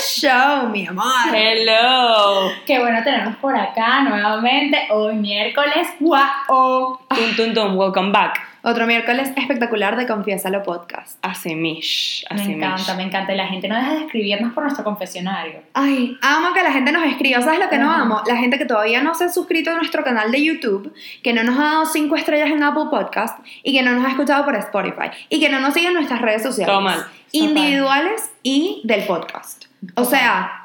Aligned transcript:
show, 0.00 0.68
mi 0.70 0.86
amor. 0.86 1.04
Hello. 1.34 2.50
Qué 2.66 2.78
bueno 2.78 3.02
tenernos 3.02 3.36
por 3.36 3.54
acá 3.56 4.02
nuevamente. 4.02 4.88
Hoy 4.90 5.14
miércoles. 5.14 5.88
¡Wow! 6.00 6.98
Tum, 7.08 7.36
tum, 7.36 7.54
tum. 7.54 7.76
Welcome 7.76 8.12
back. 8.12 8.48
Otro 8.62 8.86
miércoles 8.86 9.30
espectacular 9.36 9.96
de 9.96 10.06
Confiésalo 10.06 10.62
Podcast. 10.62 11.18
Así 11.22 11.54
mish. 11.54 12.24
Me 12.30 12.42
encanta, 12.42 12.92
mish. 12.92 12.96
me 12.96 13.02
encanta. 13.04 13.32
Y 13.32 13.36
la 13.36 13.46
gente 13.46 13.68
no 13.68 13.76
deja 13.76 13.94
de 13.94 14.00
escribirnos 14.04 14.52
por 14.52 14.64
nuestro 14.64 14.84
confesionario. 14.84 15.62
Ay, 15.72 16.18
amo 16.20 16.52
que 16.52 16.62
la 16.62 16.72
gente 16.72 16.92
nos 16.92 17.04
escriba. 17.04 17.40
¿Sabes 17.40 17.58
lo 17.60 17.70
que 17.70 17.78
no 17.78 17.90
Ajá. 17.90 18.02
amo? 18.02 18.22
La 18.26 18.36
gente 18.36 18.58
que 18.58 18.66
todavía 18.66 19.02
no 19.02 19.14
se 19.14 19.24
ha 19.24 19.28
suscrito 19.30 19.70
a 19.70 19.74
nuestro 19.74 20.04
canal 20.04 20.30
de 20.30 20.44
YouTube, 20.44 20.94
que 21.22 21.32
no 21.32 21.42
nos 21.42 21.58
ha 21.58 21.62
dado 21.62 21.86
5 21.86 22.16
estrellas 22.16 22.50
en 22.50 22.62
Apple 22.62 22.84
Podcast 22.90 23.38
y 23.62 23.72
que 23.72 23.82
no 23.82 23.92
nos 23.92 24.04
ha 24.04 24.10
escuchado 24.10 24.44
por 24.44 24.54
Spotify 24.56 25.10
y 25.30 25.40
que 25.40 25.48
no 25.48 25.60
nos 25.60 25.72
sigue 25.72 25.88
en 25.88 25.94
nuestras 25.94 26.20
redes 26.20 26.42
sociales. 26.42 26.66
Todo 26.70 26.82
mal. 26.82 27.06
Individuales 27.32 28.30
y 28.42 28.82
del 28.84 29.04
podcast. 29.04 29.69
O 29.96 30.04
sea, 30.04 30.64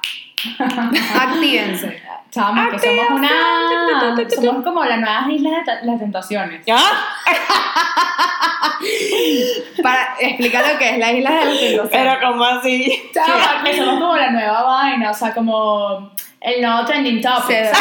actívense. 1.20 2.02
Chama, 2.32 2.70
que 2.70 2.80
somos 2.80 3.06
una. 3.12 3.30
Somos 4.30 4.64
como 4.64 4.84
las 4.84 5.00
nuevas 5.00 5.30
islas 5.30 5.66
de 5.66 5.86
las 5.86 6.00
tentaciones. 6.00 6.66
¿Ya? 6.66 6.78
Para 9.82 10.16
explicar 10.20 10.66
lo 10.72 10.78
que 10.78 10.90
es 10.90 10.98
la 10.98 11.12
isla 11.12 11.32
de 11.32 11.46
los 11.46 11.60
tentaciones. 11.60 11.90
Pero 11.92 12.20
como 12.22 12.44
así. 12.44 13.10
Chama, 13.14 13.64
que 13.64 13.78
somos 13.78 14.00
como 14.00 14.16
la 14.18 14.32
nueva 14.32 14.64
vaina. 14.64 15.12
O 15.12 15.14
sea, 15.14 15.34
como 15.34 16.12
el 16.42 16.62
nuevo 16.62 16.86
trending 16.86 17.22
topic. 17.22 17.68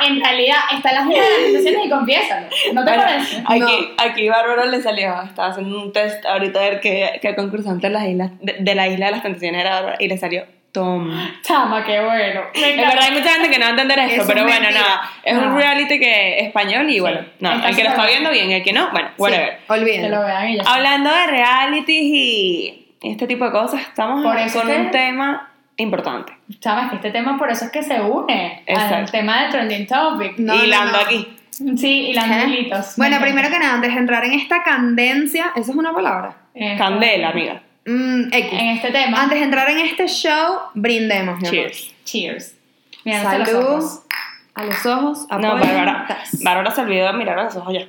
En 0.00 0.20
realidad, 0.22 0.58
está 0.72 0.92
las 0.92 1.10
islas 1.10 1.26
de 1.26 1.32
las 1.32 1.42
tentaciones 1.42 1.86
y 1.86 1.90
confiésalo. 1.90 2.46
¿No 2.72 2.84
te 2.84 2.90
Bueno, 2.90 3.02
parece? 3.02 3.42
Aquí, 3.44 3.88
aquí 3.98 4.28
Bárbara 4.28 4.64
le 4.66 4.80
salió, 4.80 5.20
estaba 5.22 5.48
haciendo 5.48 5.76
un 5.76 5.92
test 5.92 6.24
ahorita 6.24 6.60
a 6.60 6.62
ver 6.62 6.80
qué, 6.80 7.18
qué 7.20 7.34
concursante 7.34 7.88
de, 7.88 7.92
las 7.92 8.06
islas, 8.06 8.30
de, 8.40 8.58
de 8.60 8.74
la 8.76 8.86
isla 8.86 9.06
de 9.06 9.12
las 9.12 9.22
tentaciones 9.22 9.60
era 9.60 9.74
Bárbara 9.74 9.96
y 9.98 10.06
le 10.06 10.16
salió 10.16 10.44
Tom. 10.72 11.10
Chama, 11.42 11.82
qué 11.84 12.00
bueno. 12.00 12.42
Encanta. 12.52 12.88
verdad 12.88 13.04
hay 13.08 13.12
mucha 13.18 13.30
gente 13.30 13.48
que 13.50 13.58
no 13.58 13.62
va 13.62 13.66
a 13.68 13.70
entender 13.70 13.98
esto, 14.00 14.14
Eso 14.16 14.26
pero 14.26 14.40
es 14.40 14.44
bueno, 14.44 14.60
mentira. 14.60 14.80
nada, 14.80 15.00
es 15.24 15.36
un 15.38 15.56
reality 15.56 15.98
que 15.98 16.38
español 16.40 16.90
y 16.90 17.00
bueno, 17.00 17.20
no, 17.40 17.52
está 17.54 17.68
el 17.70 17.76
que 17.76 17.84
lo 17.84 17.90
está 17.90 18.06
viendo 18.06 18.30
bien, 18.30 18.50
el 18.50 18.62
que 18.62 18.72
no, 18.72 18.90
bueno, 18.90 19.08
whatever. 19.18 19.58
Sí, 19.58 19.64
olvídenlo. 19.72 20.22
Hablando 20.66 21.10
de 21.14 21.26
realities 21.26 22.02
y 22.02 22.88
este 23.02 23.26
tipo 23.26 23.44
de 23.46 23.50
cosas, 23.52 23.80
estamos 23.80 24.22
Por 24.22 24.36
eso 24.38 24.58
con 24.60 24.68
que- 24.68 24.76
un 24.76 24.90
tema 24.90 25.50
importante. 25.78 26.32
Chama, 26.60 26.84
es 26.84 26.90
que 26.90 26.96
este 26.96 27.10
tema 27.12 27.38
por 27.38 27.50
eso 27.50 27.64
es 27.64 27.70
que 27.70 27.82
se 27.82 28.00
une 28.00 28.62
al 28.68 28.74
Exacto. 28.74 29.12
tema 29.12 29.44
de 29.44 29.50
trending 29.50 29.86
topic. 29.86 30.38
No, 30.38 30.54
no, 30.54 30.64
Hilando 30.64 30.98
no. 30.98 31.04
aquí. 31.04 31.34
Sí, 31.76 32.10
y 32.10 32.12
las 32.12 32.30
¿Eh? 32.30 32.44
hilitos. 32.46 32.94
Bueno, 32.96 33.18
primero 33.20 33.48
que 33.48 33.58
nada, 33.58 33.74
antes 33.74 33.92
de 33.92 33.98
entrar 33.98 34.24
en 34.24 34.32
esta 34.32 34.62
candencia, 34.62 35.46
¿eso 35.56 35.70
es 35.72 35.76
una 35.76 35.92
palabra? 35.92 36.36
Candela, 36.76 37.30
amiga. 37.30 37.62
Mm, 37.88 38.28
X. 38.32 38.52
En 38.52 38.68
este 38.68 38.90
tema. 38.90 39.22
Antes 39.22 39.38
de 39.38 39.44
entrar 39.44 39.70
en 39.70 39.78
este 39.78 40.06
show, 40.06 40.58
brindemos. 40.74 41.40
mi 41.40 41.48
amor. 41.48 41.50
Cheers. 41.50 41.94
Cheers. 42.04 42.54
Los 43.04 43.16
Salud. 43.22 43.54
ojos. 43.64 44.02
A 44.54 44.64
los 44.64 44.86
ojos. 44.86 45.26
No, 45.30 45.36
apoyen. 45.52 45.60
Bárbara. 45.74 46.18
Bárbara 46.42 46.70
se 46.72 46.80
olvidó 46.82 47.06
de 47.06 47.12
mirar 47.14 47.38
a 47.38 47.44
los 47.44 47.56
ojos 47.56 47.72
ya. 47.74 47.86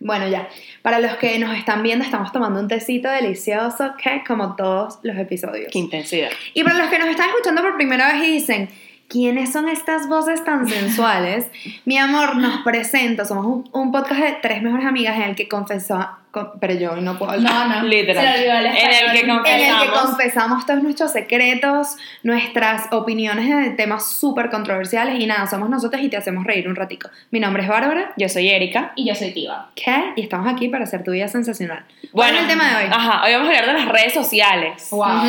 Bueno, 0.00 0.28
ya. 0.28 0.48
Para 0.82 0.98
los 0.98 1.14
que 1.16 1.38
nos 1.38 1.56
están 1.56 1.82
viendo, 1.82 2.04
estamos 2.04 2.30
tomando 2.32 2.60
un 2.60 2.68
tecito 2.68 3.08
delicioso, 3.08 3.94
que 4.02 4.22
como 4.26 4.54
todos 4.56 4.98
los 5.02 5.16
episodios. 5.16 5.68
Qué 5.72 5.78
intensidad. 5.78 6.28
Y 6.52 6.62
para 6.62 6.76
los 6.76 6.88
que 6.88 6.98
nos 6.98 7.08
están 7.08 7.28
escuchando 7.30 7.62
por 7.62 7.76
primera 7.76 8.12
vez 8.12 8.28
y 8.28 8.32
dicen, 8.32 8.68
¿quiénes 9.08 9.52
son 9.52 9.68
estas 9.68 10.08
voces 10.08 10.44
tan 10.44 10.68
sensuales? 10.68 11.46
Mi 11.86 11.96
amor, 11.96 12.36
nos 12.36 12.62
presento. 12.62 13.24
Somos 13.24 13.46
un, 13.46 13.70
un 13.72 13.92
podcast 13.92 14.20
de 14.20 14.36
tres 14.42 14.60
mejores 14.62 14.84
amigas 14.86 15.16
en 15.16 15.22
el 15.22 15.36
que 15.36 15.48
confesó, 15.48 15.94
con- 15.96 16.23
pero 16.60 16.74
yo 16.74 16.92
hoy 16.92 17.00
no 17.00 17.18
puedo 17.18 17.32
hablar. 17.32 17.68
No, 17.68 17.82
no. 17.82 17.88
Literal. 17.88 18.24
El 18.24 18.66
En 18.66 18.72
el 18.72 19.12
que 19.12 19.20
En 19.20 19.60
el 19.60 19.80
que 19.80 19.88
Confesamos. 19.88 20.66
todos 20.66 20.82
nuestros 20.82 21.12
secretos, 21.12 21.96
nuestras 22.22 22.92
opiniones 22.92 23.48
de 23.48 23.70
temas 23.70 24.12
súper 24.12 24.50
controversiales 24.50 25.18
y 25.20 25.26
nada, 25.26 25.46
somos 25.46 25.68
nosotros 25.70 26.02
y 26.02 26.08
te 26.08 26.16
hacemos 26.16 26.44
reír 26.44 26.68
un 26.68 26.76
ratico. 26.76 27.08
Mi 27.30 27.40
nombre 27.40 27.62
es 27.62 27.68
Bárbara. 27.68 28.12
Yo 28.16 28.28
soy 28.28 28.48
Erika. 28.50 28.92
Y 28.96 29.06
yo 29.06 29.14
soy 29.14 29.32
Tiva. 29.32 29.70
¿Qué? 29.74 30.12
Y 30.16 30.22
estamos 30.22 30.52
aquí 30.52 30.68
para 30.68 30.84
hacer 30.84 31.04
tu 31.04 31.12
vida 31.12 31.28
sensacional. 31.28 31.84
Bueno, 32.12 32.32
¿Cuál 32.32 32.34
es 32.34 32.40
el 32.42 32.48
tema 32.48 32.68
de 32.70 32.84
hoy? 32.84 32.90
Ajá, 32.92 33.24
hoy 33.24 33.32
vamos 33.32 33.48
a 33.48 33.50
hablar 33.50 33.66
de 33.66 33.84
las 33.84 33.88
redes 33.88 34.14
sociales. 34.14 34.88
Wow. 34.90 35.22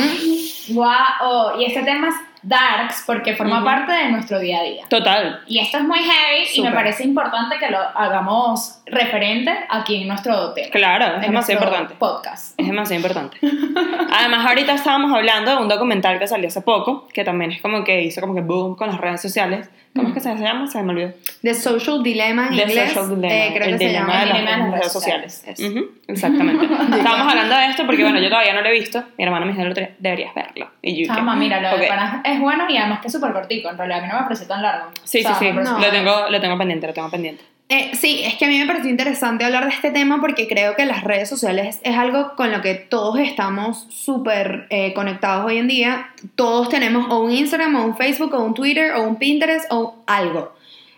Wow. 0.70 1.60
Y 1.60 1.66
este 1.66 1.84
tema 1.84 2.10
es 2.10 2.16
darks 2.46 3.04
porque 3.06 3.36
forma 3.36 3.64
parte 3.64 3.92
de 3.92 4.12
nuestro 4.12 4.40
día 4.40 4.60
a 4.60 4.64
día. 4.64 4.86
Total. 4.88 5.42
Y 5.48 5.60
esto 5.60 5.78
es 5.78 5.84
muy 5.84 6.00
heavy 6.00 6.48
y 6.54 6.62
me 6.62 6.72
parece 6.72 7.04
importante 7.04 7.58
que 7.60 7.70
lo 7.70 7.80
hagamos 7.80 8.82
referente 8.86 9.52
aquí 9.70 10.02
en 10.02 10.08
nuestro 10.08 10.54
tema. 10.54 10.70
Claro, 10.72 11.16
es 11.16 11.22
demasiado 11.22 11.64
importante. 11.64 11.96
Podcast. 11.96 12.60
Es 12.60 12.68
demasiado 12.68 13.02
importante. 13.02 13.38
Además, 14.14 14.46
ahorita 14.46 14.74
estábamos 14.74 15.12
hablando 15.12 15.52
de 15.52 15.58
un 15.58 15.68
documental 15.68 16.20
que 16.20 16.28
salió 16.28 16.48
hace 16.48 16.62
poco, 16.62 17.08
que 17.14 17.24
también 17.24 17.52
es 17.52 17.62
como 17.62 17.84
que 17.84 18.04
hizo 18.04 18.22
como 18.22 18.36
que 18.36 18.42
boom 18.42 18.76
con 18.76 18.90
las 18.90 19.00
redes 19.00 19.22
sociales. 19.22 19.70
¿Cómo 19.96 20.10
es 20.10 20.14
que 20.14 20.20
se 20.20 20.36
llama? 20.36 20.68
Se 20.68 20.84
me 20.84 20.92
olvidó. 20.92 21.14
The 21.46 21.54
Social 21.54 22.04
Dilemma 22.04 22.48
en 22.48 22.56
The 22.58 22.62
inglés. 22.64 22.90
Social 22.92 23.10
Dilemma, 23.16 23.34
eh, 23.34 23.52
creo 23.54 23.68
el 23.68 23.72
que 23.74 23.78
se 23.78 23.86
dilema 23.86 24.08
llama. 24.08 24.20
de 24.20 24.26
las, 24.26 24.38
Dilema 24.40 24.52
de 24.58 24.72
las 24.72 24.72
redes 24.80 24.92
sociales. 24.92 25.34
sociales, 25.34 25.60
eso. 25.60 25.72
Ujú, 25.80 25.90
exactamente. 26.08 26.66
Estábamos 26.98 27.28
hablando 27.32 27.56
de 27.56 27.66
esto 27.68 27.86
porque, 27.86 28.04
bueno, 28.04 28.20
yo 28.20 28.30
todavía 28.30 28.54
no 28.54 28.62
lo 28.62 28.68
he 28.68 28.74
visto. 28.74 29.04
Mi 29.18 29.24
hermana 29.24 29.46
me 29.46 29.52
dijo 29.54 29.64
el 29.64 29.72
otro 29.72 29.84
día, 29.86 29.96
deberías 30.00 30.34
verlo. 30.36 30.72
Y 30.82 31.06
yo, 31.06 31.14
Chama, 31.14 31.36
mira, 31.36 31.62
lo 31.62 31.70
Ok. 31.76 31.82
de 31.82 31.88
panas 31.88 32.22
es 32.26 32.40
bueno 32.40 32.66
y 32.70 32.78
además 32.78 33.00
que 33.02 33.08
es 33.08 33.14
súper 33.14 33.32
cortico. 33.32 33.70
En 33.70 33.78
realidad, 33.78 34.00
a 34.00 34.02
mí 34.02 34.08
no 34.12 34.16
me 34.18 34.24
pareció 34.24 34.48
tan 34.48 34.62
largo. 34.62 34.90
Sí, 35.04 35.20
O 35.20 35.22
sea, 35.22 35.36
sí, 35.36 35.46
sí. 35.46 35.52
no. 35.54 35.80
Lo, 35.80 35.90
tengo, 35.92 36.30
lo 36.30 36.42
tengo 36.42 36.58
pendiente, 36.58 36.88
lo 36.88 36.94
tengo 36.94 37.10
pendiente. 37.10 37.44
Eh, 37.68 37.92
sí, 37.96 38.22
es 38.24 38.36
que 38.36 38.46
a 38.46 38.48
mí 38.48 38.60
me 38.60 38.68
pareció 38.68 38.92
interesante 38.92 39.44
hablar 39.44 39.64
de 39.66 39.72
este 39.72 39.90
tema 39.90 40.22
porque 40.22 40.48
creo 40.48 40.76
que 40.76 40.86
las 40.86 41.04
redes 41.04 41.28
sociales 41.30 41.80
es 41.84 41.98
algo 41.98 42.36
con 42.36 42.52
lo 42.52 42.62
que 42.62 42.76
todos 42.76 43.18
estamos 43.18 43.88
súper 43.90 44.68
eh, 44.70 44.94
conectados 44.94 45.46
hoy 45.48 45.58
en 45.58 45.68
día. 45.68 46.10
Todos 46.36 46.70
tenemos 46.70 47.08
o 47.10 47.22
un 47.24 47.32
Instagram, 47.32 47.76
o 47.76 47.86
un 47.86 47.98
Facebook, 47.98 48.34
o 48.36 48.44
un 48.44 48.54
Twitter, 48.54 48.92
o 48.94 49.02
un 49.04 49.16
Pinterest, 49.16 49.66
o 49.72 49.96
algo. 50.06 50.54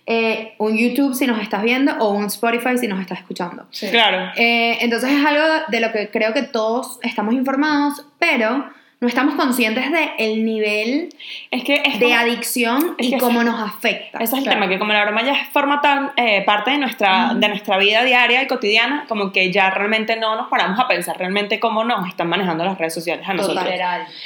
Eh, 0.09 0.53
un 0.57 0.77
YouTube 0.77 1.13
si 1.13 1.27
nos 1.27 1.41
estás 1.41 1.61
viendo, 1.63 1.91
o 1.99 2.11
un 2.13 2.25
Spotify 2.27 2.77
si 2.77 2.87
nos 2.87 3.01
estás 3.01 3.19
escuchando. 3.19 3.67
Sí. 3.71 3.89
Claro. 3.91 4.31
Eh, 4.37 4.77
entonces 4.81 5.11
es 5.11 5.25
algo 5.25 5.43
de 5.67 5.79
lo 5.81 5.91
que 5.91 6.09
creo 6.09 6.33
que 6.33 6.43
todos 6.43 6.97
estamos 7.03 7.33
informados, 7.33 8.05
pero 8.17 8.69
no 8.99 9.07
estamos 9.07 9.35
conscientes 9.35 9.91
del 9.91 10.09
el 10.17 10.43
nivel 10.45 11.09
Es 11.51 11.63
que 11.65 11.83
es 11.85 11.99
de 11.99 12.05
como- 12.05 12.17
adicción 12.17 12.95
es 12.97 13.07
y 13.07 13.11
que 13.11 13.17
cómo 13.19 13.41
ese- 13.41 13.51
nos 13.51 13.59
afecta. 13.61 14.17
Ese 14.19 14.23
es 14.33 14.37
el 14.39 14.43
Claro. 14.45 14.59
tema, 14.61 14.69
que 14.71 14.79
como 14.79 14.93
la 14.93 15.03
broma 15.03 15.23
ya 15.23 15.35
forma 15.51 15.81
tan 15.81 16.11
eh, 16.15 16.41
parte 16.45 16.71
de 16.71 16.77
nuestra, 16.79 17.33
de 17.35 17.47
nuestra 17.49 17.77
vida 17.77 18.03
diaria 18.05 18.41
y 18.41 18.47
cotidiana, 18.47 19.05
como 19.09 19.31
que 19.33 19.51
ya 19.51 19.69
realmente 19.69 20.15
no 20.15 20.35
nos 20.37 20.47
paramos 20.47 20.79
a 20.79 20.87
pensar 20.87 21.17
realmente 21.17 21.59
cómo 21.59 21.83
nos 21.83 22.07
están 22.07 22.27
manejando 22.29 22.63
las 22.63 22.77
redes 22.77 22.93
sociales 22.93 23.27
a 23.27 23.33
nosotros. 23.33 23.67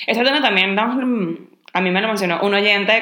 Este 0.07 0.23
tema 0.23 0.41
también, 0.41 0.75
mm, 0.75 1.37
a 1.73 1.81
mí 1.81 1.89
me 1.91 1.99
lo 2.01 2.07
mencionó 2.07 2.39
un 2.43 2.53
oyente 2.53 3.01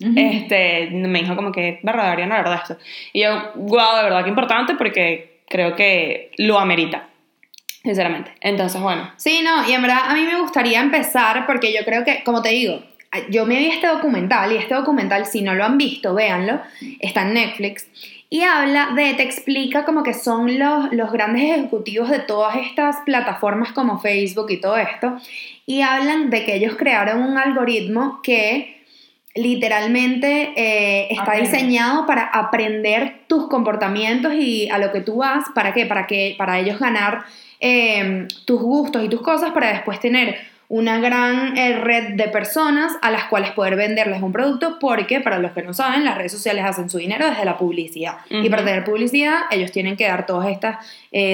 Confiésalo, 0.00 0.10
este, 0.16 0.90
me 0.90 1.20
dijo 1.20 1.34
como 1.36 1.52
que, 1.52 1.80
verdad, 1.82 2.04
deberían 2.04 2.32
hablar 2.32 2.50
de 2.50 2.56
esto. 2.56 2.78
Y 3.12 3.22
yo, 3.22 3.52
wow, 3.56 3.96
de 3.96 4.02
verdad 4.04 4.22
que 4.22 4.30
importante 4.30 4.74
porque 4.74 5.40
creo 5.48 5.74
que 5.74 6.30
lo 6.38 6.58
amerita, 6.58 7.08
sinceramente. 7.82 8.32
Entonces, 8.40 8.80
bueno, 8.80 9.10
Sí, 9.16 9.40
no, 9.42 9.68
y 9.68 9.72
en 9.72 9.82
verdad 9.82 10.00
a 10.08 10.14
mí 10.14 10.22
me 10.22 10.40
gustaría 10.40 10.80
empezar 10.80 11.46
porque 11.46 11.72
yo 11.72 11.84
creo 11.84 12.04
que, 12.04 12.22
como 12.22 12.42
te 12.42 12.50
digo, 12.50 12.82
yo 13.30 13.46
me 13.46 13.58
vi 13.58 13.66
este 13.66 13.86
documental 13.86 14.52
y 14.52 14.56
este 14.56 14.74
documental, 14.74 15.26
si 15.26 15.42
no 15.42 15.54
lo 15.54 15.64
han 15.64 15.78
visto, 15.78 16.14
véanlo, 16.14 16.60
está 17.00 17.22
en 17.22 17.34
Netflix. 17.34 17.88
Y 18.30 18.42
habla 18.42 18.90
de, 18.94 19.14
te 19.14 19.22
explica 19.22 19.86
como 19.86 20.02
que 20.02 20.12
son 20.12 20.58
los, 20.58 20.92
los 20.92 21.10
grandes 21.10 21.44
ejecutivos 21.44 22.10
de 22.10 22.18
todas 22.18 22.56
estas 22.56 22.96
plataformas 23.06 23.72
como 23.72 24.00
Facebook 24.00 24.50
y 24.50 24.60
todo 24.60 24.76
esto. 24.76 25.16
Y 25.64 25.80
hablan 25.80 26.28
de 26.28 26.44
que 26.44 26.56
ellos 26.56 26.76
crearon 26.76 27.22
un 27.22 27.38
algoritmo 27.38 28.20
que 28.22 28.77
literalmente 29.38 30.52
eh, 30.56 31.08
está 31.10 31.22
Aprende. 31.22 31.50
diseñado 31.50 32.06
para 32.06 32.24
aprender 32.24 33.20
tus 33.26 33.48
comportamientos 33.48 34.34
y 34.34 34.68
a 34.70 34.78
lo 34.78 34.92
que 34.92 35.00
tú 35.00 35.16
vas. 35.16 35.46
¿Para 35.54 35.72
qué? 35.72 35.86
Para, 35.86 36.06
que, 36.06 36.34
para 36.36 36.58
ellos 36.58 36.78
ganar 36.78 37.24
eh, 37.60 38.26
tus 38.44 38.60
gustos 38.60 39.04
y 39.04 39.08
tus 39.08 39.22
cosas 39.22 39.52
para 39.52 39.72
después 39.72 40.00
tener 40.00 40.36
una 40.68 41.00
gran 41.00 41.56
eh, 41.56 41.78
red 41.78 42.14
de 42.14 42.28
personas 42.28 42.92
a 43.00 43.10
las 43.10 43.24
cuales 43.24 43.52
poder 43.52 43.76
venderles 43.76 44.22
un 44.22 44.32
producto 44.32 44.78
porque, 44.78 45.20
para 45.20 45.38
los 45.38 45.52
que 45.52 45.62
no 45.62 45.72
saben, 45.72 46.04
las 46.04 46.18
redes 46.18 46.32
sociales 46.32 46.64
hacen 46.64 46.90
su 46.90 46.98
dinero 46.98 47.26
desde 47.26 47.44
la 47.44 47.56
publicidad. 47.56 48.18
Y 48.30 48.48
para 48.50 48.64
tener 48.64 48.84
publicidad, 48.84 49.42
ellos 49.50 49.72
tienen 49.72 49.96
que 49.96 50.06
dar 50.06 50.26
todos 50.26 50.46
estos 50.46 50.74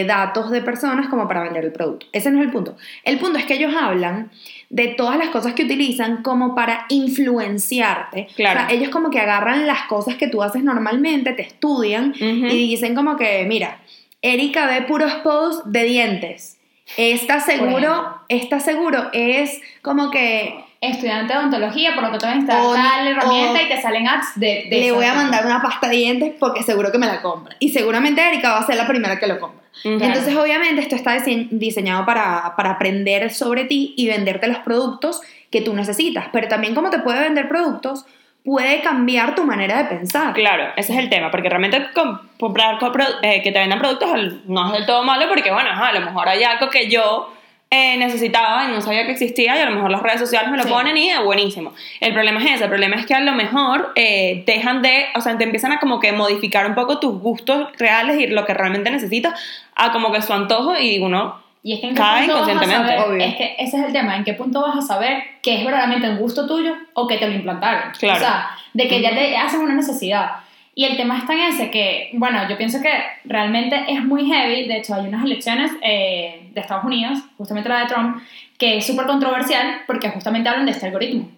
datos 0.07 0.51
de 0.51 0.63
personas 0.63 1.09
como 1.09 1.27
para 1.27 1.43
vender 1.43 1.65
el 1.65 1.73
producto. 1.73 2.07
Ese 2.13 2.31
no 2.31 2.39
es 2.39 2.47
el 2.47 2.53
punto. 2.53 2.77
El 3.03 3.19
punto 3.19 3.39
es 3.39 3.45
que 3.45 3.55
ellos 3.55 3.75
hablan 3.77 4.31
de 4.71 4.89
todas 4.89 5.19
las 5.19 5.29
cosas 5.29 5.55
que 5.55 5.65
utilizan 5.65 6.23
como 6.23 6.55
para 6.55 6.87
influenciarte. 6.89 8.29
Claro. 8.35 8.61
O 8.61 8.67
sea, 8.67 8.75
ellos 8.75 8.91
como 8.91 9.11
que 9.11 9.21
agarran 9.21 9.67
las 9.67 9.83
cosas 9.83 10.17
que 10.17 10.27
tú 10.27 10.43
haces 10.43 10.65
normalmente, 10.65 11.33
te 11.33 11.43
estudian 11.43 12.15
y 12.19 12.69
dicen 12.69 12.95
como 12.95 13.17
que, 13.17 13.45
mira, 13.47 13.79
Erika 14.23 14.67
ve 14.67 14.83
puros 14.83 15.13
posts 15.23 15.71
de 15.71 15.85
dientes. 15.85 16.59
Esta 16.97 17.41
seguro, 17.41 18.21
esta 18.29 18.61
seguro 18.61 19.11
es 19.13 19.61
como 19.83 20.11
que 20.11 20.63
Estudiante 20.81 21.33
de 21.33 21.39
odontología, 21.39 21.95
por 21.95 22.05
lo 22.05 22.13
que 22.13 22.19
te 22.19 22.27
van 22.27 22.35
a 22.35 22.39
instalar 22.41 22.63
tal 22.77 23.09
herramienta 23.09 23.63
y 23.63 23.69
te 23.69 23.81
salen 23.81 24.07
ads 24.07 24.33
de, 24.35 24.67
de 24.69 24.81
le 24.81 24.93
voy 24.93 25.07
a 25.07 25.15
mandar 25.15 25.47
una 25.47 25.63
pasta 25.63 25.89
de 25.89 25.97
dientes 25.97 26.33
porque 26.39 26.63
seguro 26.63 26.93
que 26.93 26.99
me 26.99 27.07
la 27.07 27.23
compra. 27.23 27.57
Y 27.59 27.71
seguramente 27.71 28.21
Erika 28.21 28.51
va 28.53 28.59
a 28.59 28.67
ser 28.67 28.77
la 28.77 28.87
primera 28.87 29.19
que 29.19 29.27
lo 29.27 29.41
compra. 29.41 29.65
Entonces, 29.83 30.37
obviamente, 30.37 30.83
esto 30.83 30.95
está 30.95 31.17
dise- 31.17 31.49
diseñado 31.51 32.05
para, 32.05 32.55
para 32.57 32.73
aprender 32.73 33.31
sobre 33.33 33.65
ti 33.65 33.95
y 33.97 34.09
venderte 34.09 34.47
los 34.47 34.59
productos 34.59 35.23
que 35.51 35.63
tú 35.63 35.73
necesitas. 35.75 36.27
Pero 36.35 36.49
también 36.49 36.75
como 36.75 36.91
te 36.91 36.99
puede 36.99 37.21
vender 37.21 37.49
productos, 37.49 38.05
puede 38.45 38.83
cambiar 38.83 39.35
tu 39.35 39.45
manera 39.45 39.79
de 39.79 39.85
pensar. 39.87 40.35
Claro, 40.35 40.65
ese 40.77 40.93
es 40.93 40.99
el 40.99 41.09
tema, 41.09 41.31
porque 41.31 41.49
realmente 41.49 41.87
com- 41.95 42.19
comprar 42.39 42.79
eh, 43.23 43.43
que 43.43 43.51
te 43.53 43.59
vendan 43.59 43.79
productos 43.79 44.11
no 44.47 44.67
es 44.67 44.73
del 44.75 44.87
todo 44.87 45.03
malo, 45.03 45.27
porque 45.29 45.51
bueno, 45.51 45.71
ajá, 45.71 45.89
a 45.89 45.93
lo 45.95 46.01
mejor 46.03 46.29
hay 46.29 46.45
algo 46.45 46.69
que 46.69 46.89
yo 46.91 47.33
eh, 47.71 47.97
necesitaba 47.97 48.67
y 48.67 48.69
no 48.73 48.81
sabía 48.83 49.05
que 49.07 49.13
existía 49.13 49.57
y 49.57 49.61
a 49.61 49.65
lo 49.65 49.73
mejor 49.75 49.91
las 49.91 50.03
redes 50.03 50.21
sociales 50.21 50.51
me 50.51 50.59
lo 50.59 50.63
Sí. 50.65 50.69
ponen 50.69 50.97
y 50.97 51.09
es 51.11 51.21
buenísimo. 51.25 51.73
El 52.01 52.13
problema 52.13 52.39
es 52.45 52.53
ese, 52.53 52.65
el 52.65 52.71
problema 52.71 52.97
es 52.97 53.07
que 53.07 53.15
a 53.15 53.21
lo 53.21 53.33
mejor 53.33 53.93
eh, 53.97 54.45
dejan 54.47 54.83
de, 54.83 55.07
o 55.17 55.21
sea, 55.23 55.37
te 55.39 55.45
empiezan 55.45 55.73
a 55.73 55.81
como 55.81 55.99
que 55.99 56.13
modificar 56.13 56.67
un 56.67 56.75
poco 56.75 57.01
tus 57.01 57.19
gustos 57.21 57.69
reales 57.79 58.21
y 58.21 58.27
lo 58.29 58.45
que 58.45 58.55
realmente 58.55 58.91
necesitas 58.91 59.41
a 59.75 59.91
como 59.91 60.13
que 60.13 60.21
su 60.23 60.33
antojo 60.35 60.79
y 60.79 60.99
uno 61.01 61.43
Y 61.65 61.73
es 61.73 61.81
que 61.81 61.87
en 61.89 61.95
qué 61.95 62.01
Cae 62.01 62.27
punto 62.27 62.41
vas 62.41 62.49
a 62.49 62.53
inconscientemente. 62.53 62.97
saber, 62.99 63.11
Obvio. 63.15 63.25
es 63.27 63.35
que 63.37 63.57
ese 63.59 63.77
es 63.79 63.85
el 63.87 63.93
tema, 63.93 64.17
en 64.17 64.25
qué 64.25 64.35
punto 64.35 64.61
vas 64.61 64.77
a 64.77 64.83
saber 64.83 65.23
que 65.43 65.57
es 65.59 65.65
verdaderamente 65.65 66.09
un 66.11 66.19
gusto 66.19 66.47
tuyo 66.47 66.75
o 66.93 67.09
que 67.09 67.17
te 67.17 67.27
lo 67.27 67.35
implantaron. 67.35 67.91
Claro. 67.99 68.17
O 68.17 68.21
sea, 68.21 68.51
de 68.75 68.87
que 68.87 69.01
ya 69.01 69.11
te 69.15 69.37
hacen 69.37 69.61
una 69.61 69.75
necesidad. 69.75 70.31
Y 70.75 70.85
el 70.85 70.97
tema 70.97 71.17
está 71.19 71.33
en 71.33 71.41
ese 71.41 71.71
que, 71.71 72.11
bueno, 72.15 72.47
yo 72.49 72.59
pienso 72.59 72.83
que 72.83 72.91
realmente 73.25 73.85
es 73.89 74.05
muy 74.05 74.27
heavy. 74.27 74.69
De 74.69 74.77
hecho, 74.77 74.95
hay 74.95 75.07
unas 75.07 75.25
elecciones 75.25 75.71
eh, 75.83 76.51
de 76.53 76.61
Estados 76.61 76.85
Unidos, 76.85 77.19
justamente 77.39 77.69
la 77.69 77.81
de 77.81 77.87
Trump, 77.87 78.23
que 78.59 78.77
es 78.77 78.87
súper 78.87 79.07
controversial 79.07 79.83
porque 79.87 80.11
justamente 80.11 80.49
hablan 80.51 80.67
de 80.67 80.73
este 80.73 80.87
algoritmo. 80.87 81.31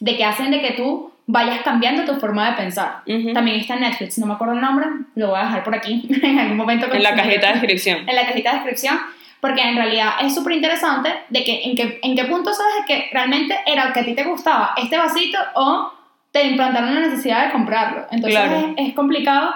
De 0.00 0.16
que 0.16 0.24
hacen 0.24 0.50
de 0.50 0.60
que 0.60 0.72
tú 0.72 1.10
vayas 1.26 1.60
cambiando 1.62 2.04
tu 2.04 2.18
forma 2.20 2.50
de 2.50 2.56
pensar. 2.56 3.02
Ujú. 3.06 3.32
También 3.32 3.60
está 3.60 3.74
en 3.74 3.80
Netflix, 3.82 4.18
no 4.18 4.26
me 4.26 4.34
acuerdo 4.34 4.54
el 4.54 4.60
nombre, 4.60 4.86
lo 5.14 5.28
voy 5.28 5.38
a 5.38 5.44
dejar 5.44 5.62
por 5.62 5.74
aquí 5.74 6.06
en 6.22 6.38
algún 6.38 6.56
momento. 6.56 6.92
en 6.92 7.02
la 7.02 7.14
cajita 7.14 7.46
de 7.46 7.52
descripción. 7.60 7.98
en 8.08 8.16
la 8.16 8.26
cajita 8.26 8.50
de 8.50 8.54
descripción, 8.56 8.98
porque 9.40 9.62
en 9.62 9.76
realidad 9.76 10.10
es 10.20 10.34
súper 10.34 10.52
interesante 10.54 11.10
de 11.28 11.44
que 11.44 11.64
en, 11.64 11.74
qué 11.76 11.98
en 12.02 12.14
qué 12.16 12.24
punto 12.24 12.52
sabes 12.52 12.84
que 12.86 13.08
realmente 13.12 13.58
era 13.66 13.84
el 13.88 13.92
que 13.92 14.00
a 14.00 14.04
ti 14.04 14.14
te 14.14 14.24
gustaba 14.24 14.74
este 14.76 14.96
vasito 14.98 15.38
o 15.54 15.92
te 16.32 16.44
implantaron 16.44 16.94
la 16.94 17.00
necesidad 17.00 17.46
de 17.46 17.52
comprarlo. 17.52 18.06
Entonces 18.10 18.38
Claro. 18.40 18.74
es, 18.76 18.88
es 18.88 18.94
complicado 18.94 19.52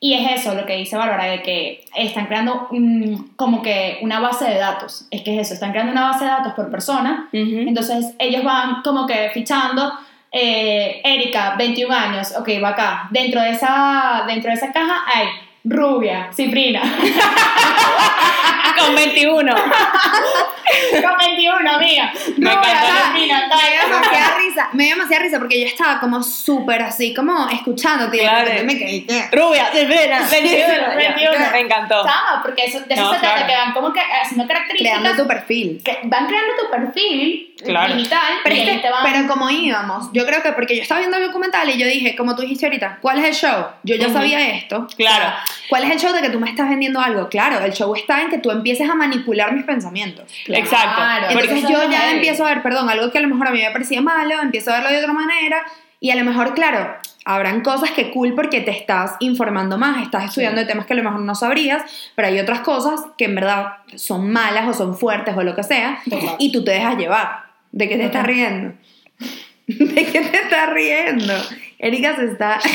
y 0.00 0.14
es 0.14 0.40
eso 0.40 0.54
lo 0.54 0.64
que 0.66 0.76
dice 0.76 0.96
Bárbara, 0.96 1.24
de 1.24 1.42
que 1.42 1.84
están 1.96 2.26
creando 2.26 2.68
un- 2.70 3.32
como 3.36 3.62
que 3.62 3.98
una 4.02 4.20
base 4.20 4.44
de 4.44 4.58
datos. 4.58 5.06
Es 5.10 5.22
que 5.22 5.34
es 5.34 5.40
eso, 5.46 5.54
están 5.54 5.72
creando 5.72 5.90
una 5.92 6.10
base 6.10 6.24
de 6.24 6.30
datos 6.30 6.52
por 6.54 6.70
persona. 6.70 7.28
Ujú. 7.32 7.64
Entonces 7.66 8.14
ellos 8.18 8.44
van 8.44 8.82
como 8.82 9.06
que 9.06 9.30
fichando. 9.34 9.92
eh, 10.30 11.00
Erika, 11.04 11.54
21 11.56 11.90
años, 11.94 12.34
ok, 12.38 12.48
va 12.62 12.68
acá. 12.68 13.08
Dentro 13.10 13.40
de 13.40 13.48
esa, 13.50 14.24
dentro 14.26 14.50
de 14.50 14.56
esa 14.56 14.70
caja 14.70 15.02
hay 15.12 15.26
rubia, 15.64 16.28
ciprina. 16.34 16.82
Con 18.78 18.94
21. 18.94 19.54
Con 21.02 21.16
21, 21.18 21.70
amiga. 21.70 22.12
Me 22.36 22.44
No, 22.44 22.50
encantó. 22.52 22.68
la 22.68 23.06
Ciprina, 23.06 23.48
Me 23.48 23.70
dio 23.70 23.88
demasiada 23.88 24.38
risa, 24.38 24.68
me 24.72 24.84
dio 24.84 24.94
demasiada 24.94 25.22
risa 25.24 25.38
porque 25.38 25.60
yo 25.60 25.66
estaba 25.66 25.98
como 26.00 26.22
súper 26.22 26.82
así, 26.82 27.14
como 27.14 27.48
escuchándote 27.48 28.16
de 28.18 28.22
Claro. 28.22 28.50
me 28.64 28.78
quedé 28.78 29.04
¿qué? 29.06 29.28
Rubia, 29.32 29.70
Silvina, 29.72 30.20
21. 30.30 30.96
21. 30.96 31.50
Me 31.52 31.60
encantó. 31.60 32.02
Chama, 32.04 32.40
porque 32.42 32.64
eso, 32.66 32.80
de 32.80 32.94
eso 32.94 33.02
No, 33.02 33.12
se 33.14 33.18
trata, 33.18 33.34
claro. 33.36 33.46
que 33.48 33.56
van 33.56 33.72
como 33.72 33.92
que 33.92 34.00
haciendo 34.00 34.46
características. 34.46 34.98
creando 35.00 35.22
tu 35.22 35.28
perfil. 35.28 35.80
que 35.84 35.98
van 36.04 36.26
creando 36.26 36.52
tu 36.62 36.70
perfil 36.70 37.44
Claro. 37.64 37.94
digital. 37.94 38.34
Pero, 38.44 38.54
y 38.54 38.60
es 38.60 38.68
ahí 38.68 38.76
que- 38.76 38.82
te 38.82 38.90
van. 38.90 39.02
pero 39.04 39.26
como 39.26 39.50
íbamos, 39.50 40.10
yo 40.12 40.24
creo 40.26 40.42
que 40.42 40.52
porque 40.52 40.76
yo 40.76 40.82
estaba 40.82 41.00
viendo 41.00 41.16
el 41.16 41.26
documental 41.26 41.68
y 41.70 41.76
yo 41.78 41.86
dije, 41.86 42.14
como 42.14 42.36
tú 42.36 42.42
dijiste 42.42 42.66
ahorita, 42.66 42.98
¿cuál 43.00 43.18
es 43.18 43.24
el 43.24 43.34
show? 43.34 43.66
Yo 43.82 43.96
ya 43.96 44.06
Ujú. 44.06 44.14
sabía 44.16 44.48
esto. 44.50 44.86
Claro. 44.96 45.16
O 45.16 45.28
sea, 45.28 45.44
¿Cuál 45.68 45.84
es 45.84 45.90
el 45.90 45.98
show 46.00 46.12
de 46.14 46.22
que 46.22 46.30
tú 46.30 46.38
me 46.40 46.48
estás 46.48 46.68
vendiendo 46.68 46.98
algo? 47.00 47.28
Claro, 47.28 47.58
el 47.60 47.72
show 47.72 47.94
está 47.94 48.22
en 48.22 48.30
que 48.30 48.38
tú 48.38 48.50
empieces 48.68 48.90
a 48.90 48.94
manipular 48.94 49.54
mis 49.54 49.64
pensamientos. 49.64 50.30
Claro, 50.44 50.62
Exacto. 50.62 51.02
porque 51.32 51.54
Entonces 51.54 51.70
yo 51.70 51.90
ya 51.90 52.10
empiezo 52.12 52.44
a 52.44 52.50
ver, 52.50 52.62
perdón, 52.62 52.88
algo 52.90 53.10
que 53.10 53.18
a 53.18 53.20
lo 53.22 53.28
mejor 53.28 53.48
a 53.48 53.50
mí 53.50 53.62
me 53.62 53.70
parecía 53.70 54.02
malo, 54.02 54.34
empiezo 54.42 54.70
a 54.70 54.74
verlo 54.74 54.90
de 54.90 54.98
otra 54.98 55.12
manera 55.12 55.64
y 56.00 56.10
a 56.10 56.16
lo 56.16 56.24
mejor, 56.24 56.54
claro, 56.54 56.94
habrán 57.24 57.62
cosas 57.62 57.90
que 57.92 58.10
cool 58.10 58.34
porque 58.34 58.60
te 58.60 58.70
estás 58.70 59.16
informando 59.20 59.78
más, 59.78 60.02
estás 60.02 60.24
estudiando 60.26 60.60
de 60.60 60.66
temas 60.66 60.86
que 60.86 60.92
a 60.92 60.96
lo 60.96 61.02
mejor 61.02 61.20
no 61.20 61.34
sabrías, 61.34 61.82
pero 62.14 62.28
hay 62.28 62.38
otras 62.38 62.60
cosas 62.60 63.00
que 63.16 63.24
en 63.24 63.34
verdad 63.34 63.78
son 63.96 64.30
malas 64.30 64.68
o 64.68 64.74
son 64.74 64.96
fuertes 64.96 65.34
o 65.36 65.42
lo 65.42 65.56
que 65.56 65.62
sea 65.62 66.00
Total. 66.04 66.36
y 66.38 66.52
tú 66.52 66.62
te 66.62 66.72
dejas 66.72 66.96
llevar. 66.98 67.46
¿De 67.72 67.88
qué 67.88 67.96
te 67.96 68.04
estás 68.04 68.26
riendo? 68.26 68.74
¿De 69.66 70.06
qué 70.06 70.20
te 70.20 70.36
estás 70.36 70.70
riendo? 70.70 71.34
Erika 71.78 72.16
se 72.16 72.26
está... 72.26 72.58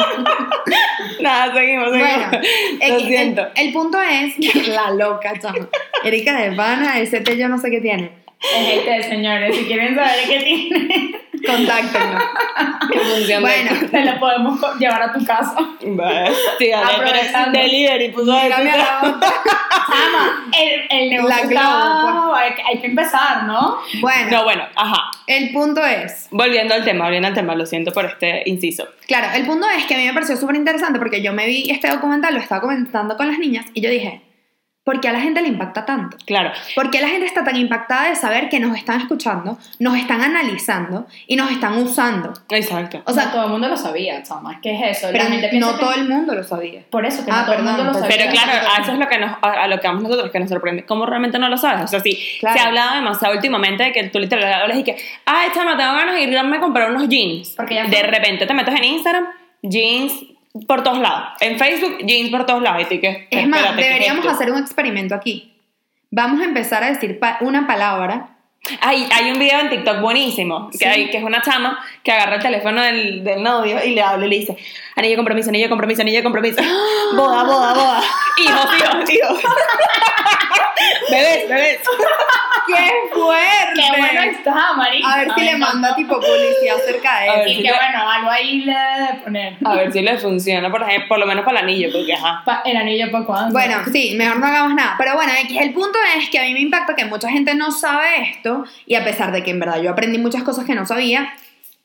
Nada, 1.20 1.52
seguimos, 1.54 1.90
seguimos. 1.90 2.26
Bueno, 2.30 2.30
Lo 2.88 2.96
el, 2.98 3.06
siento. 3.06 3.42
el- 3.54 3.66
el 3.66 3.72
punto 3.72 3.98
es 4.00 4.38
la 4.68 4.90
loca, 4.92 5.32
chama. 5.40 5.68
Erika 6.04 6.40
de 6.40 6.52
pana, 6.52 6.98
ese 7.00 7.20
té 7.20 7.36
yo 7.36 7.48
no 7.48 7.58
sé 7.58 7.70
qué 7.70 7.80
tiene. 7.80 8.10
Es 8.40 8.74
este, 8.78 9.02
señores. 9.10 9.54
Si 9.56 9.64
quieren 9.66 9.94
saber 9.94 10.14
qué 10.28 10.38
tiene, 10.40 11.14
Contáctenos. 11.46 12.22
Bueno, 13.40 13.70
te 13.90 14.04
lo 14.04 14.18
podemos 14.20 14.60
llevar 14.78 15.02
a 15.02 15.12
tu 15.12 15.24
casa. 15.24 15.56
Bestia, 15.80 16.80
Aprovechando. 16.86 17.58
delivery, 17.58 18.08
puso 18.10 18.32
a. 18.32 18.48
Chama, 18.48 19.20
el, 20.60 20.86
el 20.90 21.10
negocio 21.10 21.36
está- 21.44 21.48
globo, 21.48 22.34
hay, 22.34 22.54
que- 22.54 22.62
hay 22.62 22.78
que 22.78 22.86
empezar, 22.86 23.44
¿no? 23.44 23.78
Bueno, 24.00 24.30
No, 24.30 24.44
bueno, 24.44 24.64
ajá. 24.76 25.10
el 25.26 25.50
punto 25.52 25.84
es, 25.84 26.28
Volviendo 26.30 26.74
al 26.74 26.84
tema, 26.84 27.04
volviendo 27.04 27.28
al 27.28 27.34
tema, 27.34 27.54
lo 27.54 27.64
siento 27.66 27.92
por 27.92 28.04
este 28.04 28.42
inciso. 28.46 28.86
claro, 29.06 29.28
el 29.34 29.44
punto 29.46 29.66
es 29.68 29.84
que 29.86 29.94
a 29.94 29.98
mí 29.98 30.06
me 30.06 30.12
pareció 30.12 30.36
súper 30.36 30.56
interesante 30.56 30.98
porque 30.98 31.22
yo 31.22 31.32
me 31.32 31.46
vi 31.46 31.70
este 31.70 31.88
documental, 31.88 32.34
lo 32.34 32.40
estaba 32.40 32.60
comentando 32.60 33.16
con 33.16 33.28
las 33.28 33.38
niñas 33.38 33.66
y 33.74 33.80
yo 33.80 33.90
dije, 33.90 34.20
¿por 34.84 35.00
qué 35.00 35.08
a 35.08 35.12
la 35.12 35.20
gente 35.20 35.40
le 35.42 35.48
impacta 35.48 35.84
tanto? 35.84 36.16
Claro, 36.26 36.50
¿Por 36.74 36.90
qué 36.90 37.00
la 37.00 37.08
gente 37.08 37.26
está 37.26 37.44
tan 37.44 37.54
impactada 37.56 38.08
de 38.08 38.16
saber 38.16 38.48
que 38.48 38.58
nos 38.58 38.76
están 38.76 39.00
escuchando, 39.00 39.58
nos 39.78 39.96
están 39.96 40.20
analizando 40.22 41.06
y 41.26 41.36
nos 41.36 41.50
están 41.50 41.78
usando? 41.78 42.32
exacto. 42.48 43.02
O 43.04 43.12
sea, 43.12 43.30
todo 43.30 43.44
el 43.44 43.50
mundo 43.50 43.68
lo 43.68 43.76
sabía, 43.76 44.22
chama. 44.22 44.60
¿Qué 44.60 44.74
es 44.74 44.98
eso? 44.98 45.08
pero 45.12 45.24
la 45.24 45.30
gente 45.30 45.48
piensa 45.48 45.70
no 45.70 45.76
que- 45.78 45.84
todo 45.84 45.94
el 45.94 46.08
mundo 46.08 46.34
lo 46.34 46.42
sabía. 46.42 46.82
Por 46.90 47.04
eso, 47.06 47.24
que 47.24 47.30
Ah, 47.30 47.36
no 47.40 47.44
todo 47.44 47.52
el 47.54 47.58
perdón, 47.60 47.76
mundo 47.76 47.92
lo 47.92 47.98
sabía. 48.00 48.16
Pero 48.16 48.30
claro, 48.32 48.66
a 48.68 48.82
eso 48.82 48.92
es 48.92 48.98
lo 48.98 49.08
que 49.08 49.18
nos, 49.18 49.30
a, 49.42 49.48
a 49.62 49.68
lo 49.68 49.78
que 49.80 49.86
vamos 49.86 50.02
nosotros, 50.02 50.30
que 50.30 50.40
nos 50.40 50.48
sorprende. 50.48 50.84
¿Cómo 50.86 51.06
realmente 51.06 51.38
no 51.38 51.48
lo 51.48 51.56
sabes? 51.58 51.82
O 51.84 51.86
sea, 51.88 52.00
sí, 52.00 52.18
Claro. 52.40 52.56
se 52.58 52.64
ha 52.64 52.68
hablado 52.68 52.94
demasiado 52.96 53.34
últimamente 53.34 53.84
de 53.84 53.92
que 53.92 54.04
tú 54.04 54.18
literalmente 54.18 54.60
hablas 54.62 54.78
y 54.78 54.82
que, 54.84 54.96
ay, 55.26 55.50
chama, 55.54 55.76
tengo 55.76 55.92
ganas 55.92 56.14
de 56.14 56.22
irme 56.22 56.56
a 56.56 56.60
comprar 56.60 56.90
unos 56.90 57.08
jeans. 57.08 57.50
Porque 57.56 57.74
ya 57.74 57.84
de 57.84 57.96
fue. 57.96 58.02
repente 58.08 58.46
te 58.46 58.54
metes 58.54 58.74
en 58.74 58.84
Instagram, 58.84 59.26
jeans 59.62 60.12
por 60.66 60.82
todos 60.82 60.98
lados. 60.98 61.28
En 61.40 61.58
Facebook, 61.58 61.98
jeans 62.04 62.30
por 62.30 62.44
todos 62.46 62.62
lados. 62.62 62.82
Y 62.82 62.84
tú 62.96 63.00
que, 63.00 63.28
Es 63.30 63.48
más, 63.48 63.60
espérate, 63.60 63.76
¿qué 63.76 63.82
es 63.82 63.94
deberíamos 63.94 64.26
hacer 64.26 64.50
un 64.50 64.58
experimento 64.58 65.14
aquí. 65.14 65.52
Vamos 66.10 66.40
a 66.40 66.44
empezar 66.44 66.82
a 66.82 66.90
decir 66.90 67.18
pa- 67.20 67.38
una 67.40 67.66
palabra. 67.66 68.36
Hay, 68.82 69.08
hay 69.10 69.30
un 69.30 69.38
video 69.38 69.58
en 69.60 69.70
TikTok 69.70 70.00
buenísimo, 70.00 70.68
que, 70.70 70.76
Sí. 70.78 70.84
hay, 70.84 71.10
que 71.10 71.16
es 71.16 71.22
una 71.24 71.40
chama 71.40 71.78
que 72.02 72.12
agarra 72.12 72.36
el 72.36 72.42
teléfono 72.42 72.82
del, 72.82 73.24
del 73.24 73.42
novio 73.42 73.82
y 73.82 73.94
le 73.94 74.02
habla 74.02 74.26
y 74.26 74.28
le 74.28 74.36
dice, 74.40 74.56
anillo 74.96 75.12
de 75.12 75.16
compromiso, 75.16 75.48
anillo 75.48 75.64
de 75.64 75.70
compromiso, 75.70 76.02
anillo 76.02 76.18
de 76.18 76.22
compromiso, 76.24 76.62
boda, 77.16 77.44
boda, 77.44 77.72
boda, 77.72 78.02
hijos, 78.44 78.66
hijos, 78.78 79.10
hijos, 79.10 79.42
bebés, 81.10 81.48
bebés. 81.48 81.78
¡Qué 82.66 83.14
fuerte! 83.14 83.74
Qué 83.74 83.98
bueno 84.00 84.22
está, 84.22 84.72
marica. 84.76 85.12
A 85.12 85.18
ver 85.18 85.28
si 85.34 85.40
le 85.42 85.56
manda 85.56 85.94
tipo 85.96 86.14
publicidad 86.20 86.76
acerca 86.76 87.20
de 87.20 87.28
A 87.28 87.32
ver 87.36 87.40
eso. 87.42 87.48
Y 87.50 87.56
si 87.56 87.62
que 87.62 87.68
le- 87.70 87.74
bueno, 87.76 88.10
algo 88.10 88.30
ahí 88.30 88.58
le 88.60 88.72
debe 88.72 89.06
de 89.12 89.18
poner. 89.24 89.56
A 89.64 89.74
ver 89.76 89.92
si 89.92 90.02
le 90.02 90.18
funciona, 90.18 90.70
por 90.70 90.82
ejemplo, 90.82 91.08
por 91.08 91.18
lo 91.18 91.26
menos 91.26 91.44
para 91.44 91.58
el 91.60 91.64
anillo, 91.64 91.88
porque 91.92 92.12
ajá. 92.14 92.42
Pa- 92.44 92.62
el 92.64 92.76
anillo 92.76 93.10
para 93.10 93.24
cuándo. 93.24 93.52
Bueno, 93.52 93.76
sí, 93.92 94.14
mejor 94.16 94.38
no 94.38 94.46
hagamos 94.46 94.74
nada. 94.74 94.94
Pero 94.98 95.14
bueno, 95.14 95.32
el 95.58 95.72
punto 95.72 95.98
es 96.18 96.28
que 96.30 96.38
a 96.38 96.42
mí 96.42 96.52
me 96.54 96.60
impacta 96.60 96.94
que 96.94 97.04
mucha 97.04 97.28
gente 97.30 97.54
no 97.54 97.70
sabe 97.70 98.30
esto 98.30 98.64
y 98.86 98.94
a 98.94 99.04
pesar 99.04 99.32
de 99.32 99.42
que 99.42 99.50
en 99.50 99.60
verdad 99.60 99.80
yo 99.80 99.90
aprendí 99.90 100.18
muchas 100.18 100.42
cosas 100.42 100.64
que 100.64 100.74
no 100.74 100.86
sabía, 100.86 101.32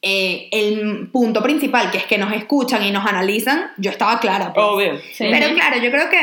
eh, 0.02 0.50
el 0.52 1.10
punto 1.12 1.42
principal, 1.42 1.90
que 1.90 1.98
es 1.98 2.04
que 2.06 2.18
nos 2.20 2.32
escuchan 2.32 2.84
y 2.84 2.92
nos 2.92 3.06
analizan, 3.08 3.72
yo 3.78 3.90
estaba 3.90 4.20
clara. 4.20 4.54
pues. 4.54 4.66
Obvio. 4.66 5.00
Sí. 5.14 5.28
Pero 5.32 5.54
claro, 5.56 5.78
yo 5.78 5.90
creo 5.90 6.10
que 6.10 6.20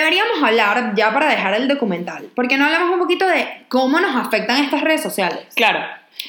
deberíamos 0.00 0.42
hablar 0.42 0.94
ya 0.94 1.12
para 1.12 1.28
dejar 1.28 1.54
el 1.54 1.68
documental, 1.68 2.28
porque 2.34 2.56
no 2.56 2.64
hablamos 2.66 2.90
un 2.92 2.98
poquito 3.00 3.26
de 3.26 3.64
cómo 3.68 3.98
nos 4.00 4.14
afectan 4.16 4.62
estas 4.64 4.80
redes 4.82 5.02
sociales. 5.02 5.40
Claro, 5.54 5.80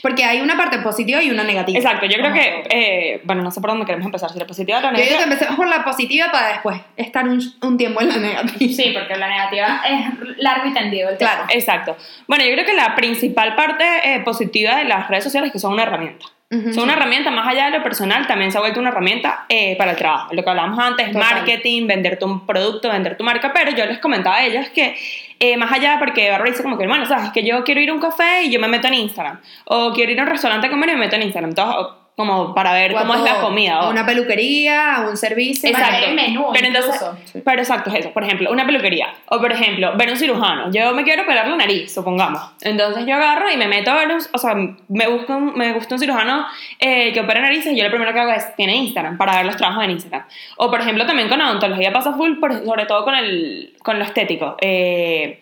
Porque 0.02 0.26
hay 0.26 0.42
una 0.42 0.58
parte 0.58 0.80
positiva 0.80 1.24
y 1.24 1.30
una 1.32 1.44
negativa. 1.44 1.78
exacto. 1.80 2.06
Yo 2.06 2.18
creo 2.18 2.34
que, 2.34 2.64
eh, 2.70 3.22
bueno, 3.24 3.42
no 3.42 3.52
sé 3.52 3.62
por 3.62 3.70
dónde 3.70 3.86
queremos 3.86 4.06
empezar, 4.06 4.30
si 4.32 4.38
la 4.38 4.46
positiva 4.46 4.80
o 4.80 4.82
la 4.82 4.92
Yo 4.92 4.96
digo 4.98 5.06
que 5.06 5.12
negativa. 5.12 5.34
empecemos 5.34 5.56
por 5.56 5.68
la 5.70 5.84
positiva 5.86 6.28
para 6.32 6.48
después 6.50 6.82
estar 6.98 7.26
un, 7.28 7.42
un 7.62 7.78
tiempo 7.78 8.02
en 8.02 8.10
la 8.10 8.18
negativa. 8.18 8.58
Sí, 8.60 8.92
porque 8.94 9.16
la 9.16 9.28
negativa 9.30 9.82
es 9.90 10.27
largo 10.40 10.68
y 10.68 10.74
tendido 10.74 11.10
el 11.10 11.18
tema. 11.18 11.32
Claro. 11.32 11.48
Exacto. 11.50 11.98
Bueno, 12.28 12.46
yo 12.46 12.52
creo 12.54 12.66
que 12.66 12.74
la 12.74 12.96
principal 12.96 13.56
parte 13.56 13.84
eh, 14.04 14.20
positiva 14.22 14.78
de 14.78 14.86
las 14.86 15.08
redes 15.08 15.24
sociales 15.24 15.48
es 15.48 15.54
que 15.54 15.60
son 15.60 15.74
una 15.74 15.84
herramienta. 15.84 16.26
Ujú. 16.50 16.74
Son 16.74 16.84
una 16.84 16.94
herramienta, 16.94 17.30
más 17.30 17.46
allá 17.46 17.66
de 17.66 17.78
lo 17.78 17.84
personal, 17.84 18.26
también 18.26 18.54
se 18.54 18.58
ha 18.58 18.62
vuelto 18.62 18.80
una 18.80 18.90
herramienta 18.90 19.46
eh, 19.50 19.76
para 19.78 19.92
el 19.92 19.98
trabajo. 19.98 20.34
Lo 20.34 20.44
que 20.44 20.50
hablábamos 20.50 20.80
antes, 20.80 21.08
Total. 21.12 21.22
marketing, 21.22 21.88
vender 21.88 22.18
tu 22.18 22.46
producto, 22.46 22.90
vender 22.90 23.18
tu 23.18 23.26
marca, 23.26 23.52
pero 23.54 23.72
yo 23.72 23.86
les 23.86 24.00
comentaba 24.00 24.38
a 24.38 24.46
ellas 24.46 24.70
que 24.70 24.96
eh, 25.40 25.58
más 25.58 25.72
allá, 25.74 25.98
porque 26.00 26.30
Bárbara 26.32 26.50
dice 26.50 26.64
como 26.64 26.78
que, 26.78 26.88
bueno, 26.88 27.06
sabes, 27.06 27.32
que 27.32 27.44
yo 27.44 27.64
quiero 27.66 27.82
ir 27.82 27.90
a 27.90 27.94
un 27.94 28.00
café 28.00 28.44
y 28.44 28.50
yo 28.50 28.62
me 28.62 28.70
meto 28.70 28.88
en 28.88 28.94
Instagram, 28.94 29.42
o 29.66 29.92
quiero 29.92 30.12
ir 30.14 30.20
a 30.22 30.24
un 30.24 30.30
restaurante 30.30 30.68
a 30.68 30.70
comer 30.70 30.90
y 30.90 30.94
me 30.94 31.00
meto 31.00 31.18
en 31.18 31.24
Instagram. 31.24 31.50
Entonces, 31.50 31.94
como 32.18 32.56
para 32.56 32.74
ver 32.74 32.94
cómo 32.94 33.14
es 33.14 33.22
la 33.22 33.40
comida. 33.42 33.76
A 33.76 33.86
o- 33.88 33.92
una 33.92 34.04
peluquería, 34.04 34.96
a 34.96 35.08
un 35.08 35.16
servicio. 35.18 35.72
Para 35.72 35.86
Exacto. 35.86 36.02
ver 36.02 36.10
el 36.10 36.16
menú, 36.16 36.48
pero 36.52 36.66
entonces, 36.66 36.96
incluso. 36.96 37.42
pero 37.46 37.62
exacto, 37.62 37.90
es 37.92 37.98
eso. 37.98 38.12
Por 38.12 38.24
ejemplo, 38.24 38.52
una 38.52 38.66
peluquería. 38.66 39.14
O 39.30 39.40
por 39.40 39.52
ejemplo, 39.52 39.94
ver 39.96 40.10
un 40.10 40.18
cirujano. 40.18 40.72
Yo 40.72 40.96
me 40.96 41.04
quiero 41.04 41.22
operar 41.22 41.48
la 41.48 41.56
nariz, 41.56 41.94
supongamos. 41.94 42.42
Entonces 42.62 43.06
yo 43.06 43.14
agarro 43.14 43.52
y 43.52 43.56
me 43.58 43.68
meto 43.68 43.92
a 43.92 43.96
ver, 43.96 44.08
un- 44.12 44.22
o 44.34 44.38
sea, 44.40 44.56
me 44.56 45.08
busco 45.08 45.38
un, 45.38 45.54
me 45.56 45.74
gusta 45.74 45.94
un 45.94 46.00
cirujano 46.00 46.48
eh, 46.80 47.14
que 47.14 47.20
opera 47.20 47.40
narices 47.40 47.72
y 47.74 47.78
yo 47.78 47.84
lo 47.84 47.92
primero 47.92 48.12
que 48.12 48.20
hago 48.20 48.32
es, 48.32 48.56
tiene 48.56 48.76
Instagram, 48.76 49.16
para 49.20 49.36
ver 49.38 49.46
los 49.46 49.56
trabajos 49.56 49.84
en 49.84 49.92
Instagram. 49.92 50.26
O 50.58 50.72
por 50.72 50.82
ejemplo, 50.82 51.06
también 51.06 51.30
con 51.30 51.40
odontología 51.40 51.94
pasa 51.94 52.14
full, 52.14 52.40
por- 52.40 52.66
sobre 52.66 52.88
todo 52.88 53.04
con, 53.04 53.14
el, 53.14 53.76
con 53.84 54.00
lo 54.00 54.06
estético. 54.06 54.58
Eh, 54.60 55.40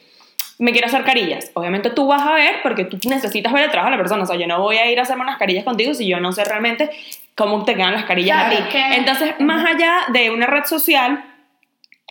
me 0.60 0.72
quiero 0.72 0.88
hacer 0.88 1.04
carillas. 1.04 1.52
Obviamente 1.54 1.90
tú 1.90 2.08
vas 2.08 2.22
a 2.22 2.34
ver 2.34 2.56
porque 2.64 2.86
tú 2.86 2.98
necesitas 3.10 3.52
ver 3.54 3.64
el 3.66 3.72
trabajo 3.72 3.92
de 3.92 3.98
la 3.98 4.02
persona. 4.04 4.24
O 4.24 4.26
sea, 4.26 4.36
yo 4.38 4.48
no 4.48 4.62
voy 4.62 4.78
a 4.78 4.90
ir 4.90 5.00
a 5.00 5.04
hacerme 5.04 5.24
unas 5.24 5.38
carillas 5.38 5.64
contigo 5.64 5.94
si 5.94 6.08
yo 6.08 6.20
no 6.20 6.32
sé 6.32 6.44
realmente 6.46 6.90
cómo 7.36 7.66
te 7.66 7.76
quedan 7.76 7.94
las 7.94 8.06
carillas 8.06 8.38
Claro, 8.48 8.56
a 8.56 8.58
ti. 8.68 8.72
que- 8.72 8.96
Entonces, 8.96 9.36
más 9.40 9.66
allá 9.66 10.02
de 10.14 10.30
una 10.32 10.48
red 10.48 10.64
social, 10.66 11.24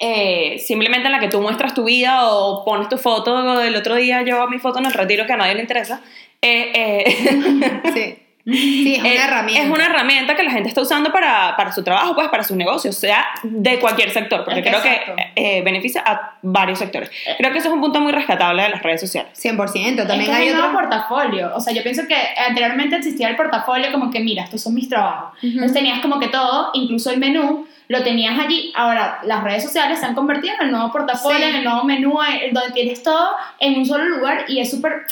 eh, 0.01 0.59
simplemente 0.59 1.07
en 1.07 1.13
la 1.13 1.21
que 1.21 1.29
tú 1.29 1.41
muestras 1.41 1.73
tu 1.75 1.85
vida 1.85 2.29
o 2.29 2.65
pones 2.65 2.89
tu 2.89 2.99
foto 2.99 3.57
del 3.59 3.77
otro 3.77 3.95
día, 3.95 4.23
yo 4.23 4.47
mi 4.49 4.59
foto 4.59 4.79
en 4.81 4.87
el 4.87 4.93
retiro 4.93 5.25
que 5.27 5.33
a 5.33 5.37
nadie 5.37 5.55
le 5.55 5.61
interesa, 5.63 6.01
eh, 6.43 6.73
eh, 6.75 7.81
Sí. 7.95 8.19
Sí, 8.47 8.95
es 8.97 9.01
una 9.01 9.09
eh, 9.09 9.17
herramienta. 9.25 9.63
es 9.63 9.71
una 9.71 9.87
herramienta 9.87 10.37
que 10.37 10.43
la 10.43 10.51
gente 10.51 10.69
está 10.69 10.83
usando 10.83 11.11
para, 11.11 11.57
para 11.57 11.73
su 11.73 11.83
trabajo, 11.83 12.15
pues 12.15 12.29
para 12.29 12.43
sus 12.45 12.57
negocios, 12.57 12.95
sea 12.97 13.25
de 13.43 13.79
cualquier 13.79 14.11
sector, 14.11 14.45
porque 14.45 14.63
que 14.63 14.69
creo 14.69 14.81
exacto. 14.83 15.13
que 15.17 15.59
eh, 15.59 15.63
beneficia 15.63 16.03
a 16.05 16.35
varios 16.43 16.79
sectores. 16.79 17.11
Creo 17.39 17.53
que 17.53 17.59
eso 17.59 17.69
es 17.69 17.75
un 17.75 17.81
punto 17.81 18.01
muy 18.01 18.13
rescatable 18.13 18.63
de 18.63 18.69
las 18.69 18.83
redes 18.83 19.01
sociales. 19.01 19.33
100%. 19.43 19.97
También 20.07 20.21
es 20.21 20.29
que 20.29 20.33
hay 20.35 20.49
es 20.49 20.55
un 20.55 20.61
otro. 20.61 20.73
nuevo 20.73 20.89
portafolio. 20.89 21.53
O 21.55 21.61
sea, 21.61 21.73
yo 21.73 21.83
pienso 21.83 22.03
que 22.07 22.17
anteriormente 22.47 22.97
existía 22.97 23.29
el 23.29 23.37
portafolio 23.37 23.91
como 23.93 24.11
que, 24.11 24.21
mira, 24.21 24.45
estos 24.45 24.63
son 24.63 24.75
mis 24.75 24.89
trabajos. 24.91 25.39
Ujú. 25.39 25.47
Entonces 25.47 25.73
tenías 25.73 26.01
como 26.01 26.21
que 26.21 26.29
todo, 26.29 26.71
incluso 26.75 27.11
el 27.11 27.19
menú, 27.19 27.67
lo 27.89 28.03
tenías 28.03 28.39
allí. 28.39 28.73
Ahora, 28.77 29.21
las 29.25 29.43
redes 29.43 29.63
sociales 29.63 30.01
se 30.01 30.05
han 30.07 30.15
convertido 30.15 30.55
en 30.61 30.67
el 30.67 30.71
nuevo 30.73 30.93
portafolio, 30.93 31.39
Sí. 31.39 31.45
en 31.45 31.55
el 31.57 31.65
nuevo 31.65 31.85
menú, 31.85 32.19
en- 32.23 32.53
donde 32.53 32.73
tienes 32.73 33.03
todo 33.03 33.31
en 33.59 33.79
un 33.79 33.87
solo 33.87 34.05
lugar 34.05 34.45
y 34.49 34.61
es 34.61 34.71
súper... 34.71 35.07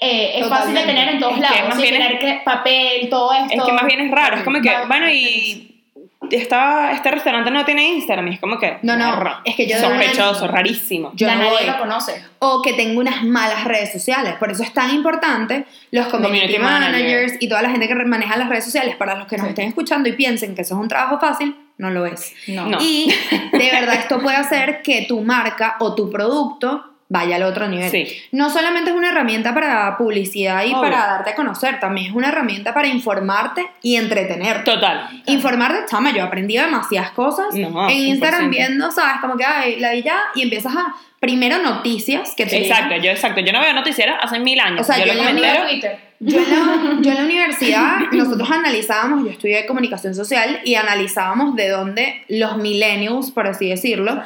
eh, 0.00 0.40
es 0.40 0.48
fácil 0.48 0.74
de 0.74 0.82
tener 0.84 1.08
en 1.08 1.18
todos 1.20 1.34
Es 1.34 1.38
que 1.48 1.54
lados, 1.54 1.68
más 1.68 1.74
sin 1.74 1.82
bien 1.82 1.94
es- 2.02 2.08
tener 2.08 2.18
que 2.20 2.40
papel, 2.44 3.08
todo 3.10 3.32
esto. 3.32 3.54
Es 3.58 3.62
que 3.64 3.72
más 3.72 3.84
bien 3.86 4.00
es 4.00 4.10
raro, 4.10 4.36
es 4.36 4.42
como 4.44 4.60
que, 4.60 4.72
bueno, 4.86 5.08
y 5.10 5.64
esta, 6.30 6.92
este 6.92 7.10
restaurante 7.10 7.50
no 7.50 7.64
tiene 7.64 7.88
Instagram, 7.90 8.28
y 8.28 8.34
es 8.34 8.40
como 8.40 8.58
que, 8.58 8.78
No, 8.82 8.96
no, 8.96 9.16
raro. 9.16 9.38
es 9.44 9.54
que 9.56 9.66
yo- 9.68 9.78
sospechoso, 9.78 10.46
rarísimo. 10.48 11.10
Yo 11.14 11.26
ya 11.26 11.34
no 11.36 11.42
nadie 11.44 11.52
voy. 11.58 11.66
lo 11.66 11.78
conoce. 11.78 12.22
o 12.40 12.60
que 12.62 12.74
tengo 12.74 13.00
unas 13.00 13.24
malas 13.24 13.64
redes 13.64 13.90
sociales. 13.92 14.34
Por 14.38 14.50
eso 14.50 14.62
es 14.62 14.72
tan 14.72 14.94
importante 14.94 15.64
los 15.90 16.06
community, 16.08 16.56
Community 16.56 16.58
managers 16.58 17.02
manager. 17.32 17.38
y 17.40 17.48
toda 17.48 17.62
la 17.62 17.70
gente 17.70 17.88
que 17.88 17.94
maneja 17.96 18.36
las 18.36 18.48
redes 18.48 18.64
sociales. 18.64 18.94
Para 18.96 19.16
los 19.16 19.26
que 19.26 19.36
nos 19.38 19.46
Sí. 19.46 19.50
estén 19.50 19.68
escuchando 19.68 20.08
y 20.08 20.12
piensen 20.12 20.54
que 20.54 20.62
eso 20.62 20.74
es 20.74 20.80
un 20.80 20.86
trabajo 20.88 21.18
fácil, 21.18 21.56
no 21.78 21.90
lo 21.90 22.06
es. 22.06 22.34
No. 22.46 22.66
No. 22.66 22.78
Y 22.80 23.12
de 23.52 23.70
verdad 23.72 23.94
esto 23.94 24.20
puede 24.20 24.36
hacer 24.36 24.82
que 24.82 25.06
tu 25.08 25.20
marca 25.22 25.76
o 25.80 25.94
tu 25.96 26.10
producto 26.10 26.84
vaya 27.08 27.36
al 27.36 27.42
otro 27.44 27.68
nivel. 27.68 27.90
Sí. 27.90 28.06
No 28.32 28.50
solamente 28.50 28.90
es 28.90 28.96
una 28.96 29.08
herramienta 29.08 29.54
para 29.54 29.96
publicidad 29.96 30.62
y 30.64 30.68
Obvio. 30.72 30.82
para 30.82 31.06
darte 31.06 31.30
a 31.30 31.34
conocer, 31.34 31.80
también 31.80 32.08
es 32.08 32.12
una 32.12 32.28
herramienta 32.28 32.74
para 32.74 32.86
informarte 32.88 33.66
y 33.82 33.96
entretenerte. 33.96 34.70
Total. 34.70 35.08
Informarte, 35.26 35.86
chama, 35.88 36.12
yo 36.12 36.22
aprendí 36.24 36.56
demasiadas 36.56 37.10
cosas 37.12 37.46
No, 37.54 37.88
en 37.88 37.96
Instagram 37.96 38.48
100%. 38.48 38.50
viendo, 38.50 38.90
¿sabes? 38.90 39.20
Como 39.20 39.36
que, 39.36 39.44
ay, 39.44 39.80
la 39.80 39.92
vi 39.92 40.02
ya, 40.02 40.20
y 40.34 40.42
empiezas 40.42 40.74
a, 40.76 40.94
primero 41.20 41.58
noticias 41.58 42.34
que 42.36 42.46
te 42.46 42.58
Exacto, 42.58 42.90
llegan. 42.90 43.02
yo 43.02 43.10
exacto, 43.10 43.40
yo 43.40 43.52
no 43.52 43.60
veo 43.60 43.72
noticieros 43.72 44.16
hace 44.20 44.38
mil 44.38 44.60
años. 44.60 44.80
O 44.82 44.84
sea, 44.84 45.04
yo, 45.04 45.12
lo 45.14 45.22
Twitter. 45.22 46.07
Yo 46.20 46.38
en, 46.38 46.50
la, 46.50 46.98
yo 47.02 47.10
en 47.10 47.16
la 47.16 47.24
universidad, 47.24 47.96
nosotros 48.12 48.50
analizábamos, 48.50 49.24
yo 49.24 49.30
estudié 49.30 49.66
comunicación 49.66 50.14
social 50.14 50.60
y 50.64 50.74
analizábamos 50.74 51.54
de 51.56 51.68
dónde 51.68 52.24
los 52.28 52.56
millennials, 52.56 53.30
por 53.30 53.46
así 53.46 53.68
decirlo, 53.68 54.20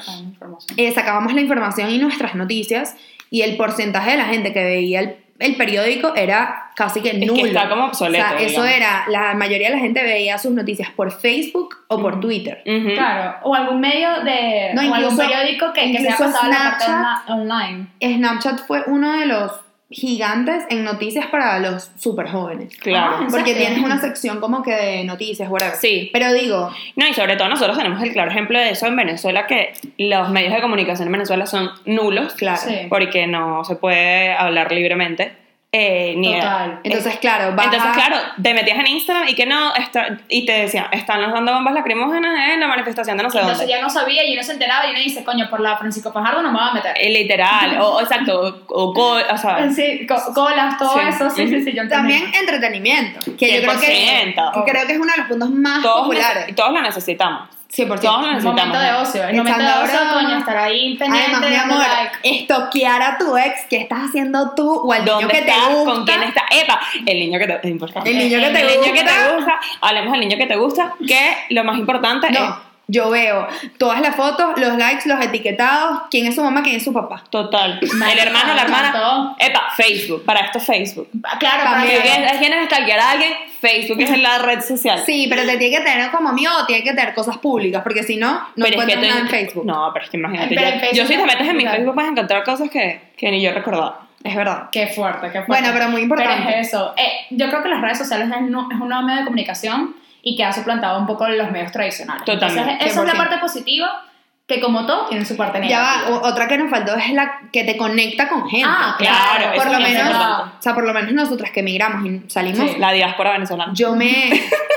eh, 0.77 0.93
sacábamos 0.93 1.35
la 1.35 1.41
información 1.43 1.91
y 1.91 1.99
nuestras 1.99 2.35
noticias 2.35 2.97
y 3.31 3.43
el 3.43 3.57
porcentaje 3.57 4.13
de 4.13 4.17
la 4.17 4.25
gente 4.27 4.53
que 4.53 4.63
veía 4.65 5.01
el, 5.01 5.17
el 5.39 5.57
periódico 5.57 6.15
era 6.15 6.71
casi 6.77 7.01
que 7.01 7.11
que 7.13 7.27
nulo. 7.27 7.45
está 7.47 7.69
como 7.69 7.87
obsoleto, 7.87 8.25
O 8.25 8.29
sea, 8.29 8.39
eso 8.39 8.63
digamos. 8.65 8.71
era, 8.77 9.05
la 9.09 9.35
mayoría 9.35 9.69
de 9.71 9.75
la 9.75 9.81
gente 9.81 10.03
veía 10.03 10.39
sus 10.39 10.53
noticias 10.53 10.89
por 10.91 11.11
Facebook 11.11 11.77
o 11.89 12.01
por 12.01 12.21
Twitter. 12.21 12.63
Ujú. 12.67 12.95
Claro, 12.95 13.37
o 13.43 13.55
algún 13.55 13.81
medio 13.81 14.09
de. 14.25 14.71
No, 14.75 14.83
o 14.83 14.95
algún 14.95 15.13
incluso- 15.13 15.17
periódico 15.29 15.73
que, 15.73 15.93
que 15.93 15.99
se 15.99 16.09
ha 16.11 16.17
pasado 16.17 16.49
la 16.51 16.57
parte 16.59 16.85
Snapchat. 16.85 17.29
onla- 17.29 17.57
online. 17.59 17.87
Snapchat 18.01 18.67
fue 18.67 18.83
uno 18.87 19.19
de 19.19 19.27
los 19.27 19.53
gigantes 19.93 20.65
en 20.71 20.85
noticias 20.85 21.27
para 21.27 21.59
los 21.59 21.91
súper 21.97 22.29
jóvenes. 22.29 22.77
Claro. 22.77 23.17
Ah, 23.19 23.23
¿en 23.25 23.31
Porque 23.31 23.55
tienes 23.55 23.83
una 23.83 24.01
sección 24.01 24.41
como 24.41 24.63
que 24.63 24.75
de 24.75 25.05
noticias, 25.05 25.49
whatever. 25.49 25.77
Sí. 25.77 26.11
Pero 26.13 26.33
digo, 26.33 26.71
No, 26.97 27.07
y 27.07 27.15
sobre 27.15 27.37
todo 27.37 27.49
nosotros 27.49 27.77
tenemos 27.77 28.03
el 28.03 28.13
claro 28.13 28.31
ejemplo 28.31 28.59
de 28.59 28.71
eso 28.71 28.87
en 28.87 28.97
Venezuela, 28.97 29.47
que 29.47 29.75
los 29.99 30.31
medios 30.31 30.55
de 30.55 30.61
comunicación 30.61 31.09
en 31.09 31.13
Venezuela 31.13 31.47
son 31.47 31.71
nulos, 31.85 32.35
claro. 32.35 32.61
Sí. 32.65 32.87
porque 32.89 33.27
no 33.27 33.65
se 33.65 33.77
puede 33.77 34.33
hablar 34.33 34.73
libremente. 34.73 35.42
Eh, 35.75 36.13
ni 36.19 36.35
Total. 36.35 36.81
Entonces, 36.85 37.17
claro, 37.19 37.57
vas 37.57 37.65
Entonces, 37.65 37.91
claro, 37.95 38.17
te 38.43 38.53
metías 38.53 38.79
en 38.79 38.87
Instagram 38.89 39.27
y 39.29 39.35
que 39.35 39.47
no, 39.47 39.75
está, 39.75 40.19
y 40.29 40.45
te 40.45 40.53
decía, 40.53 40.89
están 40.93 41.23
lanzando 41.23 41.51
bombas 41.55 41.73
lacrimógenas 41.73 42.51
en 42.51 42.61
la 42.61 42.69
manifestación 42.69 43.17
de 43.17 43.23
no 43.23 43.31
sé 43.31 43.39
Entonces 43.39 43.61
dónde. 43.67 43.73
ya 43.75 43.81
no 43.81 43.89
sabía 43.89 44.23
y 44.25 44.35
uno 44.35 44.43
se 44.43 44.53
enteraba 44.53 44.87
y 44.87 44.91
uno 44.91 44.99
dice, 44.99 45.25
coño, 45.25 45.49
por 45.49 45.61
la 45.61 45.79
Francisco 45.79 46.13
Fajardo 46.13 46.43
no 46.43 46.53
me 46.53 46.59
va 46.59 46.69
a 46.69 46.75
meter. 46.75 46.93
Eh, 46.99 47.09
Literal, 47.11 47.79
o, 47.81 48.01
exacto, 48.03 48.65
o, 48.69 48.83
o, 48.83 48.93
co- 48.93 49.15
o 49.33 49.39
sea, 49.39 49.71
Sí, 49.71 50.07
co- 50.07 50.35
colas, 50.35 50.77
todo 50.77 50.93
Sí. 50.93 51.01
eso, 51.09 51.31
sí, 51.31 51.49
sí, 51.49 51.63
sí, 51.65 51.73
yo. 51.73 51.89
También 51.89 52.25
entretenimiento, 52.39 53.21
que 53.39 53.63
yo 53.63 53.67
creo 53.69 53.81
que, 53.81 54.35
100%. 54.37 54.53
que 54.65 54.71
creo 54.71 54.87
que 54.87 54.93
es 54.93 54.99
uno 54.99 55.11
de 55.11 55.19
los 55.19 55.27
puntos 55.29 55.51
más 55.51 55.83
todos, 55.83 56.01
populares. 56.03 56.55
todos 56.55 56.71
lo 56.73 56.83
necesitamos. 56.83 57.49
100%. 57.75 58.01
Todos 58.01 58.21
necesitamos. 58.21 58.45
momento 58.45 58.79
de 58.79 58.93
ocio, 58.93 59.25
el 59.29 59.37
momento 59.37 59.59
de 59.63 59.69
ocio, 59.85 59.99
coño, 60.13 60.37
estar 60.39 60.57
ahí 60.59 60.97
pendiente, 60.99 61.31
Además, 61.33 61.51
mi 61.51 61.57
amor, 61.57 61.79
like. 61.79 62.19
estoquear 62.23 63.01
a 63.03 63.17
tu 63.19 63.37
ex, 63.39 63.65
¿qué 63.71 63.77
estás 63.79 64.01
haciendo 64.09 64.55
tú? 64.55 64.71
O 64.75 64.93
al 64.93 65.05
niño 65.05 65.15
¿Dónde 65.21 65.35
que 65.35 65.43
te 65.43 65.51
estás? 65.51 65.69
gusta. 65.71 65.93
¿Con 65.95 66.05
quién 66.05 66.23
está? 66.23 66.43
¡Epa! 66.51 66.81
El 67.07 67.19
niño 67.19 67.39
que 67.39 67.47
te 67.47 67.55
es 67.55 67.65
importante. 67.65 68.11
El 68.11 68.19
niño 68.19 68.39
que 68.41 68.47
te 68.51 68.61
El 68.61 68.67
niño 68.81 68.93
que 68.93 69.03
gusta. 69.03 69.27
te 69.29 69.35
gusta. 69.37 69.61
Hablemos 69.81 70.13
del 70.13 70.21
niño 70.21 70.37
que 70.37 70.47
te 70.47 70.57
gusta, 70.57 70.95
que 71.07 71.35
lo 71.51 71.65
más 71.65 71.79
importante 71.79 72.27
es 72.27 72.33
No, 72.39 72.61
yo 72.89 73.11
veo 73.11 73.47
todas 73.79 74.01
las 74.01 74.15
fotos, 74.17 74.59
los 74.59 74.77
likes, 74.77 75.09
los 75.09 75.21
etiquetados, 75.25 76.03
quién 76.11 76.27
es 76.27 76.35
su 76.35 76.43
mamá, 76.43 76.63
quién 76.63 76.77
es 76.77 76.85
su 76.85 76.93
papá. 76.93 77.25
total. 77.31 77.79
El 77.83 78.19
hermano, 78.19 78.55
la 78.55 78.63
hermana. 78.63 79.35
Epa, 79.39 79.63
Facebook. 79.77 80.25
Para 80.25 80.41
esto 80.41 80.61
Facebook. 80.61 81.09
Ah, 81.25 81.39
Claro, 81.39 81.65
para 81.65 81.83
quieres- 81.85 82.39
¿Quieren 82.39 82.67
stalkear 82.67 82.99
a 83.01 83.11
alguien? 83.13 83.33
Facebook 83.61 84.01
es 84.01 84.19
la 84.21 84.39
red 84.39 84.61
social. 84.61 84.99
Sí, 85.07 85.27
pero 85.31 85.43
te 85.45 85.57
tiene 85.57 85.79
que 85.79 85.83
tener 85.85 86.11
como 86.11 86.31
amigo 86.31 86.51
o 86.61 86.67
tiene 86.67 86.83
que 86.83 86.93
tener 86.93 87.15
cosas 87.15 87.39
públicas, 87.39 87.83
porque 87.83 88.03
si 88.03 88.17
no, 88.17 88.33
no 88.57 88.65
Pero 88.67 88.81
es 88.81 88.87
que 88.87 88.97
nada 88.97 89.21
en 89.21 89.29
Facebook. 89.29 89.65
No, 89.65 89.91
pero 89.93 90.05
es 90.05 90.11
que 90.11 90.17
imagínate. 90.17 90.49
Pero 90.55 90.61
yo, 90.63 90.67
en 90.69 90.81
Facebook 90.81 90.97
yo 90.97 91.03
si 91.07 91.15
te 91.15 91.21
es 91.21 91.27
metes 91.27 91.49
en 91.49 91.57
mi. 91.57 91.67
Facebook 91.67 91.95
vas 91.95 92.07
a 92.07 92.09
encontrar 92.11 92.45
cosas 92.45 92.69
que, 92.71 93.01
que 93.17 93.31
ni 93.31 93.41
yo 93.41 93.53
recordaba. 93.53 94.01
Es 94.25 94.37
verdad. 94.37 94.69
Qué 94.71 94.89
fuerte, 94.89 95.27
qué 95.33 95.43
fuerte. 95.43 95.47
Bueno, 95.49 95.69
pero 95.73 95.89
muy 95.89 96.03
importante. 96.03 96.43
Pero 96.47 96.61
es 96.61 96.69
eso. 96.69 96.95
Eh, 96.97 97.27
yo 97.31 97.49
creo 97.49 97.63
que 97.63 97.69
las 97.69 97.81
redes 97.81 97.99
sociales 97.99 98.29
es, 98.29 98.43
no- 98.43 98.69
es 98.71 98.81
un 98.81 98.89
nuevo 98.89 99.03
medio 99.05 99.21
de 99.21 99.25
comunicación 99.25 99.97
y 100.23 100.37
que 100.37 100.45
ha 100.45 100.53
suplantado 100.53 100.99
un 100.99 101.07
poco 101.07 101.27
los 101.29 101.51
medios 101.51 101.73
tradicionales. 101.73 102.25
Totalmente, 102.25 102.61
Entonces, 102.73 102.93
esa 102.93 103.01
es 103.03 103.07
la 103.07 103.13
100%. 103.15 103.17
parte 103.17 103.39
positiva, 103.39 104.05
que 104.47 104.61
como 104.61 104.87
todo, 104.87 105.07
tiene 105.07 105.25
su 105.25 105.37
parte 105.37 105.59
Ya 105.59 105.81
negativa. 105.81 106.11
va, 106.11 106.17
o- 106.17 106.29
otra 106.29 106.47
que 106.49 106.59
nos 106.59 106.71
faltó 106.71 106.95
es 106.97 107.11
la 107.13 107.41
que 107.53 107.65
te 107.65 107.77
conecta 107.77 108.29
con 108.29 108.49
gente. 108.49 108.67
Ah, 108.69 108.95
Claro, 108.99 109.47
por 109.55 109.67
eso 109.67 109.73
lo 109.73 109.79
menos, 109.81 110.03
importante. 110.11 110.51
o 110.59 110.63
sea, 110.63 110.75
por 110.75 110.85
lo 110.85 110.93
menos 110.95 111.13
nosotras 111.13 111.51
que 111.51 111.61
emigramos 111.61 112.05
y 112.07 112.23
salimos, 112.31 112.71
Sí. 112.71 112.77
La 112.79 112.93
diáspora 112.93 113.33
venezolana. 113.33 113.73
yo 113.75 113.95
me 113.97 114.31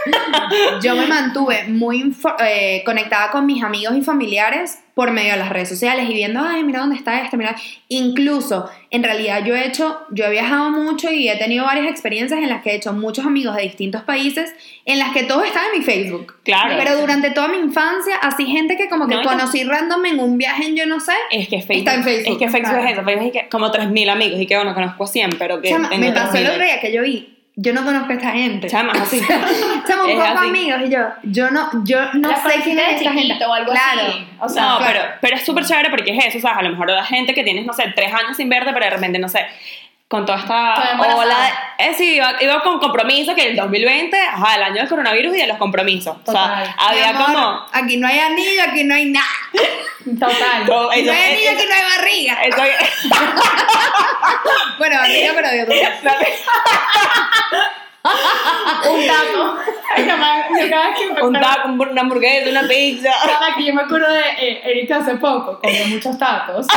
yo 0.82 0.96
me 0.96 1.08
mantuve 1.08 1.66
muy 1.68 2.16
eh, 2.40 2.84
conectada 2.86 3.32
con 3.32 3.46
mis 3.46 3.64
amigos 3.64 3.96
y 3.96 4.02
familiares 4.02 4.80
por 4.96 5.12
medio 5.12 5.34
de 5.34 5.38
las 5.38 5.50
redes 5.50 5.68
sociales 5.70 6.10
y 6.10 6.14
viendo, 6.14 6.40
ay, 6.42 6.64
mira 6.64 6.80
dónde 6.80 6.96
está 6.96 7.22
este, 7.22 7.36
mira. 7.38 7.56
Incluso, 7.90 8.70
en 8.90 9.04
realidad 9.04 9.44
yo 9.46 9.56
he 9.56 9.68
hecho, 9.68 10.00
yo 10.10 10.26
he 10.26 10.32
viajado 10.32 10.72
mucho 10.72 11.12
y 11.12 11.30
he 11.30 11.36
tenido 11.38 11.66
varias 11.66 11.88
experiencias 11.88 12.40
en 12.42 12.50
las 12.50 12.64
que 12.64 12.72
he 12.72 12.76
hecho 12.76 12.94
muchos 12.94 13.26
amigos 13.26 13.56
de 13.58 13.64
distintos 13.64 14.04
países, 14.04 14.56
en 14.86 14.98
las 14.98 15.12
que 15.12 15.24
todos 15.24 15.46
están 15.46 15.64
en 15.74 15.80
mi 15.80 15.86
Facebook. 15.86 16.36
Claro. 16.44 16.76
Pero 16.78 17.00
durante 17.00 17.30
toda 17.32 17.50
mi 17.50 17.58
infancia, 17.58 18.16
así 18.22 18.46
gente 18.46 18.78
que 18.78 18.88
como 18.90 19.08
que 19.08 19.16
No, 19.16 19.24
conocí 19.24 19.64
random 19.66 20.06
en 20.06 20.20
un 20.20 20.38
viaje 20.38 20.66
en 20.68 20.76
yo 20.78 20.86
no 20.86 21.00
sé. 21.02 21.14
Es 21.30 21.50
que 21.50 21.58
Facebook, 21.62 21.78
Está 21.78 21.96
en 21.96 22.04
Facebook. 22.04 22.32
Es 22.34 22.38
que 22.40 22.50
Facebook 22.50 22.70
Claro. 22.72 22.88
es 22.88 22.94
eso. 22.94 23.04
Facebook 23.04 23.26
es 23.28 23.32
que 23.44 23.50
como 23.50 23.72
3.000 23.72 24.10
amigos 24.10 24.40
y 24.40 24.48
que 24.48 24.56
bueno, 24.56 24.74
conozco 24.74 25.04
a 25.04 25.08
100, 25.08 25.32
pero 25.38 25.62
que. 25.62 25.70
Chama, 25.70 25.90
tengo 25.90 26.06
me 26.06 26.12
pasó 26.14 26.34
3.000. 26.34 26.40
el 26.40 26.48
otro 26.52 26.64
día 26.64 26.80
que 26.80 26.94
yo 26.94 27.02
vi, 27.04 27.35
yo 27.58 27.74
no 27.74 27.84
conozco 27.86 28.12
a 28.12 28.16
esta 28.16 28.32
gente. 28.32 28.68
Chama, 28.68 28.92
así. 28.94 29.22
Chama, 29.88 30.04
un 30.04 30.10
Es 30.10 30.16
poco 30.18 30.40
así. 30.40 30.48
amigos 30.50 30.82
y 30.86 30.90
yo, 30.90 31.00
yo 31.24 31.50
no, 31.52 31.70
yo 31.86 32.00
no 32.14 32.30
La 32.30 32.36
sé 32.44 32.60
quién 32.64 32.78
es 32.80 33.00
esta 33.02 33.14
gente. 33.14 33.46
o 33.46 33.54
algo 33.54 33.72
claro. 33.72 34.02
así. 34.10 34.28
O 34.40 34.50
sea, 34.50 34.64
no, 34.64 34.78
claro. 34.80 34.94
pero, 35.00 35.14
pero 35.22 35.36
es 35.38 35.46
súper 35.46 35.66
chévere 35.66 35.90
porque 35.90 36.12
es 36.18 36.26
eso, 36.26 36.40
¿sabes? 36.42 36.58
A 36.60 36.62
lo 36.64 36.70
mejor 36.72 36.90
la 36.90 37.04
gente 37.06 37.34
que 37.34 37.44
tienes, 37.44 37.66
no 37.66 37.74
sé, 37.74 37.92
tres 37.96 38.14
años 38.14 38.36
sin 38.36 38.50
verte, 38.50 38.72
pero 38.74 38.86
de 38.86 38.92
repente, 38.92 39.20
no 39.20 39.30
sé, 39.30 39.46
con 40.08 40.26
toda 40.26 40.38
esta 40.40 40.98
ola. 41.02 41.36
Eh, 41.78 41.94
sí, 41.98 42.16
iba, 42.16 42.36
iba 42.42 42.62
con 42.62 42.78
compromiso 42.80 43.34
que 43.34 43.48
el 43.50 43.56
2020, 43.56 44.18
ajá, 44.22 44.56
el 44.58 44.64
año 44.64 44.76
del 44.76 44.88
coronavirus 44.90 45.36
y 45.36 45.40
de 45.40 45.48
los 45.48 45.58
compromisos. 45.58 46.16
O 46.16 46.20
Total. 46.20 46.66
sea, 46.66 46.76
había 46.78 47.10
amor, 47.10 47.26
como. 47.26 47.66
Aquí 47.72 47.98
no 47.98 48.08
hay 48.08 48.20
anillo, 48.20 48.62
aquí 48.68 48.84
no 48.84 48.94
hay 48.96 49.06
nada. 49.06 49.26
Total. 50.20 50.66
no 50.68 50.92
eso- 50.92 51.12
hay 51.12 51.34
anillo, 51.34 51.50
aquí 51.52 51.66
no 51.68 51.76
hay 51.76 51.98
barriga. 51.98 52.34
eso- 52.44 52.58
Bueno, 54.78 54.98
barriga, 54.98 55.32
pero 55.36 55.50
de 55.50 55.64
otro. 55.64 55.76
Un 58.92 59.08
taco. 59.08 59.58
Man, 60.20 60.42
yo 60.60 60.70
cada 60.70 60.88
vez 60.90 60.98
que 61.00 61.06
me 61.06 61.12
Un 61.24 61.36
acuerdo- 61.36 61.56
taco, 61.56 61.68
un- 61.70 61.82
una 61.90 62.02
hamburguesa, 62.02 62.50
una 62.50 62.68
pizza. 62.68 63.12
cada 63.40 63.56
que 63.56 63.66
yo 63.66 63.74
me 63.74 63.82
acuerdo 63.84 64.12
de 64.14 64.22
eh, 64.40 64.62
Erika 64.66 64.98
hace 64.98 65.16
poco, 65.16 65.60
comió 65.62 65.88
muchos 65.88 66.18
tacos. 66.18 66.68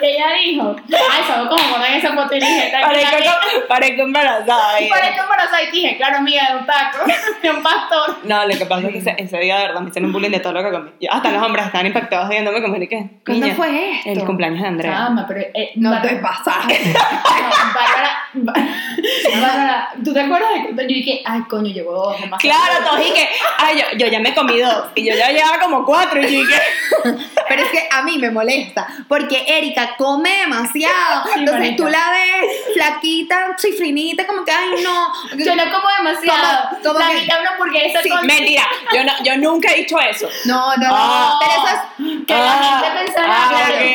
y 0.00 0.06
ella 0.06 0.26
dijo, 0.44 0.76
ay, 0.88 1.24
¿sabes 1.26 1.48
cómo 1.48 1.62
ponen 1.74 1.94
esa 1.94 2.14
foto? 2.14 2.34
Y 2.34 2.40
dije, 2.40 2.70
Parezco, 2.80 3.10
"Tranquila, 3.10 3.38
parezco 3.68 4.02
embarazada. 4.02 4.78
que- 4.78 4.84
y- 4.84 4.88
Parezco 4.88 5.22
embarazada 5.22 5.62
y 5.62 5.70
dije, 5.70 5.96
claro, 5.96 6.16
amiga, 6.18 6.42
de 6.52 6.56
un 6.58 6.66
taco, 6.66 6.98
de 7.42 7.50
un 7.50 7.62
pastor. 7.62 8.16
No, 8.24 8.46
lo 8.46 8.56
que 8.56 8.66
pasa 8.66 8.86
es 8.86 8.92
que 8.92 8.98
ese, 8.98 9.14
ese 9.18 9.38
día 9.38 9.56
de 9.58 9.66
verdad 9.68 9.80
me 9.80 9.88
hicieron 9.90 10.06
un 10.08 10.12
bullying 10.12 10.30
de 10.30 10.40
todo 10.40 10.52
lo 10.52 10.62
que 10.62 10.70
comí. 10.70 10.90
Yo- 11.00 11.12
hasta 11.12 11.30
los 11.30 11.42
hombres 11.42 11.66
estaban 11.66 11.86
impactados 11.86 12.28
viéndome 12.28 12.62
como 12.62 12.76
¿y 12.76 12.86
qué? 12.86 13.10
¿Cuándo 13.24 13.46
Niña, 13.46 13.56
fue 13.56 13.90
esto? 13.96 14.10
El 14.10 14.24
cumpleaños 14.24 14.62
de 14.62 14.68
Andrea. 14.68 14.92
Chama, 14.92 15.24
pero... 15.26 15.40
Eh, 15.54 15.72
No 15.76 15.90
Bárbara- 15.90 16.08
te 16.08 16.16
pasaste. 16.16 16.80
No, 16.94 17.74
Bárbara, 17.74 18.18
Bá- 18.34 19.40
Bárbara, 19.40 19.88
¿tú 20.04 20.12
te 20.14 20.20
acuerdas 20.20 20.48
de 20.54 20.60
cuando 20.64 20.82
yo 20.82 20.88
dije, 20.88 21.17
ay, 21.24 21.40
coño, 21.48 21.70
llegó 21.72 21.92
dos, 21.92 22.20
demasiado? 22.20 22.38
Claro, 22.64 22.84
todos 22.86 23.06
y 23.06 23.12
que, 23.12 23.28
ay, 23.58 23.78
yo, 23.78 23.98
yo 23.98 24.06
ya 24.12 24.20
me 24.20 24.34
comí 24.34 24.58
dos. 24.60 24.84
Y 24.94 25.04
yo 25.08 25.14
ya 25.16 25.30
llevaba 25.30 25.58
como 25.60 25.84
cuatro. 25.84 26.20
Y 26.20 26.26
dije, 26.26 26.60
Pero 27.48 27.62
es 27.62 27.70
que 27.70 27.88
a 27.90 28.02
mí 28.02 28.18
me 28.18 28.30
molesta, 28.30 28.86
porque 29.08 29.44
Erika 29.46 29.94
come 29.96 30.30
demasiado. 30.40 31.24
Sí, 31.24 31.30
Entonces 31.40 31.60
marica. 31.62 31.76
tú 31.76 31.88
la 31.88 32.10
ves 32.10 32.74
flaquita, 32.74 33.56
chifrinita, 33.56 34.26
como 34.26 34.44
que, 34.44 34.52
ay, 34.52 34.82
no. 34.82 35.08
Yo 35.44 35.54
no 35.56 35.64
como 35.72 35.88
demasiado. 35.98 36.68
Como- 36.70 36.82
como 36.84 36.98
la 36.98 37.08
que- 37.08 37.14
mitad 37.22 37.40
una 37.40 37.50
hamburguesa 37.52 38.02
Sí, 38.02 38.08
con... 38.10 38.26
mentira, 38.26 38.62
yo, 38.94 39.04
no, 39.04 39.12
yo 39.24 39.36
nunca 39.38 39.72
he 39.72 39.78
dicho 39.78 39.98
eso. 40.00 40.28
No, 40.44 40.76
no, 40.76 40.88
no. 40.88 40.94
Ah. 40.94 41.38
Pero 41.40 41.52
eso 41.52 41.74
es. 41.74 42.26
Que 42.26 42.34
la 42.34 42.52
Ah, 42.52 42.80
gente 42.82 43.04
pensará 43.04 43.28
ah, 43.30 43.50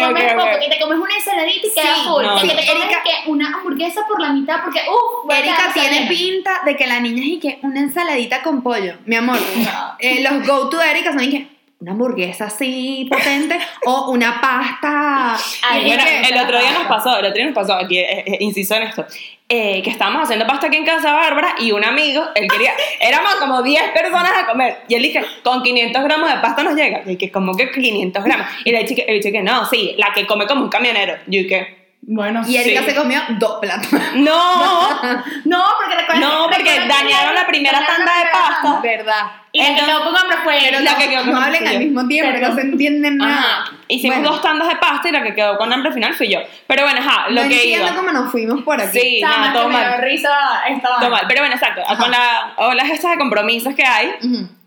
comes 0.07 0.33
poco, 0.33 0.59
que 0.59 0.69
te 0.69 0.79
comes 0.79 0.97
una 0.99 1.15
ensaladita 1.15 1.67
y 1.67 1.73
queda 1.73 1.95
Sí, 1.95 2.01
full. 2.07 2.23
no, 2.25 2.35
que 2.41 2.47
te 2.47 2.53
comes 2.67 2.69
Erika- 2.69 3.03
que 3.03 3.29
una 3.29 3.47
hamburguesa 3.47 4.01
por 4.07 4.19
la 4.21 4.29
mitad 4.29 4.61
porque, 4.63 4.81
uff, 4.89 5.31
Erika 5.31 5.71
tiene 5.73 6.07
pinta 6.07 6.61
de 6.65 6.75
que 6.75 6.87
la 6.87 6.99
niña 7.03 7.21
es 7.21 7.27
y 7.27 7.39
que 7.39 7.59
una 7.61 7.79
ensaladita 7.79 8.41
con 8.41 8.63
pollo. 8.63 8.95
Mi 9.05 9.15
amor, 9.15 9.37
eh, 9.99 10.23
los 10.23 10.47
go 10.47 10.69
to 10.69 10.81
Erika 10.81 11.13
son 11.13 11.23
y 11.23 11.29
que 11.29 11.53
una 11.83 11.91
hamburguesa 11.91 12.45
así 12.45 13.07
potente 13.11 13.59
o 13.85 14.11
una 14.11 14.39
pasta. 14.39 15.35
Ay, 15.69 15.85
Bueno, 15.85 16.03
el 16.29 16.37
otro 16.39 16.57
día 16.57 16.71
nos 16.71 16.87
pasó, 16.87 17.19
el 17.19 17.25
otro 17.25 17.35
día 17.35 17.45
nos 17.45 17.55
pasó, 17.55 17.73
aquí 17.73 17.99
eh, 17.99 18.23
eh, 18.25 18.37
insisto 18.39 18.75
en 18.75 18.83
esto, 18.83 19.05
eh, 19.49 19.81
que 19.83 19.89
estábamos 19.89 20.23
haciendo 20.23 20.47
pasta 20.47 20.67
aquí 20.67 20.77
en 20.77 20.85
casa 20.85 21.11
Bárbara 21.11 21.55
y 21.59 21.73
un 21.73 21.83
amigo, 21.83 22.23
él 22.35 22.47
quería, 22.47 22.71
éramos 23.01 23.35
como 23.35 23.61
10 23.61 23.91
personas 23.91 24.31
a 24.31 24.45
comer 24.45 24.77
y 24.87 24.95
él 24.95 25.03
dije, 25.03 25.25
con 25.43 25.61
500 25.61 26.03
gramos 26.05 26.29
de 26.29 26.39
pasta 26.39 26.63
nos 26.63 26.75
llega. 26.75 27.03
Y 27.05 27.17
que 27.17 27.29
como 27.29 27.53
que 27.53 27.69
500 27.69 28.23
gramos. 28.23 28.47
Y 28.63 28.71
le 28.71 28.83
dije, 28.83 29.03
le 29.05 29.13
dije 29.15 29.31
que 29.33 29.43
no, 29.43 29.65
sí, 29.65 29.93
la 29.97 30.13
que 30.13 30.25
come 30.25 30.47
como 30.47 30.63
un 30.63 30.69
camionero. 30.69 31.17
Y 31.27 31.43
yo 31.43 31.49
que, 31.49 31.82
Bueno, 32.05 32.41
Y 32.45 32.57
Erika 32.57 32.81
Sí. 32.81 32.89
se 32.89 32.95
comió 32.95 33.21
dos 33.39 33.59
platos. 33.61 33.87
no, 34.15 35.01
No, 35.45 35.63
porque 35.77 35.95
recuerda 35.95 36.19
No, 36.19 36.43
porque 36.49 36.57
recuerda 36.63 36.87
dañaron 36.95 37.35
la 37.35 37.47
primera 37.47 37.79
dañaron 37.79 37.95
tanda 37.97 38.11
de 38.13 38.25
la 38.25 38.31
primera 38.31 38.47
pasta. 38.49 38.61
tanda. 38.61 38.81
¿Verdad? 38.81 39.31
Y 39.53 39.59
la 39.59 39.65
que 39.65 39.71
Entonces- 39.71 39.95
quedó 39.95 40.03
con 40.05 40.17
hambre 40.17 40.37
fue 40.43 40.71
la 40.81 40.95
que 40.97 41.09
quedó 41.09 41.21
con 41.23 41.31
No 41.31 41.37
hambre 41.37 41.57
hablen 41.57 41.67
al 41.73 41.79
mismo 41.79 42.07
tiempo, 42.07 42.39
no 42.39 42.55
se 42.55 42.61
entienden 42.61 43.17
nada. 43.17 43.39
Ajá. 43.61 43.71
Hicimos 43.87 44.17
Bueno, 44.17 44.31
dos 44.31 44.41
tandas 44.41 44.67
de 44.67 44.75
pasta 44.77 45.09
y 45.09 45.11
la 45.11 45.23
que 45.23 45.33
quedó 45.35 45.57
con 45.57 45.71
hambre 45.71 45.89
al 45.89 45.93
final 45.93 46.13
fui 46.15 46.27
yo. 46.29 46.39
Pero 46.67 46.83
bueno, 46.83 46.99
ajá, 46.99 47.29
lo 47.29 47.41
no 47.43 47.47
que 47.49 47.55
entiendo 47.55 47.87
iba. 47.87 47.95
cómo 47.95 48.11
nos 48.11 48.31
fuimos 48.31 48.61
por 48.63 48.81
aquí. 48.81 48.99
Sí, 48.99 49.17
Chama, 49.21 49.37
nada, 49.37 49.53
que 49.53 49.59
todo 49.59 49.69
mal. 49.69 50.01
risa 50.01 50.29
esta 50.69 50.89
Todo 50.99 51.09
mal. 51.09 51.25
Pero 51.27 51.41
bueno, 51.41 51.55
exacto. 51.55 51.81
Con 51.97 52.11
la, 52.11 52.53
o 52.57 52.73
las 52.73 52.89
estas 52.89 53.11
de 53.11 53.17
compromisos 53.17 53.73
que 53.75 53.85
hay, 53.85 54.07
Ujú. 54.23 54.47
Total. 54.47 54.62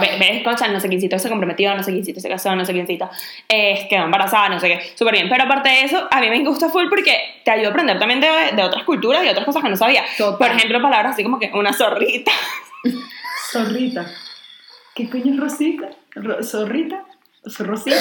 Ve- 0.00 0.16
ves, 0.18 0.42
concha, 0.44 0.68
no 0.68 0.78
sé 0.80 0.88
quiéncito 0.88 1.18
se 1.18 1.28
comprometió, 1.28 1.74
no 1.74 1.82
sé 1.82 1.92
quiéncito 1.92 2.20
se 2.20 2.28
casó, 2.28 2.54
no 2.54 2.64
sé 2.64 2.72
quiéncito 2.72 3.08
eh, 3.48 3.86
quedó 3.90 4.04
embarazada, 4.04 4.48
no 4.48 4.60
sé 4.60 4.68
qué, 4.68 4.92
súper 4.96 5.14
bien. 5.14 5.28
Pero 5.28 5.44
aparte 5.44 5.68
de 5.68 5.80
eso, 5.82 6.06
a 6.10 6.20
mí 6.20 6.28
me 6.30 6.44
gusta 6.44 6.68
full 6.68 6.88
porque 6.88 7.40
te 7.44 7.50
ayuda 7.50 7.68
a 7.68 7.70
aprender 7.70 7.98
también 7.98 8.20
de, 8.20 8.28
de 8.54 8.62
otras 8.62 8.84
culturas 8.84 9.24
y 9.24 9.28
otras 9.28 9.44
cosas 9.44 9.62
que 9.62 9.68
no 9.70 9.76
sabía. 9.76 10.04
Total. 10.18 10.38
Por 10.38 10.56
ejemplo, 10.56 10.80
palabras 10.82 11.12
así 11.14 11.22
como 11.24 11.38
que 11.38 11.50
una 11.54 11.72
zorrita. 11.72 12.32
Zorrita. 13.50 14.06
¿Qué 14.94 15.08
coño 15.10 15.32
es 15.34 15.40
Rosita? 15.40 15.88
Ro- 16.14 16.42
¿Zorrita? 16.42 17.04
¿O 17.44 17.64
Rosita? 17.64 17.96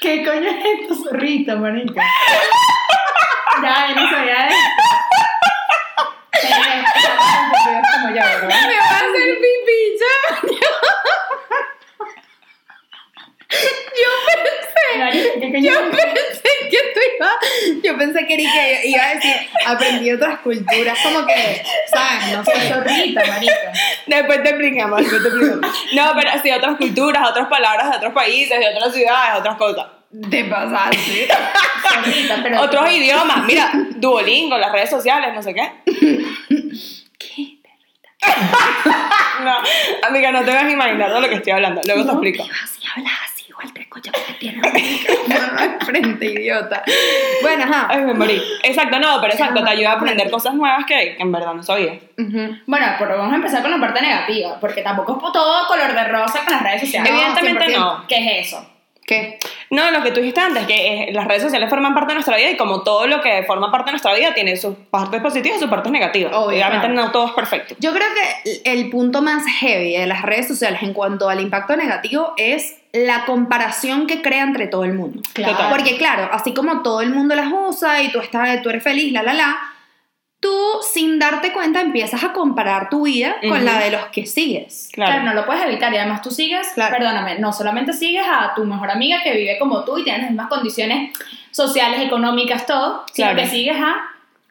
¿Qué 0.00 0.24
coño 0.24 0.48
es 0.50 0.64
esto, 0.80 0.94
zorrita, 1.04 1.56
marica? 1.56 2.02
ya, 3.62 3.94
no 3.94 4.10
sabía 4.10 4.46
eso. 4.48 4.56
Eh. 6.42 6.84
Me 8.08 8.14
va 8.14 8.90
a 8.90 8.96
hacer 8.96 9.38
pipí, 9.40 9.80
ya. 10.00 10.14
Yo 13.50 14.10
pensé. 14.26 14.98
Marica, 14.98 15.40
¿qué 15.40 15.52
coño 15.52 15.72
Yo 15.72 15.90
pensé 15.90 16.50
que 16.70 16.78
tú 16.94 17.00
iba, 17.16 17.30
yo 17.82 17.98
pensé 17.98 18.26
que 18.26 18.34
Erika 18.34 18.84
iba 18.84 19.04
a 19.04 19.14
decir, 19.14 19.36
aprendí 19.66 20.12
otras 20.12 20.40
culturas, 20.40 20.98
como 21.02 21.26
que, 21.26 21.62
¿sabes? 21.92 22.36
No 22.36 22.44
¿Qué 22.44 22.60
sé. 22.60 22.68
zorrita, 22.68 23.24
marica? 23.26 23.72
Después 24.06 24.42
te 24.42 24.52
después 24.52 25.22
te 25.22 25.28
explicamos. 25.28 25.72
No, 25.94 26.12
pero 26.14 26.30
sí, 26.42 26.50
otras 26.50 26.76
culturas, 26.76 27.28
otras 27.28 27.48
palabras 27.48 27.90
de 27.90 27.96
otros 27.96 28.12
países, 28.12 28.58
de 28.58 28.68
otras 28.68 28.92
ciudades, 28.94 29.38
otras 29.40 29.56
cosas. 29.56 29.97
Te 30.30 30.44
pasaste. 30.44 31.28
Pero... 32.42 32.60
Otros 32.62 32.90
idiomas, 32.92 33.44
mira, 33.44 33.70
Duolingo, 33.96 34.56
las 34.56 34.72
redes 34.72 34.90
sociales, 34.90 35.34
no 35.34 35.42
sé 35.42 35.54
qué. 35.54 35.70
¿Qué? 37.18 37.58
No, 39.44 39.54
amiga, 40.02 40.32
no 40.32 40.44
te 40.44 40.52
vas 40.52 40.64
a 40.64 40.70
imaginar 40.70 41.12
de 41.12 41.20
lo 41.20 41.28
que 41.28 41.36
estoy 41.36 41.52
hablando. 41.52 41.80
Luego 41.86 42.04
te 42.04 42.10
explico. 42.10 42.42
Así 42.64 42.80
hablas 42.92 43.12
así, 43.24 43.44
igual 43.48 43.72
te 43.72 43.82
escucha 43.82 44.10
porque 44.10 44.32
tiene 44.34 44.60
un 44.60 44.72
micrófono 44.72 45.58
al 45.58 45.80
frente, 45.86 46.26
idiota. 46.26 46.82
Bueno, 47.40 47.62
ajá. 47.62 47.86
Ay, 47.88 48.00
me 48.02 48.14
morí. 48.14 48.42
Exacto, 48.64 48.98
no, 48.98 49.20
pero 49.20 49.32
exacto, 49.34 49.62
te 49.62 49.70
ayuda 49.70 49.92
a 49.92 49.94
aprender 49.94 50.28
cosas 50.28 50.54
nuevas 50.54 50.84
que 50.86 51.16
en 51.20 51.30
verdad 51.30 51.54
no 51.54 51.62
sabía. 51.62 51.92
Ujú. 52.18 52.56
Bueno, 52.66 52.86
pero 52.98 53.16
vamos 53.16 53.32
a 53.32 53.36
empezar 53.36 53.62
con 53.62 53.70
la 53.70 53.78
parte 53.78 54.02
negativa, 54.02 54.58
porque 54.60 54.82
tampoco 54.82 55.24
es 55.24 55.32
todo 55.32 55.68
color 55.68 55.94
de 55.94 56.04
rosa 56.04 56.40
con 56.44 56.54
las 56.54 56.62
redes 56.64 56.80
sociales. 56.80 57.12
Evidentemente 57.12 57.66
100%. 57.66 57.78
no. 57.78 58.04
¿Qué 58.08 58.16
es 58.40 58.48
eso? 58.48 58.68
¿Qué? 59.08 59.38
No, 59.70 59.90
lo 59.90 60.02
que 60.02 60.10
tú 60.10 60.20
dijiste 60.20 60.42
antes, 60.42 60.66
que 60.66 61.04
eh, 61.04 61.12
las 61.14 61.26
redes 61.26 61.42
sociales 61.42 61.70
forman 61.70 61.94
parte 61.94 62.08
de 62.08 62.16
nuestra 62.16 62.36
vida 62.36 62.50
y 62.50 62.58
como 62.58 62.82
todo 62.82 63.06
lo 63.06 63.22
que 63.22 63.42
forma 63.44 63.72
parte 63.72 63.86
de 63.86 63.92
nuestra 63.92 64.12
vida 64.12 64.34
tiene 64.34 64.54
sus 64.58 64.76
partes 64.90 65.22
positivas 65.22 65.56
y 65.56 65.60
sus 65.60 65.70
partes 65.70 65.90
negativas. 65.90 66.30
Obviamente 66.34 66.90
no 66.90 67.10
todo 67.10 67.28
es 67.28 67.32
perfecto. 67.32 67.74
Yo 67.78 67.94
creo 67.94 68.06
que 68.14 68.60
el 68.70 68.90
punto 68.90 69.22
más 69.22 69.44
heavy 69.60 69.96
de 69.96 70.06
las 70.06 70.20
redes 70.20 70.46
sociales 70.46 70.82
en 70.82 70.92
cuanto 70.92 71.30
al 71.30 71.40
impacto 71.40 71.74
negativo 71.74 72.34
es 72.36 72.76
la 72.92 73.24
comparación 73.24 74.06
que 74.06 74.20
crea 74.20 74.42
entre 74.42 74.66
todo 74.66 74.84
el 74.84 74.92
mundo. 74.92 75.22
Claro. 75.32 75.70
Porque 75.70 75.96
claro, 75.96 76.28
así 76.30 76.52
como 76.52 76.82
todo 76.82 77.00
el 77.00 77.08
mundo 77.08 77.34
las 77.34 77.50
usa 77.50 78.02
y 78.02 78.12
tú, 78.12 78.20
estás, 78.20 78.60
tú 78.60 78.68
eres 78.68 78.82
feliz, 78.82 79.10
la, 79.14 79.22
la, 79.22 79.32
la, 79.32 79.56
tú 80.40 80.54
sin 80.92 81.18
darte 81.18 81.52
cuenta 81.52 81.80
empiezas 81.80 82.22
a 82.22 82.32
comparar 82.32 82.88
tu 82.90 83.04
vida 83.06 83.36
con 83.48 83.64
la 83.64 83.78
de 83.80 83.90
los 83.90 84.06
que 84.06 84.24
sigues. 84.26 84.88
Claro. 84.92 85.12
Claro. 85.12 85.26
no 85.26 85.34
lo 85.34 85.46
puedes 85.46 85.64
evitar 85.64 85.92
y 85.92 85.96
además 85.96 86.22
tú 86.22 86.30
sigues, 86.30 86.68
Claro. 86.74 86.96
perdóname, 86.96 87.38
no 87.40 87.52
solamente 87.52 87.92
sigues 87.92 88.24
a 88.28 88.52
tu 88.54 88.64
mejor 88.64 88.90
amiga 88.90 89.20
que 89.22 89.32
vive 89.36 89.58
como 89.58 89.84
tú 89.84 89.98
y 89.98 90.04
tiene 90.04 90.18
las 90.20 90.30
mismas 90.30 90.48
condiciones 90.48 91.10
sociales, 91.50 92.00
económicas, 92.02 92.66
todo, 92.66 93.04
sino 93.12 93.34
que 93.34 93.46
sigues 93.46 93.76
a 93.80 93.96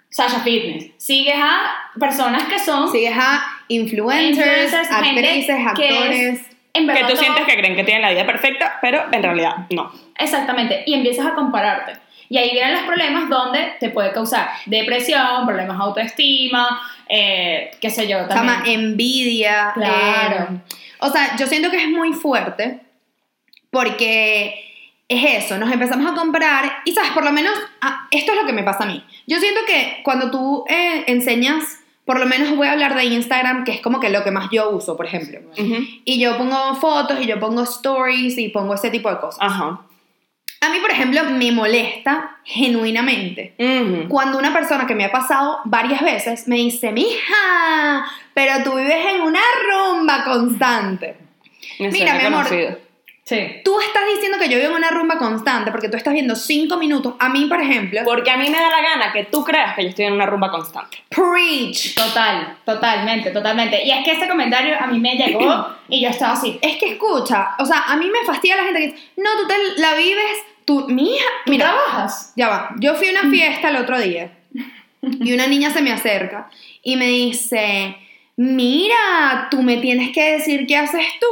Sasha 0.10 0.40
Fitness, 0.40 0.92
sigues 0.98 1.36
a 1.38 1.60
personas 2.00 2.44
que 2.46 2.60
son 2.60 2.92
Sigues 2.92 3.16
a 3.18 3.44
influencers, 3.70 4.74
actrices, 4.74 5.46
que 5.76 5.88
actores. 5.90 6.42
Que 6.74 6.84
tú 6.84 7.08
todo- 7.08 7.16
sientes 7.18 7.46
que 7.46 7.54
creen 7.58 7.76
que 7.76 7.84
tienen 7.84 8.02
la 8.04 8.12
vida 8.12 8.26
perfecta, 8.26 8.78
pero 8.82 9.04
en 9.12 9.24
realidad 9.24 9.66
no. 9.72 9.92
Exactamente, 10.20 10.84
y 10.86 10.94
empiezas 10.94 11.26
a 11.28 11.34
compararte. 11.34 11.94
Y 12.30 12.38
ahí 12.38 12.52
vienen 12.52 12.74
los 12.74 12.84
problemas 12.84 13.30
donde 13.30 13.74
te 13.80 13.90
puede 13.90 14.12
causar 14.12 14.50
depresión, 14.66 15.46
problemas 15.46 15.78
de 15.78 15.84
autoestima, 15.84 16.82
eh, 17.08 17.72
qué 17.80 17.90
sé 17.90 18.08
yo, 18.08 18.26
también. 18.28 18.62
envidia. 18.66 19.72
Claro. 19.74 20.48
eh, 20.54 20.60
o 21.00 21.10
sea, 21.10 21.36
yo 21.38 21.48
siento 21.48 21.72
que 21.72 21.84
es 21.84 21.90
muy 21.90 22.14
fuerte 22.14 22.82
porque 23.72 24.64
es 25.08 25.46
eso, 25.46 25.58
nos 25.58 25.72
empezamos 25.72 26.12
a 26.12 26.16
comparar 26.16 26.82
y, 26.84 26.92
¿sabes? 26.92 27.12
Por 27.12 27.24
lo 27.24 27.32
menos, 27.32 27.54
ah, 27.82 28.08
esto 28.12 28.34
es 28.34 28.38
lo 28.38 28.46
que 28.46 28.54
me 28.54 28.64
pasa 28.64 28.84
a 28.84 28.88
mí. 28.88 29.04
Yo 29.26 29.40
siento 29.40 29.62
que 29.66 30.02
cuando 30.04 30.32
tú 30.32 30.66
eh, 30.68 31.06
enseñas, 31.08 31.80
por 32.04 32.20
lo 32.20 32.26
menos 32.26 32.56
voy 32.56 32.68
a 32.68 32.74
hablar 32.74 32.96
de 32.96 33.06
Instagram, 33.06 33.64
que 33.64 33.72
es 33.74 33.82
como 33.82 34.00
que 34.00 34.10
lo 34.10 34.24
que 34.24 34.32
más 34.32 34.50
yo 34.52 34.70
uso, 34.70 34.98
por 34.98 35.06
ejemplo. 35.06 35.40
Y 36.06 36.20
yo 36.20 36.38
pongo 36.38 36.76
fotos 36.76 37.20
y 37.22 37.26
yo 37.26 37.40
pongo 37.40 37.64
stories 37.64 38.38
y 38.38 38.50
pongo 38.50 38.74
ese 38.74 38.90
tipo 38.90 39.10
de 39.10 39.20
cosas. 39.20 39.40
Ajá. 39.42 39.82
A 40.68 40.70
mí, 40.70 40.80
por 40.80 40.92
ejemplo, 40.92 41.24
me 41.26 41.52
molesta 41.52 42.38
genuinamente 42.44 43.54
Ujú. 43.58 44.08
cuando 44.10 44.38
una 44.38 44.54
persona 44.54 44.86
que 44.86 44.96
me 44.96 45.06
ha 45.06 45.12
pasado 45.12 45.60
varias 45.66 46.02
veces 46.02 46.48
me 46.48 46.58
dice, 46.58 46.92
mija, 46.92 48.06
pero 48.34 48.64
tú 48.64 48.76
vives 48.76 49.06
en 49.16 49.22
una 49.22 49.40
rumba 49.70 50.24
constante. 50.26 51.16
Me 51.80 51.90
Mira, 51.90 52.14
mi 52.16 52.26
amor. 52.26 52.44
conocido. 52.46 52.78
Sí. 53.24 53.62
Tú 53.66 53.78
estás 53.82 54.04
diciendo 54.16 54.38
que 54.40 54.48
yo 54.48 54.58
vivo 54.58 54.72
en 54.72 54.78
una 54.78 54.90
rumba 54.90 55.18
constante 55.18 55.70
porque 55.72 55.90
tú 55.90 55.98
estás 55.98 56.14
viendo 56.14 56.34
cinco 56.36 56.78
minutos. 56.78 57.16
A 57.20 57.28
mí, 57.28 57.44
por 57.46 57.60
ejemplo, 57.62 58.00
Porque 58.06 58.32
a 58.32 58.38
mí 58.38 58.50
me 58.50 58.58
da 58.58 58.70
la 58.70 58.82
gana 58.82 59.12
que 59.12 59.26
tú 59.26 59.44
creas 59.44 59.76
que 59.76 59.84
yo 59.84 59.90
estoy 59.90 60.06
en 60.06 60.14
una 60.14 60.26
rumba 60.26 60.50
constante. 60.50 61.04
preach. 61.10 61.94
Total, 61.96 62.56
totalmente, 62.66 63.32
totalmente. 63.32 63.84
Y 63.84 63.92
es 63.92 64.06
que 64.06 64.12
ese 64.14 64.30
comentario 64.30 64.76
a 64.80 64.88
mí 64.88 64.98
me 65.00 65.16
llegó 65.18 65.68
y 65.90 66.02
yo 66.02 66.10
estaba 66.10 66.34
así. 66.34 66.58
Es 66.62 66.78
que 66.78 66.94
escucha, 66.94 67.50
o 67.60 67.66
sea, 67.66 67.84
a 67.88 67.98
mí 67.98 68.10
me 68.10 68.26
fastidia 68.26 68.56
la 68.56 68.64
gente 68.64 68.80
que 68.80 68.88
dice, 68.94 69.10
no, 69.18 69.30
tú 69.42 69.48
te 69.48 69.56
la 69.82 69.94
vives, 69.96 70.38
tú, 70.68 70.86
mija, 70.90 71.26
¿Tú 71.46 71.52
mira, 71.52 71.66
trabajas? 71.66 72.34
ya 72.36 72.48
va, 72.50 72.70
yo 72.80 72.94
fui 72.96 73.08
a 73.08 73.20
una 73.22 73.30
fiesta 73.32 73.70
el 73.70 73.78
otro 73.78 73.98
día 74.00 74.32
y 75.02 75.34
una 75.34 75.48
niña 75.48 75.72
se 75.72 75.82
me 75.82 75.92
acerca 75.92 76.50
y 76.84 76.96
me 76.98 77.08
dice, 77.08 77.96
mira, 78.36 79.48
tú 79.50 79.62
me 79.64 79.78
tienes 79.78 80.12
que 80.12 80.34
decir 80.34 80.68
qué 80.68 80.78
haces 80.78 81.06
tú, 81.20 81.28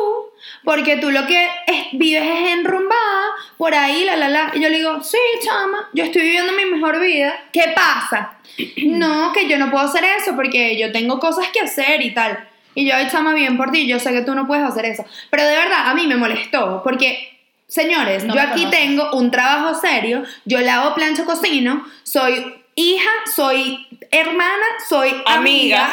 porque 0.63 0.97
tú 0.97 1.11
lo 1.11 1.25
que 1.27 1.47
es- 1.67 1.85
vives 1.93 2.23
es 2.23 2.53
enrumbada, 2.53 3.25
por 3.57 3.73
ahí, 3.73 4.03
la, 4.05 4.15
la, 4.15 4.29
la. 4.29 4.51
Y 4.55 4.61
yo 4.61 4.69
le 4.69 4.77
digo, 4.77 5.01
sí, 5.03 5.17
chama, 5.43 5.89
yo 5.93 6.03
estoy 6.03 6.21
viviendo 6.23 6.53
mi 6.53 6.65
mejor 6.65 6.99
vida. 6.99 7.33
¿Qué 7.51 7.73
pasa? 7.75 8.37
no, 8.85 9.31
que 9.33 9.47
yo 9.47 9.57
no 9.57 9.69
puedo 9.71 9.85
hacer 9.85 10.03
eso 10.19 10.35
porque 10.35 10.77
yo 10.77 10.91
tengo 10.91 11.19
cosas 11.19 11.47
que 11.49 11.59
hacer 11.61 12.01
y 12.03 12.13
tal. 12.13 12.47
Y 12.73 12.85
yo, 12.87 12.93
chama, 13.09 13.33
bien 13.33 13.55
por 13.57 13.71
ti, 13.71 13.87
yo 13.87 13.99
sé 13.99 14.11
que 14.11 14.21
tú 14.21 14.35
no 14.35 14.47
puedes 14.47 14.63
hacer 14.65 14.85
eso. 14.85 15.05
Pero 15.29 15.45
de 15.45 15.55
verdad, 15.55 15.87
a 15.89 15.93
mí 15.93 16.07
me 16.07 16.15
molestó, 16.17 16.81
porque... 16.83 17.34
Señores, 17.75 18.23
No 18.23 18.33
yo 18.35 18.41
aquí 18.41 18.65
tengo 18.71 19.11
un 19.11 19.31
trabajo 19.31 19.75
serio, 19.75 20.23
yo 20.45 20.61
lavo, 20.61 20.95
plancho, 20.95 21.25
cocino, 21.25 21.85
soy 22.03 22.55
hija, 22.75 23.09
soy 23.35 23.85
hermana, 24.11 24.65
soy 24.87 25.09
amiga. 25.25 25.85
Amiga. 25.85 25.89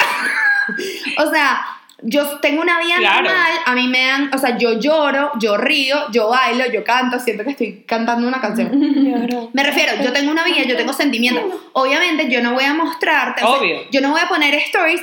o 1.27 1.31
sea, 1.31 1.67
yo 2.03 2.39
tengo 2.39 2.63
una 2.63 2.79
vida 2.81 2.97
Claro. 2.99 3.23
normal, 3.25 3.53
a 3.67 3.75
mí 3.75 3.89
me 3.89 4.07
dan, 4.07 4.31
o 4.33 4.39
sea, 4.39 4.57
yo 4.59 4.79
lloro, 4.79 5.33
yo 5.41 5.57
río, 5.57 5.97
yo 6.13 6.29
bailo, 6.29 6.67
yo 6.73 6.85
canto, 6.85 7.19
siento 7.19 7.43
que 7.43 7.51
estoy 7.51 7.85
cantando 7.87 8.29
una 8.29 8.41
canción. 8.41 8.71
Me 9.53 9.63
refiero, 9.65 9.93
yo 10.05 10.13
tengo 10.13 10.31
una 10.31 10.45
vida, 10.45 10.63
yo 10.65 10.77
tengo 10.77 10.93
sentimientos. 11.05 11.45
Obviamente 11.73 12.29
yo 12.31 12.43
no 12.43 12.53
voy 12.55 12.65
a 12.65 12.75
mostrarte, 12.75 13.43
o 13.45 13.49
sea, 13.49 13.61
Obvio. 13.61 13.91
yo 13.91 14.01
no 14.01 14.11
voy 14.13 14.21
a 14.21 14.29
poner 14.29 14.55
stories 14.55 15.03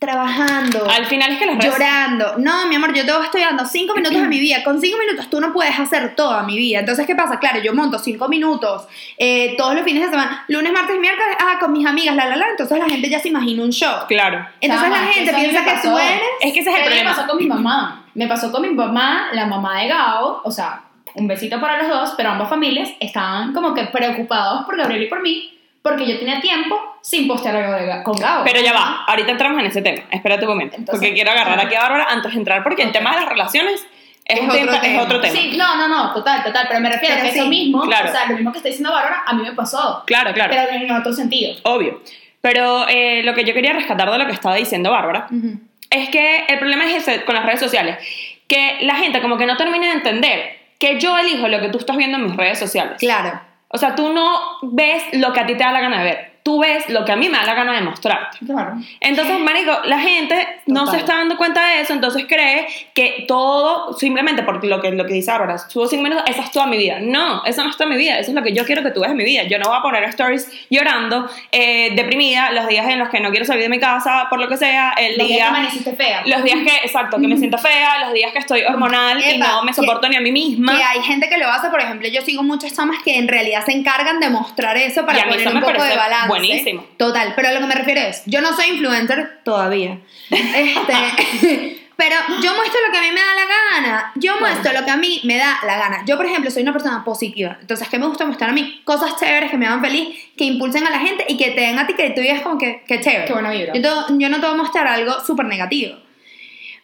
trabajando. 0.00 0.88
Al 0.90 1.04
final 1.04 1.30
es 1.32 1.38
que 1.38 1.44
las 1.46 1.58
redes 1.58 1.72
Llorando. 1.72 2.38
No, 2.38 2.66
mi 2.66 2.74
amor, 2.74 2.94
yo 2.94 3.04
te 3.04 3.12
estoy 3.24 3.42
dando 3.42 3.66
cinco 3.66 3.94
minutos 3.94 4.18
de 4.18 4.26
mi 4.26 4.40
vida. 4.46 4.64
Con 4.64 4.80
cinco 4.80 4.96
minutos 4.98 5.28
tú 5.28 5.40
no 5.40 5.52
puedes 5.52 5.78
hacer 5.78 6.16
toda 6.16 6.42
mi 6.42 6.56
vida. 6.56 6.80
Entonces, 6.80 7.06
¿qué 7.06 7.14
pasa? 7.14 7.38
Claro, 7.38 7.60
yo 7.60 7.74
monto 7.74 7.98
cinco 7.98 8.26
minutos 8.26 8.88
eh, 9.18 9.54
todos 9.58 9.74
los 9.74 9.84
fines 9.84 10.04
de 10.04 10.10
semana, 10.10 10.44
lunes, 10.48 10.72
martes 10.72 10.98
miércoles, 10.98 11.36
ah, 11.38 11.58
con 11.60 11.72
mis 11.72 11.86
amigas, 11.86 12.16
la, 12.16 12.26
la, 12.26 12.36
la. 12.36 12.48
Entonces 12.48 12.78
la 12.78 12.88
gente 12.88 13.10
ya 13.10 13.20
se 13.20 13.28
imagina 13.28 13.62
un 13.62 13.70
show. 13.70 14.06
Claro. 14.08 14.46
Entonces 14.60 14.88
Chama, 14.88 15.02
la 15.02 15.12
gente 15.12 15.34
piensa 15.34 15.64
que 15.64 15.86
tú 15.86 15.98
eres. 15.98 16.22
Es 16.40 16.52
que 16.54 16.60
ese 16.60 16.70
es 16.70 16.76
el 16.76 16.82
¿Qué 16.82 16.88
me 16.88 16.96
problema. 16.96 17.14
pasó 17.14 17.28
con 17.28 17.36
mi 17.36 17.46
mamá? 17.46 18.06
Me 18.14 18.26
pasó 18.26 18.50
con 18.50 18.62
mi 18.62 18.70
mamá, 18.70 19.28
la 19.32 19.46
mamá 19.46 19.82
de 19.82 19.88
Gao, 19.88 20.40
o 20.42 20.50
sea, 20.50 20.82
un 21.14 21.28
besito 21.28 21.60
para 21.60 21.76
los 21.76 21.88
dos, 21.88 22.14
pero 22.16 22.30
ambas 22.30 22.48
familias 22.48 22.88
estaban 23.00 23.52
como 23.52 23.74
que 23.74 23.84
preocupados 23.84 24.64
por 24.64 24.78
Gabriel 24.78 25.02
y 25.02 25.08
por 25.08 25.20
mí, 25.20 25.59
porque 25.82 26.06
yo 26.06 26.18
tenía 26.18 26.40
tiempo 26.40 26.78
sin 27.02 27.26
postear 27.26 27.56
algo 27.56 27.72
de 27.72 28.02
con 28.02 28.16
Gao. 28.18 28.44
Pero 28.44 28.60
ya 28.60 28.72
va, 28.72 29.04
ahorita 29.06 29.30
entramos 29.32 29.60
en 29.60 29.66
ese 29.66 29.80
tema. 29.82 30.02
Espérate 30.10 30.44
un 30.44 30.50
momento. 30.50 30.76
Entonces- 30.76 31.00
porque 31.00 31.14
quiero 31.14 31.30
agarrar 31.30 31.58
aquí 31.64 31.74
a 31.74 31.80
Bárbara 31.80 32.06
antes 32.10 32.32
de 32.32 32.38
entrar, 32.38 32.62
porque 32.62 32.82
el 32.82 32.92
tema 32.92 33.10
de 33.14 33.20
las 33.20 33.28
relaciones 33.28 33.86
es, 34.24 34.36
Es 34.36 34.40
un 34.42 34.50
otro 34.50 34.60
tema, 34.60 34.74
es 34.76 34.80
tema. 34.82 35.02
otro 35.02 35.20
tema. 35.20 35.34
Sí, 35.34 35.54
no, 35.56 35.76
no, 35.76 35.88
no, 35.88 36.12
total, 36.12 36.44
total, 36.44 36.66
pero 36.68 36.80
me 36.80 36.90
refiero 36.90 37.14
Pero 37.16 37.26
a 37.26 37.26
que 37.28 37.32
sí, 37.32 37.38
eso 37.40 37.48
mismo, 37.48 37.80
claro. 37.82 38.08
o 38.08 38.12
sea, 38.12 38.26
lo 38.26 38.34
mismo 38.36 38.52
que 38.52 38.58
está 38.58 38.68
diciendo 38.68 38.92
Bárbara, 38.92 39.22
a 39.26 39.32
mí 39.34 39.42
me 39.42 39.52
pasó, 39.52 40.02
Claro, 40.06 40.32
claro. 40.32 40.52
pero 40.54 40.84
en 40.84 40.90
otro 40.92 41.12
sentido. 41.12 41.54
Obvio. 41.64 42.00
Pero 42.42 42.86
eh, 42.88 43.22
lo 43.24 43.34
que 43.34 43.44
yo 43.44 43.52
quería 43.54 43.72
rescatar 43.72 44.10
de 44.10 44.18
lo 44.18 44.26
que 44.26 44.32
estaba 44.32 44.54
diciendo 44.54 44.90
Bárbara 44.90 45.26
Ujú. 45.30 45.58
es 45.90 46.08
que 46.10 46.44
el 46.48 46.58
problema 46.58 46.84
es 46.84 47.06
ese 47.08 47.24
con 47.24 47.34
las 47.34 47.44
redes 47.44 47.60
sociales. 47.60 47.98
Que 48.46 48.78
la 48.82 48.94
gente 48.96 49.20
como 49.20 49.36
que 49.36 49.46
no 49.46 49.56
termina 49.56 49.86
de 49.86 49.92
entender 49.92 50.58
que 50.78 50.98
yo 50.98 51.18
elijo 51.18 51.48
lo 51.48 51.60
que 51.60 51.68
tú 51.68 51.78
estás 51.78 51.96
viendo 51.96 52.16
en 52.18 52.24
mis 52.26 52.36
redes 52.36 52.58
sociales. 52.58 52.96
Claro. 52.98 53.40
O 53.72 53.78
sea, 53.78 53.94
tú 53.94 54.12
no 54.12 54.58
ves 54.62 55.02
lo 55.12 55.32
que 55.32 55.40
a 55.40 55.46
ti 55.46 55.54
te 55.54 55.64
da 55.64 55.72
la 55.72 55.80
gana 55.80 55.98
de 55.98 56.04
ver. 56.04 56.29
Tú 56.42 56.58
ves 56.60 56.88
lo 56.88 57.04
que 57.04 57.12
a 57.12 57.16
mí 57.16 57.28
me 57.28 57.36
da 57.36 57.44
la 57.44 57.54
gana 57.54 57.74
de 57.74 57.82
mostrarte. 57.82 58.38
Claro. 58.46 58.74
Entonces, 59.00 59.38
marico, 59.40 59.78
la 59.84 59.98
gente 59.98 60.48
no 60.66 60.80
Total. 60.84 60.94
se 60.94 61.00
está 61.00 61.16
dando 61.18 61.36
cuenta 61.36 61.64
de 61.66 61.80
eso, 61.82 61.92
entonces 61.92 62.24
cree 62.26 62.66
que 62.94 63.24
todo, 63.28 63.92
simplemente 63.98 64.42
por 64.42 64.64
lo 64.64 64.80
que, 64.80 64.90
lo 64.92 65.04
que 65.04 65.12
dice 65.14 65.30
ahora, 65.30 65.58
subo 65.58 65.86
cinco 65.86 66.02
minutos, 66.02 66.24
esa 66.26 66.42
es 66.42 66.50
toda 66.50 66.66
mi 66.66 66.78
vida. 66.78 66.98
No, 67.00 67.44
eso 67.44 67.62
no 67.62 67.68
es 67.70 67.76
toda 67.76 67.90
mi 67.90 67.96
vida, 67.96 68.18
eso 68.18 68.30
es 68.30 68.34
lo 68.34 68.42
que 68.42 68.52
yo 68.54 68.64
quiero 68.64 68.82
que 68.82 68.90
tú 68.90 69.00
veas 69.00 69.10
en 69.12 69.18
mi 69.18 69.24
vida. 69.24 69.42
Yo 69.44 69.58
no 69.58 69.68
voy 69.68 69.78
a 69.78 69.82
poner 69.82 70.02
stories 70.04 70.50
llorando, 70.70 71.28
eh, 71.52 71.90
deprimida, 71.94 72.52
los 72.52 72.66
días 72.68 72.88
en 72.88 72.98
los 72.98 73.10
que 73.10 73.20
no 73.20 73.30
quiero 73.30 73.44
salir 73.44 73.64
de 73.64 73.68
mi 73.68 73.78
casa, 73.78 74.26
por 74.30 74.40
lo 74.40 74.48
que 74.48 74.56
sea, 74.56 74.92
el 74.92 75.18
Los 75.18 75.26
días 75.26 75.28
día... 75.28 75.36
que 75.36 75.42
amaneciste 75.48 75.92
fea. 75.94 76.22
Los 76.24 76.42
días 76.42 76.58
que, 76.66 76.76
exacto, 76.86 77.18
que 77.20 77.28
me 77.28 77.36
siento 77.36 77.58
fea, 77.58 77.98
los 78.06 78.14
días 78.14 78.32
que 78.32 78.38
estoy 78.38 78.62
hormonal 78.62 79.20
y 79.20 79.36
Epa, 79.36 79.46
no 79.46 79.62
me 79.64 79.72
que- 79.72 79.74
soporto 79.74 80.08
ni 80.08 80.16
a 80.16 80.20
mí 80.20 80.32
misma. 80.32 80.76
Que 80.76 80.82
hay 80.82 81.02
gente 81.02 81.28
que 81.28 81.36
lo 81.36 81.48
hace, 81.50 81.68
por 81.68 81.80
ejemplo, 81.80 82.08
yo 82.08 82.22
sigo 82.22 82.42
muchas 82.42 82.74
chamas 82.74 82.96
que 83.04 83.18
en 83.18 83.28
realidad 83.28 83.62
se 83.66 83.72
encargan 83.72 84.20
de 84.20 84.30
mostrar 84.30 84.76
eso 84.78 85.04
para 85.04 85.18
Y 85.18 85.22
poner 85.24 85.48
un 85.48 85.54
me 85.54 85.60
poco 85.60 85.82
de 85.82 85.96
balance. 85.96 86.29
Buenísimo. 86.30 86.86
Total, 86.96 87.32
pero 87.36 87.48
a 87.48 87.52
lo 87.52 87.60
que 87.60 87.66
me 87.66 87.74
refiero 87.74 88.00
es, 88.00 88.22
yo 88.26 88.40
no 88.40 88.54
soy 88.54 88.66
influencer 88.70 89.40
todavía. 89.44 89.98
Este, 90.30 91.80
pero 91.96 92.16
yo 92.42 92.54
muestro 92.54 92.80
lo 92.86 92.92
que 92.92 92.98
a 92.98 93.02
mí 93.02 93.08
me 93.12 93.20
da 93.20 93.34
la 93.34 93.46
gana. 93.90 94.12
Yo 94.16 94.38
muestro 94.40 94.72
lo 94.72 94.84
que 94.84 94.90
a 94.90 94.96
mí 94.96 95.20
me 95.24 95.36
da 95.36 95.58
la 95.66 95.76
gana. 95.76 96.02
Yo, 96.06 96.16
por 96.16 96.26
ejemplo, 96.26 96.50
soy 96.50 96.62
una 96.62 96.72
persona 96.72 97.04
positiva. 97.04 97.58
Entonces, 97.60 97.88
¿qué 97.88 97.98
me 97.98 98.06
gusta 98.06 98.24
mostrar 98.24 98.50
a 98.50 98.52
mí? 98.52 98.80
Cosas 98.84 99.16
chéveres 99.18 99.50
que 99.50 99.56
me 99.58 99.66
hagan 99.66 99.80
feliz, 99.82 100.08
que 100.36 100.44
impulsen 100.44 100.86
a 100.86 100.90
la 100.90 100.98
gente 101.00 101.24
y 101.28 101.36
que 101.36 101.50
te 101.50 101.60
den 101.60 101.78
a 101.78 101.86
ti 101.86 101.94
que 101.94 102.10
tú 102.10 102.20
digas 102.20 102.40
como 102.42 102.58
que, 102.58 102.82
que 102.86 103.00
chévere. 103.00 103.24
Qué 103.26 103.32
buena 103.32 103.50
vibra. 103.50 103.74
Yo, 103.74 103.82
te- 103.82 104.14
yo 104.18 104.28
no 104.28 104.36
te 104.40 104.46
voy 104.46 104.54
a 104.54 104.62
mostrar 104.62 104.86
algo 104.86 105.20
súper 105.24 105.46
negativo. 105.46 105.96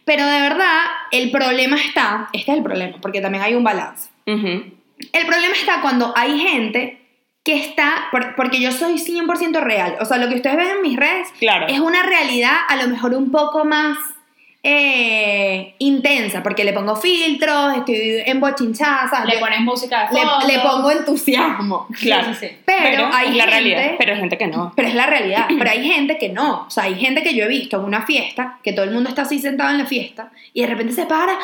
Pero 0.05 0.25
de 0.27 0.41
verdad, 0.41 0.83
el 1.11 1.31
problema 1.33 1.77
está, 1.77 2.29
este 2.33 2.53
es 2.53 2.59
el 2.59 2.63
problema, 2.63 2.99
porque 3.01 3.21
también 3.21 3.43
hay 3.43 3.55
un 3.55 3.65
balance. 3.65 4.09
Ujú. 4.27 4.73
El 5.13 5.27
problema 5.27 5.55
está 5.55 5.81
cuando 5.81 6.13
hay 6.17 6.39
gente 6.39 7.06
que 7.47 7.55
está, 7.55 8.09
por- 8.11 8.35
porque 8.35 8.61
yo 8.61 8.73
soy 8.73 8.99
100% 8.99 9.61
real, 9.61 9.97
o 10.01 10.05
sea, 10.05 10.19
lo 10.19 10.29
que 10.29 10.35
ustedes 10.35 10.57
ven 10.57 10.69
en 10.69 10.83
mis 10.83 10.97
redes 10.99 11.29
Claro. 11.39 11.67
es 11.69 11.79
una 11.81 12.03
realidad 12.03 12.57
a 12.69 12.77
lo 12.77 12.89
mejor 12.89 13.15
un 13.15 13.31
poco 13.31 13.65
más 13.65 13.97
eh, 14.69 15.75
intensa, 15.79 16.43
porque 16.43 16.65
le 16.65 16.73
pongo 16.73 16.97
filtros, 16.97 17.77
estoy 17.77 18.23
embochinchada, 18.27 19.09
¿sabes? 19.09 19.33
Le 19.33 19.39
pones 19.39 19.61
música 19.61 20.09
de 20.09 20.15
le- 20.15 20.21
fondo. 20.27 20.47
le 20.49 20.59
pongo 20.59 20.91
entusiasmo. 20.91 21.87
Claro. 22.01 22.35
Sí, 22.35 22.35
sí, 22.41 22.47
sí. 22.49 22.57
Pero, 22.67 23.07
hay 23.13 23.29
la 23.35 23.45
gente, 23.45 23.47
realidad, 23.47 23.93
pero 23.97 24.13
hay 24.15 24.19
gente 24.19 24.37
que 24.39 24.49
no. 24.49 24.73
pero 24.75 24.89
es 24.89 24.95
la 24.97 25.07
realidad, 25.07 25.47
pero 25.59 25.71
hay 25.71 25.85
gente 25.89 26.19
que 26.19 26.31
no, 26.31 26.65
o 26.67 26.71
sea, 26.71 26.83
hay 26.85 26.97
gente 26.97 27.23
que 27.23 27.33
yo 27.35 27.45
he 27.45 27.49
visto 27.49 27.77
en 27.77 27.85
una 27.85 28.05
fiesta, 28.05 28.59
que 28.65 28.73
todo 28.73 28.85
el 28.85 28.91
mundo 28.91 29.09
está 29.09 29.23
así 29.23 29.39
sentado 29.39 29.71
en 29.71 29.79
la 29.79 29.87
fiesta, 29.87 30.33
y 30.53 30.63
de 30.63 30.67
repente 30.67 30.95
se 30.95 31.07
para, 31.07 31.33
¡ah! 31.35 31.39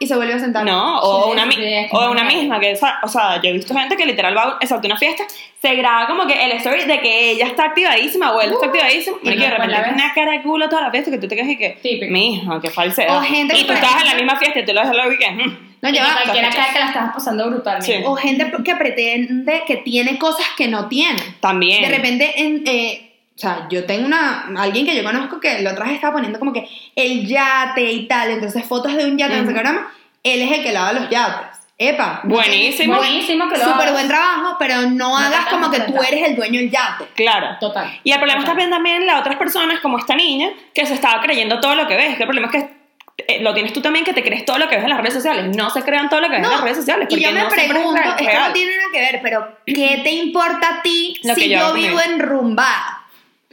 Y 0.00 0.06
se 0.06 0.16
vuelve 0.16 0.32
a 0.34 0.38
sentar. 0.40 0.64
No, 0.64 0.98
o 0.98 1.26
Sí, 1.26 1.30
una, 1.32 1.46
mi- 1.46 1.56
o 1.92 2.10
una 2.10 2.24
misma, 2.24 2.58
que, 2.58 2.72
o 2.72 3.08
sea, 3.08 3.40
yo 3.42 3.50
he 3.50 3.52
visto 3.52 3.72
gente 3.74 3.96
que 3.96 4.06
literal 4.06 4.36
va 4.36 4.56
exacto, 4.60 4.88
una 4.88 4.96
fiesta, 4.96 5.22
se 5.62 5.74
graba 5.76 6.06
como 6.08 6.26
que 6.26 6.42
el 6.44 6.52
story 6.52 6.84
de 6.86 7.00
que 7.00 7.30
ella 7.32 7.46
está 7.46 7.64
activadísima 7.66 8.32
o 8.32 8.40
él 8.40 8.50
está 8.52 8.66
activadísima, 8.66 9.18
y 9.22 9.28
y, 9.28 9.32
que 9.32 9.38
de 9.38 9.50
repente 9.50 9.72
la 9.76 9.88
una 9.92 10.12
cara 10.14 10.32
de 10.32 10.42
culo 10.42 10.68
toda 10.68 10.82
la 10.82 10.90
fiesta 10.90 11.10
que 11.10 11.18
tú 11.18 11.28
te 11.28 11.36
quedas 11.36 11.50
y 11.50 11.56
que, 11.58 11.78
Típico. 11.82 12.10
mijo, 12.12 12.60
qué 12.60 12.70
falsedad. 12.70 13.18
O 13.18 13.20
gente 13.20 13.56
y 13.56 13.64
tú 13.64 13.72
estás 13.74 14.00
en 14.00 14.08
la 14.08 14.14
misma 14.14 14.36
fiesta 14.36 14.58
y 14.60 14.64
tú 14.64 14.72
lo 14.72 14.80
ves 14.82 14.90
lo 14.90 15.12
y 15.12 15.18
que, 15.18 15.30
mm, 15.30 15.58
No, 15.82 15.88
Y 15.88 15.92
ya 15.94 16.04
que 16.04 16.08
va, 16.10 16.14
cualquiera 16.24 16.50
cree 16.50 16.64
que 16.72 16.78
la 16.78 16.86
estás 16.86 17.12
pasando 17.14 17.48
brutalmente. 17.48 17.98
Sí. 17.98 18.02
O 18.06 18.14
gente 18.16 18.52
que 18.64 18.76
pretende 18.76 19.62
que 19.66 19.76
tiene 19.78 20.18
cosas 20.18 20.46
que 20.56 20.66
no 20.68 20.88
tiene. 20.88 21.20
también. 21.40 21.82
De 21.82 21.88
repente, 21.88 22.32
en, 22.40 22.62
eh, 22.66 23.09
o 23.40 23.42
sea, 23.42 23.66
yo 23.70 23.86
tengo 23.86 24.04
una, 24.04 24.48
alguien 24.58 24.84
que 24.84 24.94
yo 24.94 25.02
conozco 25.02 25.40
que 25.40 25.60
la 25.60 25.72
otra 25.72 25.86
vez 25.86 25.94
estaba 25.94 26.12
poniendo 26.12 26.38
como 26.38 26.52
que 26.52 26.68
el 26.94 27.26
yate 27.26 27.90
y 27.90 28.06
tal, 28.06 28.32
entonces 28.32 28.66
fotos 28.66 28.94
de 28.94 29.06
un 29.06 29.16
yate 29.16 29.32
en 29.32 29.40
Ujú. 29.40 29.48
Instagram, 29.48 29.86
él 30.22 30.42
es 30.42 30.58
el 30.58 30.62
que 30.62 30.72
lava 30.72 30.92
los 30.92 31.08
yates. 31.08 31.58
Epa. 31.78 32.20
Buenísimo. 32.24 32.96
Buenísimo 32.96 33.48
que 33.48 33.56
lo 33.56 33.64
Súper 33.64 33.80
hagas. 33.80 33.92
buen 33.92 34.08
trabajo, 34.08 34.56
pero 34.58 34.82
no, 34.90 35.16
hagas 35.16 35.46
como 35.46 35.70
que 35.70 35.80
tú 35.80 35.94
eres 36.06 36.28
el 36.28 36.36
dueño 36.36 36.60
del 36.60 36.70
yate. 36.70 37.06
Claro. 37.14 37.56
Total. 37.58 37.98
Y 38.04 38.12
el 38.12 38.18
problema 38.18 38.40
está 38.40 38.52
bien 38.52 38.68
también 38.68 39.06
las 39.06 39.20
otras 39.20 39.36
personas, 39.36 39.80
como 39.80 39.96
esta 39.96 40.14
niña, 40.14 40.50
que 40.74 40.84
se 40.84 40.92
estaba 40.92 41.22
creyendo 41.22 41.60
todo 41.60 41.74
lo 41.76 41.88
que 41.88 41.96
ves. 41.96 42.16
Que 42.18 42.24
el 42.24 42.28
problema 42.28 42.48
es 42.48 42.52
que 42.52 42.80
eh, 43.26 43.40
lo 43.40 43.54
tienes 43.54 43.72
tú 43.72 43.80
también, 43.80 44.04
que 44.04 44.12
te 44.12 44.22
crees 44.22 44.44
todo 44.44 44.58
lo 44.58 44.68
que 44.68 44.76
ves 44.76 44.84
en 44.84 44.90
las 44.90 44.98
redes 44.98 45.14
sociales. 45.14 45.56
No 45.56 45.70
se 45.70 45.82
crean 45.82 46.10
todo 46.10 46.20
lo 46.20 46.28
que 46.28 46.36
ves 46.36 46.44
en 46.44 46.50
las 46.50 46.60
redes 46.60 46.76
sociales. 46.76 47.08
y 47.08 47.18
yo 47.18 47.32
me 47.32 47.40
no 47.40 47.48
pregunto, 47.48 47.94
esto 47.98 48.40
no 48.40 48.52
tiene 48.52 48.76
nada 48.76 48.88
que 48.92 48.98
ver, 49.00 49.20
pero 49.22 49.56
¿qué 49.64 50.00
te 50.02 50.10
importa 50.10 50.80
a 50.80 50.82
ti 50.82 51.18
Lo 51.24 51.34
si 51.34 51.48
yo 51.48 51.72
vivo 51.72 51.98
enrumbada? 51.98 52.99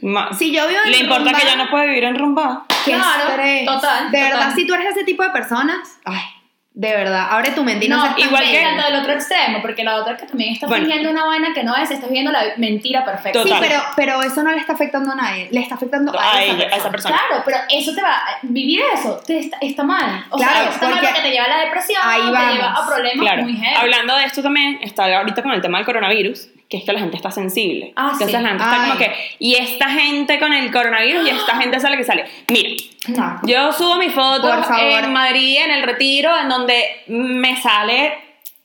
Ma- 0.00 0.32
Si 0.32 0.52
yo 0.52 0.66
vivo 0.68 0.80
Le 0.86 0.98
importa 0.98 1.24
que 1.24 1.30
enrumbada- 1.30 1.50
ya 1.50 1.56
no 1.56 1.70
puede 1.70 1.86
vivir 1.88 2.04
enrumbada. 2.04 2.62
Qué 2.84 2.92
Claro, 2.92 3.28
estrés. 3.30 3.66
total, 3.66 4.10
De 4.10 4.20
verdad, 4.20 4.38
total. 4.38 4.54
si 4.54 4.66
tú 4.66 4.74
eres 4.74 4.86
ese 4.96 5.04
tipo 5.04 5.22
de 5.24 5.30
personas, 5.30 5.98
ay, 6.04 6.20
de 6.72 6.94
verdad, 6.94 7.26
abre 7.32 7.50
tu 7.50 7.64
mente 7.64 7.86
y 7.86 7.88
no, 7.88 7.96
No, 7.96 8.02
seas 8.04 8.14
tan 8.16 8.24
igual 8.28 8.44
que- 8.44 8.52
pena. 8.52 8.68
tanto 8.76 8.92
del 8.92 9.00
otro 9.00 9.12
extremo, 9.14 9.60
porque 9.60 9.82
la 9.82 9.96
otra 9.96 10.16
que 10.16 10.26
también 10.26 10.52
está 10.52 10.68
Bueno. 10.68 10.84
fingiendo 10.84 11.10
una 11.10 11.24
vaina 11.24 11.48
que 11.52 11.64
no 11.64 11.74
es, 11.74 11.90
estás 11.90 12.08
viendo 12.08 12.30
la 12.30 12.44
mentira 12.58 13.04
perfecta. 13.04 13.42
Sí, 13.42 13.48
Total. 13.48 13.60
pero, 13.68 13.82
pero 13.96 14.22
eso 14.22 14.44
no 14.44 14.52
le 14.52 14.58
está 14.58 14.74
afectando 14.74 15.10
a 15.10 15.16
nadie, 15.16 15.48
le 15.50 15.60
está 15.60 15.74
afectando 15.74 16.16
a, 16.16 16.22
A 16.22 16.44
esa, 16.44 16.52
ella, 16.54 16.54
a 16.54 16.56
persona. 16.58 16.76
esa 16.76 16.90
persona. 16.92 17.16
Claro, 17.28 17.42
pero 17.44 17.56
eso 17.68 17.92
te 17.96 18.00
va, 18.00 18.22
vivir 18.42 18.80
eso 18.94 19.20
te 19.26 19.38
está, 19.40 19.56
está 19.60 19.82
mal. 19.82 20.24
O 20.30 20.36
Claro, 20.36 20.52
sea, 20.52 20.70
está 20.70 20.88
mal 20.90 21.00
porque 21.00 21.20
te 21.22 21.30
lleva 21.32 21.46
a 21.46 21.48
la 21.48 21.58
depresión, 21.64 22.00
ahí 22.04 22.20
te 22.22 22.52
lleva 22.54 22.70
a 22.72 22.86
problemas 22.86 23.18
Claro. 23.26 23.42
muy 23.42 23.56
heavy. 23.56 23.74
Hablando 23.76 24.14
de 24.16 24.24
esto 24.26 24.42
también, 24.44 24.78
está 24.80 25.06
ahorita 25.18 25.42
con 25.42 25.50
el 25.50 25.60
tema 25.60 25.78
del 25.78 25.84
coronavirus, 25.86 26.50
que 26.68 26.76
es 26.76 26.84
que 26.84 26.92
la 26.92 27.00
gente 27.00 27.16
está 27.16 27.30
sensible. 27.30 27.92
Ah, 27.96 28.10
Entonces 28.12 28.36
sí. 28.36 28.42
la 28.42 28.48
gente 28.50 28.62
está 28.64 28.82
Ay. 28.82 28.88
como 28.90 28.98
que, 28.98 29.12
y 29.38 29.54
esta 29.54 29.88
gente 29.90 30.38
con 30.38 30.52
el 30.52 30.70
coronavirus 30.70 31.26
y 31.26 31.30
esta 31.30 31.56
gente 31.56 31.80
sale 31.80 31.96
que 31.96 32.04
sale. 32.04 32.24
Mira, 32.50 32.68
No. 33.08 33.40
yo 33.44 33.72
subo 33.72 33.96
mi 33.96 34.10
foto 34.10 34.50
en 34.78 35.12
Madrid, 35.12 35.58
en 35.64 35.70
el 35.70 35.82
retiro, 35.82 36.30
en 36.38 36.48
donde 36.48 36.84
me 37.08 37.56
sale 37.60 38.12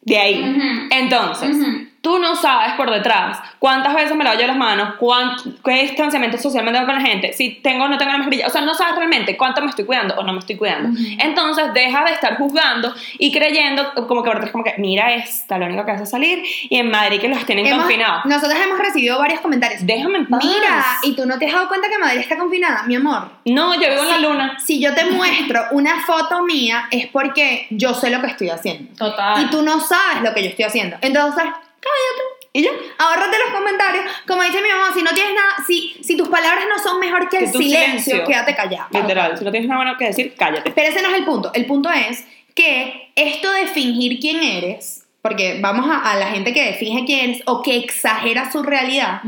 de 0.02 0.18
ahí. 0.20 0.88
Entonces. 0.92 1.56
Tú 2.04 2.20
no 2.20 2.36
sabes 2.36 2.74
por 2.74 2.92
detrás 2.92 3.40
cuántas 3.60 3.94
veces 3.96 4.14
me 4.14 4.26
lavo 4.26 4.38
yo 4.38 4.46
las 4.46 4.58
manos, 4.58 4.96
cuán, 5.00 5.38
qué 5.64 5.72
distanciamiento 5.84 6.38
social 6.38 6.66
me 6.66 6.74
tengo 6.74 6.86
con 6.86 6.96
la 6.96 7.02
gente, 7.02 7.32
si 7.32 7.52
tengo 7.52 7.86
o 7.86 7.88
no 7.88 7.98
tengo 7.98 8.12
la 8.12 8.18
mascarilla. 8.18 8.46
O 8.48 8.50
sea, 8.50 8.60
no 8.60 8.74
sabes 8.74 8.98
realmente 8.98 9.38
cuánto 9.38 9.62
me 9.62 9.70
estoy 9.70 9.86
cuidando 9.86 10.14
o 10.16 10.24
no 10.24 10.34
me 10.34 10.40
estoy 10.40 10.58
cuidando. 10.58 10.90
Entonces, 11.18 11.74
deja 11.74 12.04
de 12.04 12.12
estar 12.12 12.36
juzgando 12.38 12.94
y 13.18 13.32
creyendo 13.32 13.94
como 14.06 14.22
que 14.22 14.30
por 14.32 14.34
detrás, 14.36 14.52
como 14.52 14.66
que, 14.66 14.74
mira 14.80 15.14
esta, 15.14 15.58
lo 15.58 15.66
único 15.66 15.86
que 15.86 15.92
hace 15.92 16.04
es 16.04 16.10
salir 16.10 16.44
y 16.70 16.78
en 16.78 16.92
Madrid 16.92 17.22
que 17.22 17.30
los 17.30 17.46
tienen 17.46 17.66
Hemos- 17.68 17.84
confinados. 17.84 18.26
nosotros 18.26 18.60
hemos 18.62 18.80
recibido 18.80 19.18
varios 19.18 19.40
comentarios. 19.40 19.86
Déjame 19.86 20.18
en 20.18 20.28
paz. 20.28 20.44
Mira, 20.44 20.86
y 21.04 21.16
tú 21.16 21.26
no 21.26 21.40
te 21.40 21.46
has 21.48 21.54
dado 21.54 21.70
cuenta 21.70 21.88
que 21.88 21.98
Madrid 22.00 22.20
está 22.20 22.38
confinada, 22.38 22.84
mi 22.84 22.96
amor. 22.96 23.30
No, 23.46 23.76
yo 23.76 23.90
vivo 23.90 24.02
en 24.04 24.10
la 24.10 24.20
luna. 24.20 24.58
Si 24.60 24.82
yo 24.82 24.94
te 24.94 25.06
muestro 25.06 25.62
una 25.72 26.02
foto 26.02 26.44
mía, 26.44 26.86
es 26.92 27.08
porque 27.08 27.66
yo 27.70 27.94
sé 27.94 28.10
lo 28.10 28.20
que 28.20 28.28
estoy 28.28 28.50
haciendo. 28.50 28.94
Total. 28.98 29.42
Y 29.42 29.46
tú 29.50 29.62
no 29.62 29.80
sabes 29.80 30.22
lo 30.22 30.34
que 30.34 30.44
yo 30.44 30.50
estoy 30.50 30.66
haciendo. 30.66 30.98
Entonces, 31.00 31.46
cállate. 31.84 32.50
¿Y 32.54 32.64
yo? 32.64 32.72
Ahórrate 33.00 33.38
los 33.40 33.50
comentarios. 33.50 34.06
Como 34.28 34.44
dice 34.44 34.62
mi 34.62 34.70
mamá, 34.70 34.94
si 34.94 35.02
no 35.02 35.12
tienes 35.12 35.34
nada, 35.34 35.56
si, 35.66 35.98
si 36.04 36.16
tus 36.16 36.30
palabras 36.30 36.66
no 36.70 36.82
son 36.82 37.00
mejor 37.00 37.28
que 37.30 37.38
el 37.38 37.52
silencio, 37.52 37.74
silencio. 37.74 38.26
quédate 38.26 38.56
callado. 38.56 38.88
Literal, 38.92 39.38
si 39.38 39.44
no 39.44 39.52
tienes 39.52 39.68
nada 39.68 39.84
bueno 39.84 39.98
que 39.98 40.06
decir, 40.06 40.36
cállate. 40.38 40.72
Pero 40.72 40.90
ese 40.90 41.02
no 41.02 41.10
es 41.10 41.16
el 41.16 41.26
punto. 41.26 41.52
El 41.54 41.66
punto 41.66 41.90
es 41.92 42.24
que 42.54 43.12
esto 43.16 43.52
de 43.52 43.68
fingir 43.68 44.20
quién 44.20 44.44
eres, 44.44 45.03
porque 45.24 45.60
vamos 45.62 45.90
a, 45.90 46.12
a 46.12 46.18
la 46.18 46.28
gente 46.28 46.54
que 46.54 46.74
finge 46.74 47.06
quién 47.06 47.30
eres 47.30 47.44
o 47.46 47.62
que 47.62 47.78
exagera 47.78 48.52
su 48.52 48.62
realidad, 48.62 49.22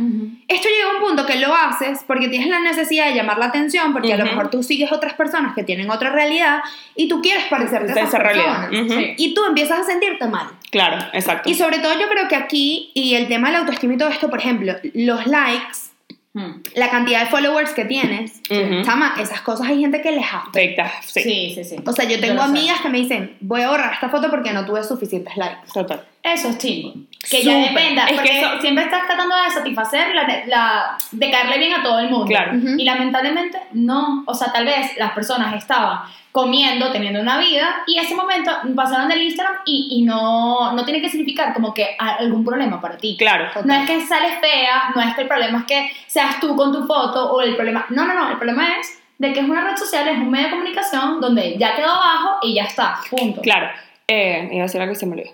esto 0.49 0.67
llega 0.67 0.91
a 0.91 0.95
un 0.95 1.07
punto 1.07 1.25
que 1.25 1.39
lo 1.39 1.55
haces 1.55 2.03
porque 2.05 2.27
tienes 2.27 2.49
la 2.49 2.59
necesidad 2.59 3.07
de 3.07 3.15
llamar 3.15 3.37
la 3.37 3.45
atención, 3.45 3.93
porque 3.93 4.11
a 4.11 4.17
lo 4.17 4.25
mejor 4.25 4.49
tú 4.49 4.61
sigues 4.61 4.91
otras 4.91 5.13
personas 5.13 5.55
que 5.55 5.63
tienen 5.63 5.89
otra 5.89 6.09
realidad 6.09 6.59
y 6.97 7.07
tú 7.07 7.21
quieres 7.21 7.45
parecerte 7.45 7.93
a 7.93 7.95
esas 7.95 8.09
esa 8.09 8.19
realidad. 8.19 8.69
Sí. 8.71 9.13
Y 9.17 9.33
tú 9.33 9.45
empiezas 9.45 9.79
a 9.79 9.83
sentirte 9.85 10.27
mal. 10.27 10.47
Claro, 10.69 10.97
exacto. 11.13 11.49
Y 11.49 11.55
sobre 11.55 11.79
todo 11.79 11.97
yo 11.97 12.09
creo 12.09 12.27
que 12.27 12.35
aquí, 12.35 12.91
y 12.93 13.15
el 13.15 13.29
tema 13.29 13.47
de 13.47 13.53
la 13.53 13.59
autoestima 13.59 13.93
y 13.93 13.97
todo 13.97 14.09
esto, 14.09 14.29
por 14.29 14.39
ejemplo, 14.39 14.73
los 14.93 15.25
likes, 15.27 15.94
Mm. 16.35 16.63
la 16.75 16.89
cantidad 16.89 17.21
de 17.21 17.27
followers 17.27 17.71
que 17.71 17.85
tienes, 17.85 18.41
chama, 18.83 19.15
esas 19.17 19.39
cosas 19.39 19.67
hay 19.67 19.79
gente 19.79 20.01
que 20.01 20.11
les 20.11 20.25
afecta. 20.29 20.91
Sí. 21.01 21.21
Sí, 21.21 21.51
sí, 21.55 21.63
sí. 21.63 21.75
O 21.85 21.93
sea, 21.93 22.03
yo 22.03 22.19
tengo 22.19 22.41
sé. 22.41 22.49
amigas 22.49 22.81
que 22.81 22.89
me 22.89 22.97
dicen, 22.97 23.37
voy 23.39 23.61
a 23.61 23.69
borrar 23.69 23.93
esta 23.93 24.09
foto 24.09 24.29
porque 24.29 24.51
no 24.51 24.65
tuve 24.65 24.83
suficientes 24.83 25.37
likes. 25.37 25.71
Total. 25.73 26.03
Eso 26.25 26.49
es 26.49 26.57
chimbo. 26.57 26.93
Que 27.29 27.41
ya 27.43 27.57
dependa. 27.57 28.03
Es 28.03 28.09
que 28.09 28.15
porque 28.15 28.39
eso- 28.39 28.61
siempre 28.61 28.83
estás 28.83 29.05
tratando 29.07 29.35
de 29.35 29.49
satisfacer, 29.49 30.13
la, 30.13 30.27
la- 30.47 30.97
de 31.11 31.31
caerle 31.31 31.57
bien 31.59 31.73
a 31.73 31.81
todo 31.83 31.99
el 31.99 32.09
mundo. 32.09 32.25
Claro. 32.25 32.57
Ujú. 32.57 32.75
Y 32.77 32.83
lamentablemente 32.83 33.59
no. 33.73 34.23
O 34.27 34.33
sea, 34.33 34.51
tal 34.51 34.65
vez 34.65 34.95
las 34.97 35.11
personas 35.11 35.55
estaban 35.55 35.99
comiendo, 36.31 36.91
teniendo 36.91 37.21
una 37.21 37.37
vida, 37.37 37.83
y 37.87 37.97
ese 37.97 38.13
momento 38.13 38.51
pasaron 38.75 39.07
del 39.07 39.21
Instagram 39.21 39.55
y, 39.65 39.87
y 39.91 40.01
no, 40.01 40.73
no 40.73 40.83
tiene 40.83 40.99
que 41.01 41.07
significar 41.09 41.53
como 41.53 41.73
que 41.73 41.95
algún 41.97 42.43
problema 42.43 42.81
para 42.81 42.97
ti. 42.97 43.15
Claro. 43.17 43.45
No 43.63 43.73
es 43.73 43.87
que 43.89 44.01
sales 44.01 44.33
fea, 44.41 44.91
no 44.93 45.01
es 45.01 45.15
que 45.15 45.21
el 45.21 45.27
problema 45.29 45.59
es 45.59 45.65
que 45.65 45.91
seas 46.07 46.39
tú 46.41 46.53
con 46.57 46.73
tu 46.73 46.85
foto 46.85 47.31
o 47.31 47.41
el 47.41 47.55
problema... 47.55 47.85
No, 47.89 48.05
no, 48.05 48.13
no, 48.13 48.29
el 48.31 48.37
problema 48.37 48.67
es 48.79 48.99
de 49.17 49.31
que 49.31 49.39
es 49.39 49.45
una 49.47 49.61
red 49.63 49.77
social, 49.77 50.05
es 50.09 50.17
un 50.17 50.29
medio 50.29 50.47
de 50.47 50.51
comunicación 50.51 51.21
donde 51.21 51.55
ya 51.57 51.73
quedó 51.73 51.87
abajo 51.89 52.39
y 52.41 52.53
ya 52.55 52.63
está, 52.63 52.97
punto. 53.09 53.39
Claro. 53.41 53.69
Eh, 54.09 54.49
iba 54.51 54.59
a 54.59 54.63
decir 54.67 54.81
algo 54.81 54.93
que 54.93 54.99
se 54.99 55.05
me 55.05 55.13
olvidó. 55.13 55.31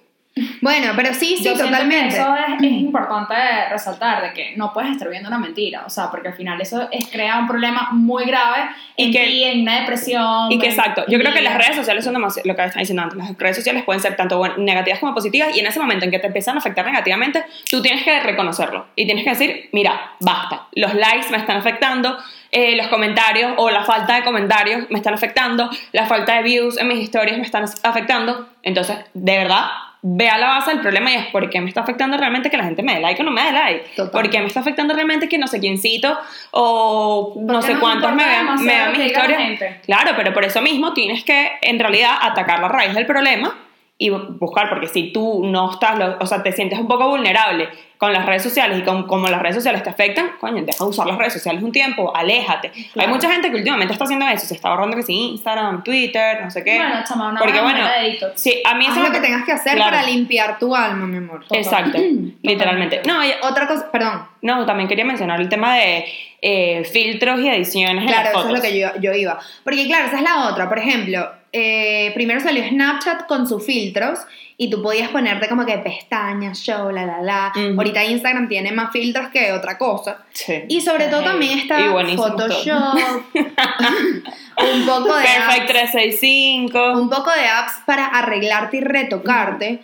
Bueno, 0.61 0.93
pero 0.95 1.13
sí, 1.13 1.35
sí, 1.37 1.43
Yo 1.43 1.55
siento 1.55 1.63
que 1.65 1.69
totalmente. 1.71 2.15
eso 2.15 2.33
es, 2.35 2.63
es 2.63 2.71
importante 2.71 3.33
resaltar, 3.69 4.21
de 4.23 4.33
que 4.33 4.53
no 4.55 4.71
puedes 4.71 4.91
estar 4.91 5.09
viendo 5.09 5.27
una 5.27 5.37
mentira, 5.37 5.83
o 5.85 5.89
sea, 5.89 6.09
porque 6.09 6.29
al 6.29 6.35
final 6.35 6.59
eso 6.61 6.87
es, 6.91 7.07
crea 7.09 7.37
un 7.39 7.47
problema 7.47 7.89
muy 7.91 8.23
grave 8.25 8.69
Y 8.95 9.05
en 9.07 9.11
que- 9.11 9.25
ti, 9.27 9.43
en 9.43 9.61
una 9.63 9.81
depresión. 9.81 10.49
Y 10.51 10.57
que 10.57 10.67
en- 10.67 10.71
exacto, 10.71 11.03
yo 11.09 11.19
creo 11.19 11.33
que 11.33 11.41
las 11.41 11.57
redes 11.57 11.75
sociales 11.75 12.05
son 12.05 12.13
demasiado, 12.13 12.47
lo 12.47 12.55
que 12.55 12.63
estaba 12.63 12.79
diciendo 12.79 13.01
antes, 13.03 13.17
las 13.17 13.37
redes 13.37 13.57
sociales 13.57 13.83
pueden 13.83 14.01
ser 14.01 14.15
tanto 14.15 14.41
negativas 14.57 14.99
como 14.99 15.13
positivas 15.13 15.55
y 15.55 15.59
en 15.59 15.67
ese 15.67 15.79
momento 15.81 16.05
en 16.05 16.11
que 16.11 16.19
te 16.19 16.27
empiezan 16.27 16.55
a 16.55 16.59
afectar 16.59 16.85
negativamente, 16.85 17.43
tú 17.69 17.81
tienes 17.81 18.03
que 18.03 18.17
reconocerlo 18.21 18.87
y 18.95 19.05
tienes 19.05 19.25
que 19.25 19.31
decir, 19.31 19.69
mira, 19.73 20.13
basta, 20.21 20.67
los 20.73 20.93
likes 20.93 21.29
me 21.29 21.37
están 21.37 21.57
afectando, 21.57 22.17
eh, 22.51 22.75
los 22.77 22.87
comentarios 22.87 23.53
o 23.57 23.69
la 23.69 23.83
falta 23.83 24.15
de 24.15 24.23
comentarios 24.23 24.89
me 24.89 24.97
están 24.97 25.13
afectando, 25.13 25.69
la 25.91 26.05
falta 26.05 26.35
de 26.35 26.43
views 26.43 26.77
en 26.77 26.87
mis 26.87 26.99
historias 26.99 27.37
me 27.37 27.43
están 27.43 27.65
afectando, 27.83 28.47
entonces, 28.63 28.97
de 29.13 29.37
verdad, 29.37 29.65
ve 30.03 30.29
a 30.29 30.37
la 30.37 30.47
base 30.47 30.71
del 30.71 30.79
problema 30.81 31.11
y 31.11 31.15
es 31.15 31.27
por 31.27 31.49
qué 31.49 31.61
me 31.61 31.69
está 31.69 31.81
afectando 31.81 32.17
realmente 32.17 32.49
que 32.49 32.57
la 32.57 32.63
gente 32.63 32.81
me 32.81 32.95
dé 32.95 33.01
like 33.01 33.21
o 33.21 33.25
no 33.25 33.31
me 33.31 33.43
dé 33.43 33.51
like, 33.51 33.89
Total. 33.95 34.11
por 34.11 34.29
qué 34.29 34.39
me 34.39 34.47
está 34.47 34.61
afectando 34.61 34.93
realmente 34.93 35.29
que 35.29 35.37
no 35.37 35.47
sé 35.47 35.59
quiéncito 35.59 36.17
o 36.51 37.35
no 37.37 37.61
sé 37.61 37.77
cuántos 37.77 38.13
me 38.13 38.25
vean, 38.25 38.63
me 38.63 38.71
vean 38.71 38.91
mis 38.91 39.07
historias. 39.07 39.59
Claro, 39.85 40.11
pero 40.15 40.33
por 40.33 40.43
eso 40.43 40.61
mismo 40.61 40.93
tienes 40.93 41.23
que 41.23 41.51
en 41.61 41.79
realidad 41.79 42.15
atacar 42.21 42.59
la 42.59 42.67
raíz 42.67 42.93
del 42.93 43.05
problema 43.05 43.55
y 44.03 44.09
bu- 44.09 44.39
buscar, 44.39 44.67
porque 44.67 44.87
si 44.87 45.11
tú 45.13 45.43
no 45.45 45.69
estás, 45.71 45.95
lo- 45.99 46.17
o 46.19 46.25
sea, 46.25 46.41
te 46.41 46.51
sientes 46.51 46.79
un 46.79 46.87
poco 46.87 47.07
vulnerable 47.07 47.69
con 47.99 48.11
las 48.11 48.25
redes 48.25 48.41
sociales 48.41 48.79
y 48.79 48.81
con, 48.81 49.05
como 49.05 49.27
las 49.27 49.39
redes 49.43 49.57
sociales 49.57 49.83
te 49.83 49.91
afectan, 49.91 50.31
coño, 50.39 50.63
deja 50.65 50.83
de 50.83 50.89
usar 50.89 51.05
las 51.05 51.19
redes 51.19 51.33
sociales 51.33 51.61
un 51.61 51.71
tiempo, 51.71 52.11
aléjate. 52.15 52.71
Hay 52.75 52.83
Claro. 52.93 53.09
mucha 53.09 53.29
gente 53.31 53.51
que 53.51 53.57
últimamente 53.57 53.93
está 53.93 54.05
haciendo 54.05 54.27
eso, 54.27 54.47
se 54.47 54.55
está 54.55 54.69
borrando 54.71 54.95
que 54.97 55.03
sí, 55.03 55.13
Instagram, 55.33 55.83
Twitter, 55.83 56.39
no 56.43 56.49
sé 56.49 56.63
qué. 56.63 56.77
Bueno, 56.77 56.95
chama, 57.07 57.29
una 57.29 57.39
porque 57.39 57.61
bueno, 57.61 57.77
de 57.87 58.31
sí, 58.33 58.59
a 58.65 58.73
mí 58.73 58.87
Haz 58.87 58.97
eso 58.97 59.05
lo 59.05 59.11
que 59.11 59.19
tengas 59.19 59.45
que 59.45 59.51
hacer 59.51 59.75
Claro. 59.75 59.91
para 59.91 60.01
limpiar 60.07 60.57
tu 60.57 60.75
alma, 60.75 61.05
mi 61.05 61.17
amor. 61.17 61.45
Exacto, 61.51 61.99
literalmente. 62.41 63.03
No, 63.05 63.23
y- 63.23 63.33
Otra 63.43 63.67
cosa, 63.67 63.91
perdón. 63.91 64.23
no, 64.41 64.65
también 64.65 64.89
quería 64.89 65.05
mencionar 65.05 65.39
el 65.39 65.47
tema 65.49 65.75
de 65.75 66.05
eh, 66.41 66.83
filtros 66.91 67.39
y 67.39 67.49
ediciones 67.49 68.01
en 68.01 68.07
Claro, 68.07 68.23
las 68.23 68.29
eso 68.31 68.41
fotos. 68.41 68.51
es 68.51 68.57
lo 68.57 68.61
que 68.67 68.79
yo, 68.79 68.87
yo 68.99 69.13
iba. 69.13 69.37
Porque 69.63 69.85
claro, 69.85 70.07
esa 70.07 70.17
es 70.17 70.23
la 70.23 70.47
otra. 70.49 70.67
Por 70.67 70.79
ejemplo, 70.79 71.29
eh, 71.53 72.11
primero 72.13 72.39
salió 72.39 72.63
Snapchat 72.67 73.27
con 73.27 73.47
sus 73.47 73.65
filtros 73.65 74.19
y 74.57 74.69
tú 74.69 74.81
podías 74.81 75.09
ponerte 75.09 75.49
como 75.49 75.65
que 75.65 75.77
pestañas, 75.79 76.59
show, 76.59 76.91
la, 76.91 77.05
la, 77.05 77.21
la. 77.21 77.51
Ahorita 77.75 78.03
Instagram 78.05 78.47
tiene 78.47 78.71
más 78.71 78.91
filtros 78.91 79.29
que 79.29 79.51
otra 79.51 79.77
cosa. 79.77 80.23
Sí. 80.31 80.63
Y 80.69 80.81
sobre 80.81 81.07
todo 81.07 81.23
también 81.23 81.59
está 81.59 81.77
Photoshop, 82.15 82.95
un 83.33 84.85
poco 84.85 85.15
de 85.15 85.23
Perfect 85.23 85.61
apps, 85.61 85.67
365. 85.67 86.91
un 87.01 87.09
poco 87.09 87.31
de 87.31 87.47
apps 87.47 87.73
para 87.85 88.05
arreglarte 88.05 88.77
y 88.77 88.81
retocarte. 88.81 89.79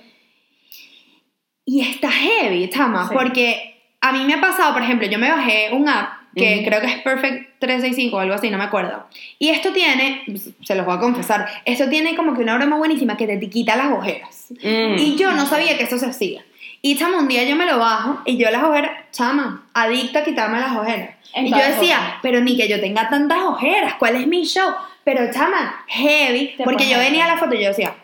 Y 1.66 1.82
está 1.82 2.10
heavy, 2.12 2.70
chama, 2.70 3.08
Sí. 3.10 3.14
porque 3.14 3.82
a 4.00 4.12
mí 4.14 4.24
me 4.26 4.36
ha 4.36 4.42
pasado, 4.42 4.74
por 4.74 4.84
ejemplo, 4.84 5.08
yo 5.08 5.18
me 5.20 5.30
bajé 5.30 5.70
un 5.74 5.90
app 5.90 6.17
que 6.38 6.56
Ujú. 6.58 6.66
creo 6.66 6.82
que 6.82 6.88
es 6.88 7.02
Perfect 7.02 7.60
365 7.60 8.16
o 8.16 8.20
algo 8.20 8.36
así, 8.36 8.50
no 8.50 8.58
me 8.58 8.64
acuerdo. 8.64 9.06
Y 9.40 9.50
esto 9.50 9.72
tiene, 9.74 10.24
se 10.64 10.76
los 10.76 10.86
voy 10.86 10.96
a 10.96 11.00
confesar, 11.00 11.48
esto 11.66 11.90
tiene 11.90 12.16
como 12.16 12.36
que 12.36 12.42
una 12.42 12.58
broma 12.58 12.78
buenísima 12.78 13.18
que 13.18 13.28
te 13.28 13.50
quita 13.50 13.76
las 13.76 13.92
ojeras. 13.92 14.48
Mm. 14.64 14.98
Y 14.98 15.16
yo 15.18 15.32
no 15.32 15.46
sabía 15.46 15.78
que 15.78 15.84
eso 15.84 15.98
se 15.98 16.06
hacía. 16.06 16.46
Y 16.82 16.96
chama, 16.96 17.20
un 17.20 17.28
día 17.28 17.44
yo 17.44 17.56
me 17.56 17.66
lo 17.66 17.80
bajo 17.80 18.22
y 18.26 18.38
yo 18.38 18.50
las 18.52 18.64
ojeras, 18.64 18.92
chama, 19.12 19.68
adicta 19.74 20.20
a 20.20 20.24
quitarme 20.24 20.60
las 20.60 20.78
ojeras. 20.78 21.16
En 21.34 21.48
y 21.48 21.52
yo 21.52 21.58
decía, 21.58 21.98
formas. 21.98 22.20
pero 22.22 22.42
ni 22.42 22.56
que 22.56 22.68
yo 22.68 22.80
tenga 22.80 23.10
tantas 23.10 23.40
ojeras, 23.40 23.96
¿cuál 24.00 24.16
es 24.16 24.28
mi 24.28 24.44
show? 24.46 24.72
Pero 25.04 25.32
chama, 25.32 25.84
heavy, 25.88 26.56
porque 26.64 26.88
yo 26.90 26.98
venía 26.98 27.26
a 27.26 27.28
la 27.30 27.38
foto 27.38 27.56
y 27.56 27.62
yo 27.62 27.70
decía, 27.70 27.96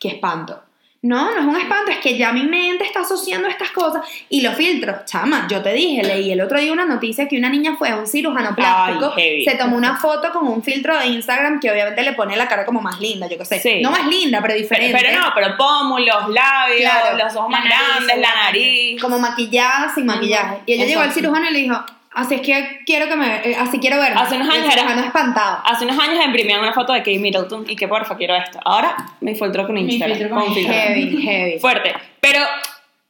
qué 0.00 0.08
espanto. 0.08 0.62
No, 1.04 1.32
no 1.34 1.40
es 1.40 1.44
un 1.44 1.56
espanto, 1.56 1.90
es 1.90 1.98
que 1.98 2.16
ya 2.16 2.32
mi 2.32 2.44
mente 2.44 2.84
está 2.84 3.00
asociando 3.00 3.48
estas 3.48 3.72
cosas 3.72 4.02
y 4.28 4.40
los 4.40 4.54
filtros. 4.54 5.04
Chama, 5.04 5.48
yo 5.50 5.60
te 5.60 5.72
dije, 5.72 6.00
leí 6.04 6.30
el 6.30 6.40
otro 6.40 6.60
día 6.60 6.72
una 6.72 6.84
noticia 6.86 7.26
que 7.26 7.36
una 7.36 7.48
niña 7.48 7.74
fue 7.76 7.88
a 7.88 7.96
un 7.96 8.06
cirujano 8.06 8.54
plástico, 8.54 9.10
heavy. 9.16 9.44
se 9.44 9.56
tomó 9.56 9.76
una 9.76 9.96
foto 9.96 10.32
con 10.32 10.46
un 10.46 10.62
filtro 10.62 10.96
de 10.96 11.06
Instagram 11.06 11.58
que 11.58 11.72
obviamente 11.72 12.02
le 12.04 12.12
pone 12.12 12.36
la 12.36 12.46
cara 12.46 12.64
como 12.64 12.80
más 12.80 13.00
linda, 13.00 13.26
yo 13.28 13.36
qué 13.36 13.44
sé. 13.44 13.58
Sí. 13.58 13.80
No 13.82 13.90
más 13.90 14.06
linda, 14.06 14.40
pero 14.40 14.54
diferente. 14.54 14.96
pero 14.96 15.18
no, 15.20 15.26
pero 15.34 15.56
pómulos, 15.56 16.28
labios, 16.28 16.80
Claro. 16.88 17.18
los 17.18 17.34
ojos 17.34 17.50
más 17.50 17.64
nariz, 17.64 17.78
grandes, 18.06 18.18
la 18.18 18.34
nariz. 18.44 19.02
como 19.02 19.18
maquillada 19.18 19.92
sin 19.92 20.06
maquillaje. 20.06 20.58
Y 20.66 20.74
ella 20.74 20.84
llegó 20.86 21.00
al 21.00 21.06
Exacto. 21.08 21.20
cirujano 21.28 21.50
y 21.50 21.52
le 21.52 21.58
dijo, 21.58 21.84
así 22.14 22.34
es 22.36 22.40
que 22.42 22.80
quiero 22.86 23.08
que 23.08 23.16
me, 23.16 23.36
eh, 23.36 23.56
así 23.60 23.78
quiero 23.78 23.98
verme. 23.98 24.20
Hace 24.20 24.36
unos 24.36 24.48
años 24.48 24.72
era- 24.74 25.00
espantado. 25.06 25.62
Hace 25.64 25.84
unos 25.84 25.98
años 25.98 26.24
imprimían 26.24 26.60
una 26.60 26.72
foto 26.72 26.92
de 26.92 27.00
Kate 27.00 27.18
Middleton 27.18 27.64
y 27.68 27.76
que 27.76 27.88
porfa 27.88 28.16
quiero 28.16 28.34
esto. 28.36 28.58
Ahora 28.64 28.94
me 29.20 29.34
filtró 29.34 29.66
con 29.66 29.76
Instagram. 29.78 30.18
filtro 30.18 30.34
con 30.34 30.44
con 30.44 30.54
filtro. 30.54 30.72
Heavy, 30.74 31.22
heavy. 31.22 31.58
Fuerte. 31.58 31.94
Pero 32.20 32.40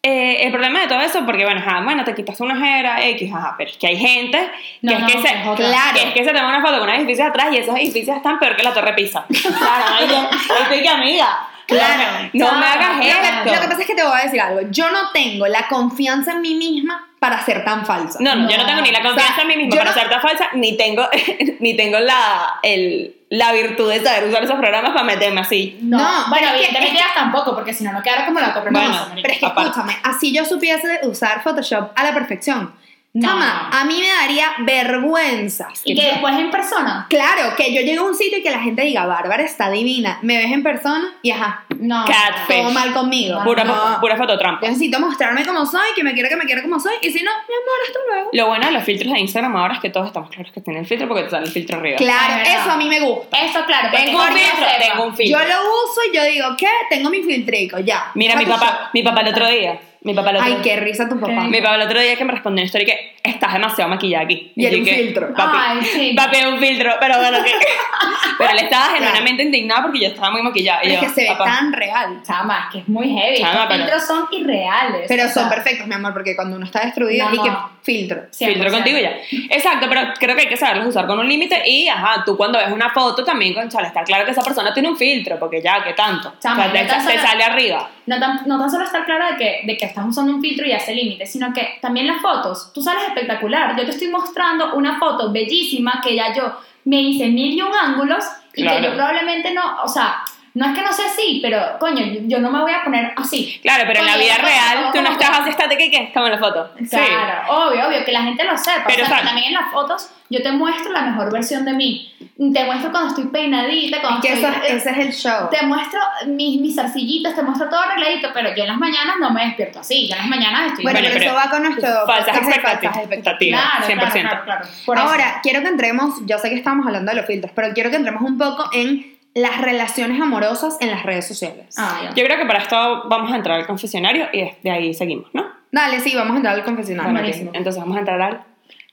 eh, 0.04 0.44
el 0.46 0.50
problema 0.50 0.80
de 0.80 0.88
todo 0.88 1.00
eso, 1.00 1.24
porque 1.24 1.44
bueno, 1.44 1.60
ajá, 1.60 1.80
bueno, 1.82 2.02
te 2.04 2.12
quitas 2.14 2.40
una 2.40 2.54
ojera 2.54 3.04
X, 3.10 3.32
ajá, 3.32 3.54
pero 3.56 3.70
es 3.70 3.76
que 3.76 3.86
hay 3.86 3.96
gente 3.96 4.38
que 4.80 4.86
No, 4.86 4.92
es 4.92 4.98
no, 5.00 5.06
que 5.06 5.12
se, 5.12 5.28
es. 5.28 5.42
Claro. 5.56 5.94
que 5.94 6.08
es 6.08 6.14
que 6.14 6.24
se 6.24 6.30
toma 6.32 6.48
una 6.48 6.60
foto 6.60 6.74
con 6.80 6.88
unos 6.88 6.96
edificios 6.98 7.28
atrás 7.28 7.48
y 7.52 7.58
esos 7.58 7.76
edificios 7.76 8.16
están 8.16 8.38
peor 8.40 8.56
que 8.56 8.62
la 8.64 8.74
Torre 8.74 8.94
Pisa. 8.94 9.24
Claro, 9.28 9.84
ay, 10.00 10.08
yo, 10.08 10.28
estoy 10.62 10.82
que 10.82 10.88
amiga. 10.88 11.38
Claro. 11.66 12.28
No 12.32 12.52
me 12.58 12.66
hagas 12.66 12.96
Lo 12.96 13.02
que, 13.02 13.08
esto. 13.08 13.54
lo 13.54 13.60
que 13.60 13.68
pasa 13.68 13.80
es 13.80 13.86
que 13.86 13.94
te 13.94 14.02
voy 14.02 14.18
a 14.20 14.24
decir 14.24 14.40
algo. 14.40 14.60
Yo 14.70 14.90
no 14.90 15.10
tengo 15.12 15.46
la 15.46 15.68
confianza 15.68 16.32
en 16.32 16.40
mí 16.40 16.54
misma 16.54 17.08
para 17.22 17.40
ser 17.44 17.64
tan 17.64 17.86
falsa. 17.86 18.18
No, 18.20 18.34
no, 18.34 18.50
yo 18.50 18.56
no 18.58 18.66
tengo 18.66 18.80
ni 18.82 18.90
la 18.90 19.00
confianza 19.00 19.30
O 19.30 19.34
sea, 19.36 19.42
en 19.42 19.48
mí 19.48 19.56
misma 19.56 19.76
para 19.78 19.90
no- 19.90 19.96
ser 19.96 20.10
tan 20.10 20.20
falsa, 20.20 20.48
ni 20.54 20.76
tengo, 20.76 21.08
ni 21.60 21.76
tengo 21.76 22.00
la, 22.00 22.54
el, 22.64 23.14
la 23.30 23.52
virtud 23.52 23.88
de 23.92 24.02
saber 24.02 24.24
usar 24.28 24.42
esos 24.42 24.56
programas 24.56 24.90
para 24.90 25.04
meterme 25.04 25.40
así. 25.40 25.78
No, 25.82 25.98
No, 25.98 26.04
bueno, 26.28 26.28
pero 26.30 26.46
es 26.46 26.52
que- 26.52 26.66
evidentemente 26.66 27.00
tampoco, 27.14 27.54
porque 27.54 27.72
si 27.72 27.84
no, 27.84 27.92
no 27.92 28.02
quedara 28.02 28.26
como 28.26 28.40
la 28.40 28.52
copia 28.52 28.72
Bueno. 28.72 29.06
Pero 29.14 29.28
es 29.34 29.38
que 29.38 29.46
aparte. 29.46 29.70
escúchame, 29.70 29.96
así 30.02 30.34
yo 30.34 30.44
supiese 30.44 30.98
usar 31.04 31.44
Photoshop 31.44 31.92
a 31.94 32.02
la 32.02 32.12
perfección. 32.12 32.74
No. 33.14 33.28
Chama, 33.28 33.68
a 33.70 33.84
mí 33.84 34.00
me 34.00 34.08
daría 34.08 34.52
vergüenza. 34.60 35.68
Y 35.84 35.94
que 35.94 36.02
después 36.06 36.34
en 36.38 36.50
persona. 36.50 37.06
Claro, 37.10 37.54
que 37.56 37.72
yo 37.74 37.80
llegue 37.82 37.98
a 37.98 38.02
un 38.02 38.14
sitio 38.14 38.38
y 38.38 38.42
que 38.42 38.50
la 38.50 38.60
gente 38.60 38.80
diga, 38.82 39.04
Bárbara 39.04 39.42
está 39.42 39.70
divina. 39.70 40.18
Me 40.22 40.38
ves 40.38 40.50
en 40.50 40.62
persona 40.62 41.14
y 41.20 41.30
ajá, 41.30 41.64
No. 41.78 42.04
Catfish. 42.06 42.56
todo 42.62 42.70
mal 42.70 42.92
conmigo. 42.94 43.38
No, 43.38 43.44
Pura, 43.44 43.64
No. 43.64 43.98
pura 44.00 44.16
foto 44.16 44.38
trampa. 44.38 44.62
Yo 44.62 44.68
necesito 44.68 44.98
mostrarme 44.98 45.44
como 45.44 45.66
soy, 45.66 45.88
que 45.94 46.02
me 46.02 46.14
quiera, 46.14 46.30
que 46.30 46.36
me 46.36 46.44
quiera 46.44 46.62
como 46.62 46.80
soy. 46.80 46.94
Y 47.02 47.10
si 47.10 47.22
no, 47.22 47.30
mi 47.48 47.54
amor, 47.54 47.78
hasta 47.86 47.98
luego. 48.08 48.30
Lo 48.32 48.46
bueno 48.46 48.66
de 48.66 48.72
los 48.72 48.84
filtros 48.84 49.12
de 49.12 49.20
Instagram 49.20 49.56
ahora 49.56 49.74
es 49.74 49.80
que 49.80 49.90
todos 49.90 50.06
estamos 50.06 50.30
claros 50.30 50.50
que 50.52 50.60
tienen 50.62 50.86
filtro 50.86 51.06
porque 51.06 51.24
te 51.24 51.30
sale 51.30 51.44
el 51.46 51.52
filtro 51.52 51.78
arriba. 51.78 51.96
Claro, 51.98 52.32
Es 52.42 52.48
verdad. 52.48 52.62
eso 52.62 52.70
a 52.70 52.76
mí 52.78 52.88
me 52.88 53.00
gusta. 53.00 53.38
Eso, 53.44 53.64
claro. 53.66 53.88
Tengo 53.94 54.18
un 54.22 54.28
filtro, 54.32 54.66
tengo 54.80 55.04
un 55.04 55.14
filtro. 55.16 55.38
Yo 55.38 55.46
lo 55.46 55.60
uso 55.60 56.00
y 56.10 56.16
yo 56.16 56.24
digo, 56.24 56.46
¿qué? 56.56 56.68
Tengo 56.88 57.10
mi 57.10 57.22
filtrico, 57.22 57.78
ya. 57.80 58.10
Mira, 58.14 58.36
mi 58.36 58.46
papá, 58.46 58.88
mi 58.94 59.02
papá 59.02 59.20
el 59.20 59.28
otro 59.28 59.46
día. 59.48 59.78
Mi 60.04 60.14
papá 60.14 60.30
otro 60.30 60.38
Ay, 60.42 60.56
qué 60.62 60.76
risa 60.76 61.08
tu 61.08 61.18
papá. 61.18 61.44
Mi 61.44 61.60
papá 61.60 61.76
el 61.76 61.82
otro 61.82 62.00
día 62.00 62.16
que 62.16 62.24
me 62.24 62.32
respondió 62.32 62.62
una 62.62 62.66
historia 62.66 62.86
que 62.86 63.11
estás 63.22 63.52
demasiado 63.52 63.88
maquillada 63.90 64.24
aquí. 64.24 64.52
Y 64.56 64.64
era 64.66 64.72
yo 64.74 64.78
un 64.80 64.84
que, 64.84 64.94
filtro. 64.96 65.34
Papi, 65.34 65.58
Ay, 65.60 65.82
sí. 65.84 66.14
papi, 66.16 66.36
es 66.38 66.46
un 66.46 66.58
filtro, 66.58 66.92
pero 67.00 67.18
bueno, 67.18 67.38
que... 67.44 67.52
pero 68.38 68.50
él 68.50 68.58
estaba 68.58 68.86
genuinamente 68.94 69.42
indignado 69.44 69.82
porque 69.82 70.00
yo 70.00 70.08
estaba 70.08 70.30
muy 70.32 70.42
maquillada. 70.42 70.80
Y 70.82 70.88
Pero 70.88 70.94
es 70.94 71.00
yo, 71.02 71.08
que 71.08 71.14
se 71.14 71.20
ve 71.22 71.28
papá, 71.36 71.44
tan 71.44 71.72
real. 71.72 72.22
Chama, 72.26 72.68
que 72.72 72.78
es 72.80 72.88
muy 72.88 73.08
heavy. 73.08 73.38
Chama, 73.38 73.54
Los 73.54 73.66
pero- 73.68 73.78
filtros 73.84 74.06
son 74.06 74.26
irreales. 74.32 75.04
Pero 75.08 75.22
son 75.24 75.32
sea, 75.32 75.48
perfectos, 75.50 75.86
mi 75.86 75.94
amor, 75.94 76.12
porque 76.12 76.34
cuando 76.34 76.56
uno 76.56 76.66
está 76.66 76.80
destruido, 76.84 77.28
No, 77.28 77.34
y 77.34 77.38
que 77.42 77.50
no. 77.50 77.70
filtro. 77.82 78.22
100%. 78.32 78.46
filtro 78.52 78.70
contigo 78.72 78.98
y 78.98 79.02
ya. 79.02 79.12
Exacto, 79.50 79.86
pero 79.88 80.00
creo 80.18 80.34
que 80.34 80.42
hay 80.42 80.48
que 80.48 80.56
saberlos 80.56 80.86
usar 80.86 81.06
con 81.06 81.18
un 81.18 81.28
límite 81.28 81.62
y, 81.68 81.88
ajá, 81.88 82.22
tú 82.24 82.36
cuando 82.36 82.58
ves 82.58 82.72
una 82.72 82.90
foto 82.90 83.24
también, 83.24 83.54
con 83.54 83.68
chale, 83.68 83.88
está 83.88 84.02
claro 84.02 84.24
que 84.24 84.32
esa 84.32 84.42
persona 84.42 84.72
tiene 84.74 84.88
un 84.88 84.96
filtro, 84.96 85.38
porque 85.38 85.62
ya, 85.62 85.82
¿qué 85.84 85.92
tanto? 85.92 86.34
Chama, 86.40 86.66
o 86.66 86.70
sea, 86.70 86.72
te, 86.72 86.78
yo 86.80 86.86
tan 86.86 87.06
te 87.06 87.12
solo- 87.12 87.22
sale 87.28 87.44
arriba. 87.44 87.90
No 88.04 88.18
tan, 88.18 88.40
no 88.46 88.58
tan 88.58 88.68
solo 88.68 88.84
estar 88.84 89.04
clara 89.04 89.30
de 89.32 89.36
que, 89.36 89.60
de 89.64 89.76
que 89.76 89.84
estás 89.86 90.04
usando 90.04 90.34
un 90.34 90.40
filtro 90.40 90.66
y 90.66 90.72
hace 90.72 90.92
límite, 90.92 91.24
sino 91.24 91.52
que 91.52 91.78
también 91.80 92.08
las 92.08 92.20
fotos, 92.20 92.72
tú 92.74 92.82
sales 92.82 93.04
espectacular. 93.12 93.76
Yo 93.76 93.84
te 93.84 93.90
estoy 93.90 94.08
mostrando 94.08 94.74
una 94.74 94.98
foto 94.98 95.32
bellísima 95.32 96.00
que 96.02 96.14
ya 96.16 96.34
yo 96.34 96.52
me 96.84 97.00
hice 97.00 97.28
mil 97.28 97.52
y 97.54 97.62
un 97.62 97.72
ángulos 97.74 98.24
y 98.54 98.62
Claro. 98.62 98.80
que 98.80 98.86
yo 98.86 98.94
probablemente 98.94 99.54
no, 99.54 99.82
o 99.82 99.88
sea, 99.88 100.22
no 100.54 100.66
es 100.66 100.74
que 100.78 100.82
no 100.84 100.92
sea 100.92 101.06
así, 101.06 101.38
pero 101.42 101.78
coño, 101.78 102.04
yo, 102.04 102.20
yo 102.24 102.38
no 102.38 102.50
me 102.50 102.60
voy 102.60 102.72
a 102.72 102.84
poner 102.84 103.12
así. 103.16 103.58
Claro, 103.62 103.84
pero 103.86 104.00
en 104.00 104.06
la 104.06 104.12
Coño, 104.12 104.24
vida 104.24 104.34
real 104.36 104.90
tú 104.92 105.00
no 105.02 105.10
estás 105.12 105.30
que- 105.30 105.36
así 105.36 105.50
estática 105.50 105.82
y 105.84 105.90
que 105.90 106.12
como 106.12 106.26
en 106.26 106.32
la 106.32 106.38
foto. 106.38 106.70
Claro, 106.90 107.52
obvio, 107.68 107.88
obvio, 107.88 108.04
que 108.04 108.12
la 108.12 108.22
gente 108.22 108.44
lo 108.44 108.56
sepa. 108.58 108.84
Pero, 108.86 109.04
o 109.04 109.06
sea, 109.06 109.18
que 109.20 109.24
también 109.26 109.46
en 109.48 109.54
las 109.54 109.72
fotos 109.72 110.10
yo 110.28 110.42
te 110.42 110.50
muestro 110.52 110.92
la 110.92 111.02
mejor 111.02 111.32
versión 111.32 111.64
de 111.64 111.72
mí. 111.74 112.08
Te 112.52 112.64
muestro 112.64 112.90
cuando 112.90 113.08
estoy 113.10 113.26
peinadita, 113.26 114.00
cuando 114.00 114.20
Es 114.20 114.26
que 114.26 114.38
eso, 114.38 114.48
estoy... 114.48 114.76
ese 114.76 114.90
es 114.90 114.96
el 114.98 115.12
show. 115.12 115.48
Te 115.50 115.64
muestro 115.66 116.00
mis, 116.26 116.60
mis 116.60 116.74
zarcillitas, 116.74 117.34
te 117.34 117.42
muestro 117.42 117.68
todo 117.68 117.80
arregladito, 117.80 118.28
pero 118.32 118.54
yo 118.54 118.62
en 118.62 118.68
las 118.68 118.78
mañanas 118.78 119.16
no 119.20 119.30
me 119.30 119.44
despierto 119.46 119.80
así. 119.80 120.08
Yo 120.08 120.14
en 120.14 120.20
las 120.20 120.28
mañanas 120.28 120.68
estoy... 120.68 120.84
Bueno, 120.84 120.98
Bueno, 121.00 121.12
pero 121.12 121.24
eso 121.24 121.34
pero 121.34 121.46
va 121.46 121.50
con 121.50 121.62
nuestro 121.62 122.06
Falsas 122.06 122.36
expectativas. 122.36 122.96
expectativas. 122.98 123.62
claro, 123.62 123.86
100%. 123.86 123.94
claro, 123.96 124.12
claro, 124.22 124.44
claro. 124.44 124.66
Por 124.86 124.96
eso. 124.98 125.06
Ahora, 125.06 125.40
quiero 125.42 125.60
que 125.62 125.68
entremos, 125.68 126.14
yo 126.26 126.38
sé 126.38 126.48
que 126.48 126.56
estamos 126.56 126.86
hablando 126.86 127.10
de 127.10 127.16
los 127.16 127.26
filtros, 127.26 127.52
pero 127.54 127.72
quiero 127.74 127.90
que 127.90 127.96
entremos 127.96 128.22
un 128.22 128.38
poco 128.38 128.70
en 128.72 129.12
las 129.34 129.60
relaciones 129.60 130.20
amorosas 130.20 130.76
en 130.80 130.90
las 130.90 131.04
redes 131.04 131.26
sociales. 131.26 131.74
Ah, 131.78 132.00
ya. 132.04 132.14
Yo 132.14 132.24
creo 132.24 132.38
que 132.38 132.46
para 132.46 132.60
esto 132.60 133.08
vamos 133.08 133.32
a 133.32 133.36
entrar 133.36 133.58
al 133.58 133.66
confesionario 133.66 134.28
y 134.32 134.50
de 134.62 134.70
ahí 134.70 134.94
seguimos, 134.94 135.28
¿no? 135.32 135.46
Dale, 135.70 136.00
sí, 136.00 136.14
vamos 136.14 136.34
a 136.34 136.36
entrar 136.36 136.54
al 136.54 136.64
confesionario. 136.64 137.12
Buenísimo. 137.12 137.50
entonces 137.54 137.80
vamos 137.80 137.96
a 137.96 138.00
entrar 138.00 138.20
al 138.20 138.44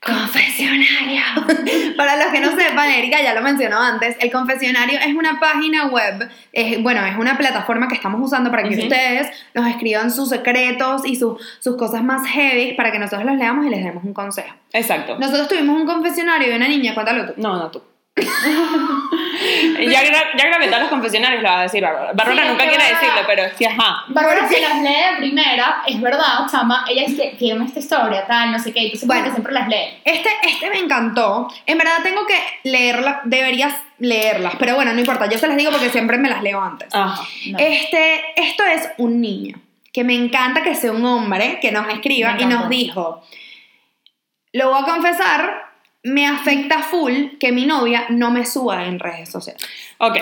Confesionario. 0.02 1.20
Para 1.96 2.16
los 2.16 2.32
que 2.32 2.40
no 2.40 2.56
sepan, 2.56 2.90
Erika 2.90 3.22
ya 3.22 3.34
lo 3.34 3.42
mencionó 3.42 3.78
antes, 3.78 4.16
el 4.20 4.32
confesionario 4.32 4.98
es 4.98 5.14
una 5.14 5.38
página 5.38 5.88
web, 5.88 6.26
es, 6.54 6.82
bueno, 6.82 7.04
es 7.04 7.18
una 7.18 7.36
plataforma 7.36 7.86
que 7.86 7.96
estamos 7.96 8.18
usando 8.22 8.50
para 8.50 8.62
que 8.62 8.78
ustedes 8.78 9.28
nos 9.52 9.68
escriban 9.68 10.10
sus 10.10 10.30
secretos 10.30 11.02
y 11.04 11.16
sus 11.16 11.36
sus 11.60 11.76
cosas 11.76 12.02
más 12.02 12.26
heavy 12.28 12.72
para 12.72 12.92
que 12.92 12.98
nosotros 12.98 13.26
los 13.26 13.36
leamos 13.36 13.66
y 13.66 13.68
les 13.68 13.84
demos 13.84 14.02
un 14.02 14.14
consejo. 14.14 14.54
Exacto. 14.72 15.18
Nosotros 15.18 15.48
tuvimos 15.48 15.78
un 15.78 15.86
confesionario 15.86 16.48
de 16.48 16.56
una 16.56 16.68
niña, 16.68 16.94
cuéntalo 16.94 17.26
tú. 17.26 17.34
No, 17.36 17.58
no 17.58 17.70
tú. 17.70 17.82
ya, 19.90 20.02
gra- 20.04 20.36
ya 20.36 20.46
grabé 20.46 20.66
todos 20.68 20.80
los 20.80 20.90
confesionarios, 20.90 21.42
lo 21.42 21.48
va 21.48 21.60
a 21.60 21.62
decir 21.62 21.82
Bárbara. 21.82 22.12
Bárbara 22.14 22.34
Sí, 22.42 22.46
es 22.46 22.50
nunca 22.50 22.64
que 22.64 22.68
quiere 22.70 22.84
Bárbara- 22.84 23.00
decirlo, 23.00 23.22
pero 23.26 23.42
sí, 23.56 23.64
ajá. 23.64 24.04
Bárbara 24.08 24.48
se 24.48 24.60
las 24.60 24.82
lee 24.82 24.88
de 24.88 25.16
primera, 25.18 25.82
es 25.86 26.00
verdad, 26.00 26.46
chama. 26.50 26.84
Ella 26.88 27.02
es 27.06 27.14
que 27.14 27.36
tiene 27.38 27.64
esta 27.64 27.78
historia, 27.78 28.26
tal, 28.26 28.52
no 28.52 28.58
sé 28.58 28.72
qué, 28.72 28.80
entonces 28.84 29.06
Bueno. 29.06 29.30
siempre 29.30 29.52
las 29.52 29.68
lee. 29.68 29.98
Este, 30.04 30.28
este 30.44 30.70
me 30.70 30.78
encantó. 30.78 31.48
En 31.66 31.78
verdad 31.78 31.98
tengo 32.02 32.26
que 32.26 32.38
leerlas, 32.64 33.18
deberías 33.24 33.74
leerlas, 33.98 34.54
pero 34.58 34.74
bueno, 34.76 34.92
no 34.92 35.00
importa, 35.00 35.26
yo 35.28 35.38
se 35.38 35.46
las 35.46 35.56
digo 35.56 35.70
porque 35.70 35.90
siempre 35.90 36.16
me 36.18 36.28
las 36.30 36.42
leo 36.42 36.60
antes. 36.62 36.88
Ajá. 36.94 37.22
No. 37.50 37.58
Este, 37.58 38.24
esto 38.36 38.64
es 38.64 38.88
un 38.98 39.20
niño 39.20 39.58
que 39.92 40.04
me 40.04 40.14
encanta 40.14 40.62
que 40.62 40.74
sea 40.74 40.92
un 40.92 41.04
hombre 41.04 41.58
que 41.60 41.72
nos 41.72 41.88
escriba 41.92 42.36
y 42.38 42.44
nos 42.46 42.68
dijo, 42.68 43.22
lo 44.52 44.70
voy 44.70 44.82
a 44.82 44.84
confesar, 44.84 45.69
me 46.02 46.26
afecta 46.26 46.82
full 46.82 47.36
que 47.38 47.52
mi 47.52 47.66
novia 47.66 48.06
no 48.08 48.30
me 48.30 48.46
suba 48.46 48.84
en 48.86 48.98
redes 48.98 49.28
sociales. 49.30 49.62
Ok. 49.98 50.16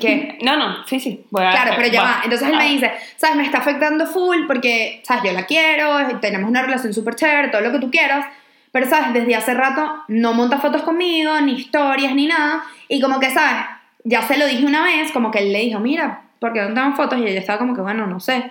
¿Qué? 0.00 0.38
No, 0.42 0.56
no, 0.56 0.86
sí, 0.86 0.98
sí. 1.00 1.26
Voy 1.30 1.44
a- 1.44 1.50
Claro, 1.50 1.72
pero 1.76 1.88
ya 1.88 2.02
va. 2.02 2.20
Entonces 2.24 2.48
él 2.48 2.54
Ah. 2.54 2.58
me 2.58 2.68
dice, 2.68 2.90
¿sabes? 3.16 3.36
Me 3.36 3.44
está 3.44 3.58
afectando 3.58 4.06
full 4.06 4.46
porque, 4.46 5.02
¿sabes? 5.04 5.24
Yo 5.24 5.32
la 5.32 5.44
quiero, 5.44 6.18
tenemos 6.20 6.48
una 6.48 6.62
relación 6.62 6.94
súper 6.94 7.14
chévere, 7.14 7.48
todo 7.48 7.60
lo 7.60 7.72
que 7.72 7.78
tú 7.78 7.90
quieras. 7.90 8.26
Pero, 8.70 8.88
¿sabes? 8.88 9.12
Desde 9.12 9.34
hace 9.36 9.52
rato 9.52 10.02
no 10.08 10.32
monta 10.32 10.58
fotos 10.58 10.80
conmigo, 10.82 11.38
ni 11.42 11.52
historias, 11.52 12.14
ni 12.14 12.26
nada. 12.26 12.64
Y 12.88 13.02
como 13.02 13.20
que, 13.20 13.30
¿sabes? 13.30 13.64
Ya 14.04 14.22
se 14.22 14.38
lo 14.38 14.46
dije 14.46 14.64
una 14.64 14.82
vez, 14.82 15.12
como 15.12 15.30
que 15.30 15.40
él 15.40 15.52
le 15.52 15.58
dijo, 15.60 15.78
mira, 15.78 16.22
¿por 16.38 16.54
qué 16.54 16.62
no 16.62 16.72
tengo 16.72 16.96
fotos? 16.96 17.18
Y 17.18 17.24
ella 17.26 17.40
estaba 17.40 17.58
como 17.58 17.74
que, 17.74 17.82
bueno, 17.82 18.06
no 18.06 18.18
sé. 18.18 18.50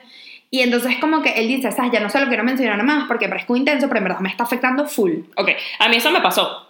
Y 0.54 0.60
entonces 0.62 0.98
como 1.00 1.22
que 1.22 1.30
él 1.40 1.48
dice, 1.48 1.72
¿sabes? 1.72 1.92
Ya 1.94 2.02
no 2.02 2.10
se 2.10 2.20
lo 2.20 2.28
quiero 2.28 2.44
mencionar 2.44 2.84
más 2.84 3.06
porque 3.08 3.30
parezco 3.30 3.56
intenso, 3.56 3.88
pero 3.88 4.00
en 4.00 4.04
verdad 4.04 4.20
me 4.20 4.30
está 4.30 4.44
afectando 4.44 4.86
full. 4.86 5.14
Ok, 5.38 5.50
a 5.80 5.88
mí 5.88 5.96
eso 5.96 6.12
me 6.12 6.20
pasó. 6.20 6.68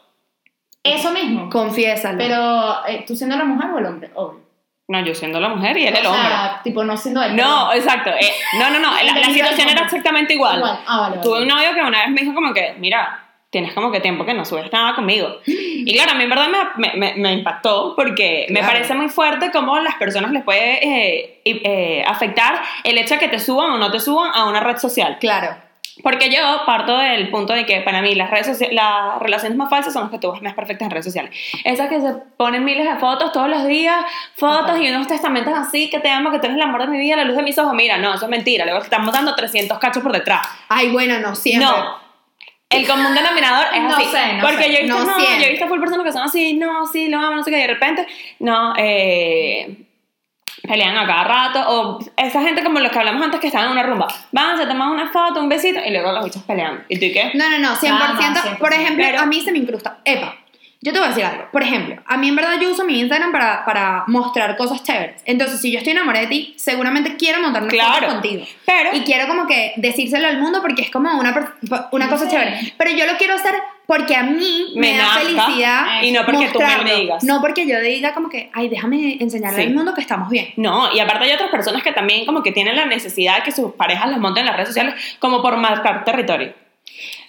Eso 0.83 1.11
mismo. 1.11 1.49
Confiésalo. 1.49 2.17
Pero, 2.17 2.87
eh, 2.87 3.03
¿tú 3.07 3.15
siendo 3.15 3.35
la 3.37 3.43
mujer 3.43 3.71
o 3.71 3.79
el 3.79 3.85
hombre? 3.87 4.11
Obvio. 4.13 4.39
No, 4.87 5.03
yo 5.05 5.15
siendo 5.15 5.39
la 5.39 5.49
mujer 5.49 5.77
y 5.77 5.87
él 5.87 5.95
el 5.95 6.05
o 6.05 6.11
hombre. 6.11 6.27
sea, 6.27 6.61
tipo, 6.63 6.83
no 6.83 6.97
siendo 6.97 7.23
él. 7.23 7.35
No, 7.35 7.71
exacto. 7.73 8.09
eh, 8.11 8.31
no, 8.59 8.69
no, 8.71 8.79
no. 8.79 8.91
La, 8.91 9.13
la 9.19 9.27
situación 9.27 9.67
el 9.67 9.73
era 9.73 9.81
hombre. 9.81 9.83
exactamente 9.85 10.33
igual. 10.33 10.57
Igual. 10.57 10.79
Ah, 10.85 10.97
vale, 10.99 11.09
vale. 11.17 11.21
Tuve 11.23 11.41
un 11.41 11.47
novio 11.47 11.73
que 11.73 11.81
una 11.81 11.99
vez 12.01 12.09
me 12.09 12.21
dijo 12.21 12.33
como 12.33 12.53
que, 12.53 12.75
mira, 12.77 13.20
tienes 13.51 13.73
como 13.73 13.91
que 13.91 13.99
tiempo 13.99 14.25
que 14.25 14.33
no 14.33 14.45
subes 14.45 14.71
nada 14.71 14.95
conmigo. 14.95 15.27
Y 15.45 15.93
claro, 15.93 16.11
a 16.11 16.15
mí 16.15 16.23
en 16.23 16.29
verdad 16.29 16.47
me, 16.77 16.87
me, 16.89 16.97
me- 16.97 17.13
me 17.21 17.33
impactó 17.33 17.93
porque 17.95 18.47
me 18.49 18.59
Claro. 18.61 18.73
parece 18.73 18.95
muy 18.95 19.09
fuerte 19.09 19.51
cómo 19.51 19.77
las 19.79 19.95
personas 19.95 20.31
les 20.31 20.43
puede 20.43 21.19
eh, 21.19 21.41
eh, 21.45 22.03
afectar 22.07 22.61
el 22.83 22.97
hecho 22.97 23.15
de 23.15 23.19
que 23.19 23.27
te 23.27 23.39
suban 23.39 23.71
o 23.71 23.77
no 23.77 23.91
te 23.91 23.99
suban 23.99 24.31
a 24.33 24.45
una 24.45 24.61
red 24.61 24.77
social. 24.77 25.17
Claro. 25.19 25.55
Porque 26.03 26.29
yo 26.33 26.39
parto 26.65 26.97
del 26.97 27.29
punto 27.29 27.51
de 27.53 27.65
que 27.65 27.81
para 27.81 28.01
mí 28.01 28.15
las, 28.15 28.31
redes 28.31 28.59
las 28.71 29.19
relaciones 29.19 29.57
más 29.57 29.69
falsas 29.69 29.91
son 29.91 30.03
las 30.03 30.11
que 30.11 30.17
tú 30.19 30.31
ves 30.31 30.41
más 30.41 30.53
perfectas 30.53 30.85
en 30.85 30.91
redes 30.91 31.05
sociales. 31.05 31.35
Esas 31.65 31.89
que 31.89 31.99
se 31.99 32.13
ponen 32.37 32.63
miles 32.63 32.85
de 32.91 32.95
fotos 32.99 33.33
todos 33.33 33.49
los 33.49 33.67
días, 33.67 33.97
fotos 34.37 34.79
y 34.79 34.89
unos 34.89 35.07
testamentos 35.07 35.53
así, 35.53 35.89
que 35.89 35.99
te 35.99 36.09
amo, 36.09 36.31
que 36.31 36.39
tú 36.39 36.45
eres 36.45 36.55
el 36.55 36.63
amor 36.63 36.81
de 36.83 36.87
mi 36.87 36.97
vida, 36.97 37.17
la 37.17 37.25
luz 37.25 37.35
de 37.35 37.43
mis 37.43 37.57
ojos. 37.59 37.73
Mira, 37.73 37.97
no, 37.97 38.13
eso 38.13 38.23
es 38.25 38.31
mentira. 38.31 38.63
Luego 38.65 38.79
estamos 38.81 39.13
dando 39.13 39.35
300 39.35 39.77
cachos 39.77 40.01
por 40.01 40.13
detrás. 40.13 40.47
Ay, 40.69 40.89
bueno, 40.89 41.19
no 41.19 41.35
siempre. 41.35 41.67
No. 41.67 42.00
El 42.71 42.87
común 42.87 43.13
denominador 43.13 43.67
es 43.73 43.81
No 43.83 43.95
así. 43.95 44.05
sé, 44.05 44.33
no 44.33 44.41
porque 44.41 44.63
sé. 44.63 44.71
yo 44.71 44.77
he 44.79 44.81
visto, 44.83 44.99
No 44.99 45.19
yo 45.19 45.45
he 45.45 45.49
visto 45.51 45.67
full 45.67 45.79
personas 45.79 46.05
que 46.05 46.11
son 46.13 46.23
así, 46.23 46.53
no, 46.53 46.85
sí, 46.87 47.09
lo 47.09 47.17
amo, 47.19 47.35
no 47.35 47.43
sé 47.43 47.51
qué, 47.51 47.57
y 47.57 47.61
de 47.61 47.67
repente, 47.67 48.07
no, 48.39 48.73
eh, 48.77 49.85
pelean 50.67 50.95
a 50.97 51.07
cada 51.07 51.23
rato, 51.23 51.63
o 51.67 51.99
esa 52.17 52.41
gente 52.41 52.63
como 52.63 52.79
los 52.79 52.91
que 52.91 52.99
hablamos 52.99 53.21
antes 53.23 53.39
que 53.39 53.47
estaban 53.47 53.67
en 53.67 53.73
una 53.73 53.83
rumba, 53.83 54.07
van, 54.31 54.57
se 54.57 54.65
toman 54.67 54.89
una 54.89 55.09
foto, 55.09 55.39
un 55.39 55.49
besito, 55.49 55.79
y 55.85 55.89
luego 55.91 56.11
los 56.11 56.23
bichos 56.23 56.43
peleando. 56.43 56.83
¿Y 56.87 56.95
tú 56.99 57.07
qué? 57.13 57.31
No, 57.33 57.49
no, 57.49 57.57
no, 57.59 57.75
100%. 57.75 57.89
Ah, 57.91 58.13
no, 58.13 58.19
100%. 58.21 58.57
Por 58.59 58.73
ejemplo, 58.73 59.03
Pero- 59.05 59.19
a 59.21 59.25
mí 59.25 59.41
se 59.41 59.51
me 59.51 59.57
incrusta. 59.59 59.97
Epa, 60.05 60.35
yo 60.83 60.91
te 60.91 60.97
voy 60.99 61.05
a 61.05 61.09
decir 61.09 61.23
algo. 61.25 61.45
Por 61.51 61.61
ejemplo, 61.63 62.01
a 62.07 62.17
mí 62.17 62.27
en 62.29 62.35
verdad 62.35 62.53
yo 62.59 62.71
uso 62.71 62.83
mi 62.83 62.99
Instagram 62.99 63.31
para, 63.31 63.63
para 63.65 64.03
mostrar 64.07 64.57
cosas 64.57 64.83
chéveres. 64.83 65.21
Entonces, 65.25 65.61
si 65.61 65.71
yo 65.71 65.77
estoy 65.77 65.91
enamorada 65.93 66.23
de 66.25 66.29
ti, 66.31 66.53
seguramente 66.57 67.15
quiero 67.17 67.39
montar 67.41 67.61
una 67.63 67.71
Claro. 67.71 68.07
contigo. 68.07 68.45
Pero, 68.65 68.89
Y 68.93 69.01
quiero 69.01 69.27
como 69.27 69.45
que 69.47 69.73
decírselo 69.77 70.27
al 70.27 70.39
mundo 70.39 70.59
porque 70.61 70.81
es 70.81 70.89
como 70.89 71.11
una, 71.19 71.55
una 71.91 72.09
cosa 72.09 72.25
Sí. 72.25 72.31
chévere. 72.31 72.73
Pero 72.77 72.91
yo 72.91 73.05
lo 73.05 73.15
quiero 73.17 73.35
hacer 73.35 73.53
porque 73.85 74.15
a 74.15 74.23
mí 74.23 74.71
me, 74.75 74.93
Me 74.93 74.97
da 74.97 75.05
felicidad. 75.15 76.01
y 76.01 76.11
no 76.11 76.25
porque 76.25 76.47
tú 76.47 76.59
me 76.59 76.65
lo 76.65 76.71
mostrarlo. 76.71 76.95
digas. 76.99 77.23
No 77.25 77.41
porque 77.41 77.67
yo 77.67 77.79
diga 77.81 78.13
como 78.13 78.29
que, 78.29 78.49
ay, 78.53 78.69
déjame 78.69 79.17
enseñarle 79.19 79.61
Sí. 79.63 79.67
al 79.67 79.73
mundo 79.75 79.93
que 79.93 80.01
estamos 80.01 80.29
bien. 80.29 80.53
no, 80.55 80.91
y 80.93 80.99
aparte 80.99 81.25
hay 81.25 81.33
otras 81.33 81.49
personas 81.51 81.83
que 81.83 81.91
también 81.91 82.25
como 82.25 82.41
que 82.41 82.51
tienen 82.53 82.75
la 82.75 82.85
necesidad 82.85 83.37
de 83.37 83.43
que 83.43 83.51
sus 83.51 83.73
parejas 83.73 84.09
los 84.09 84.19
monten 84.19 84.41
en 84.41 84.47
las 84.47 84.55
redes 84.55 84.69
sociales 84.69 84.95
como 85.19 85.41
por 85.41 85.57
marcar 85.57 86.05
territorio. 86.05 86.53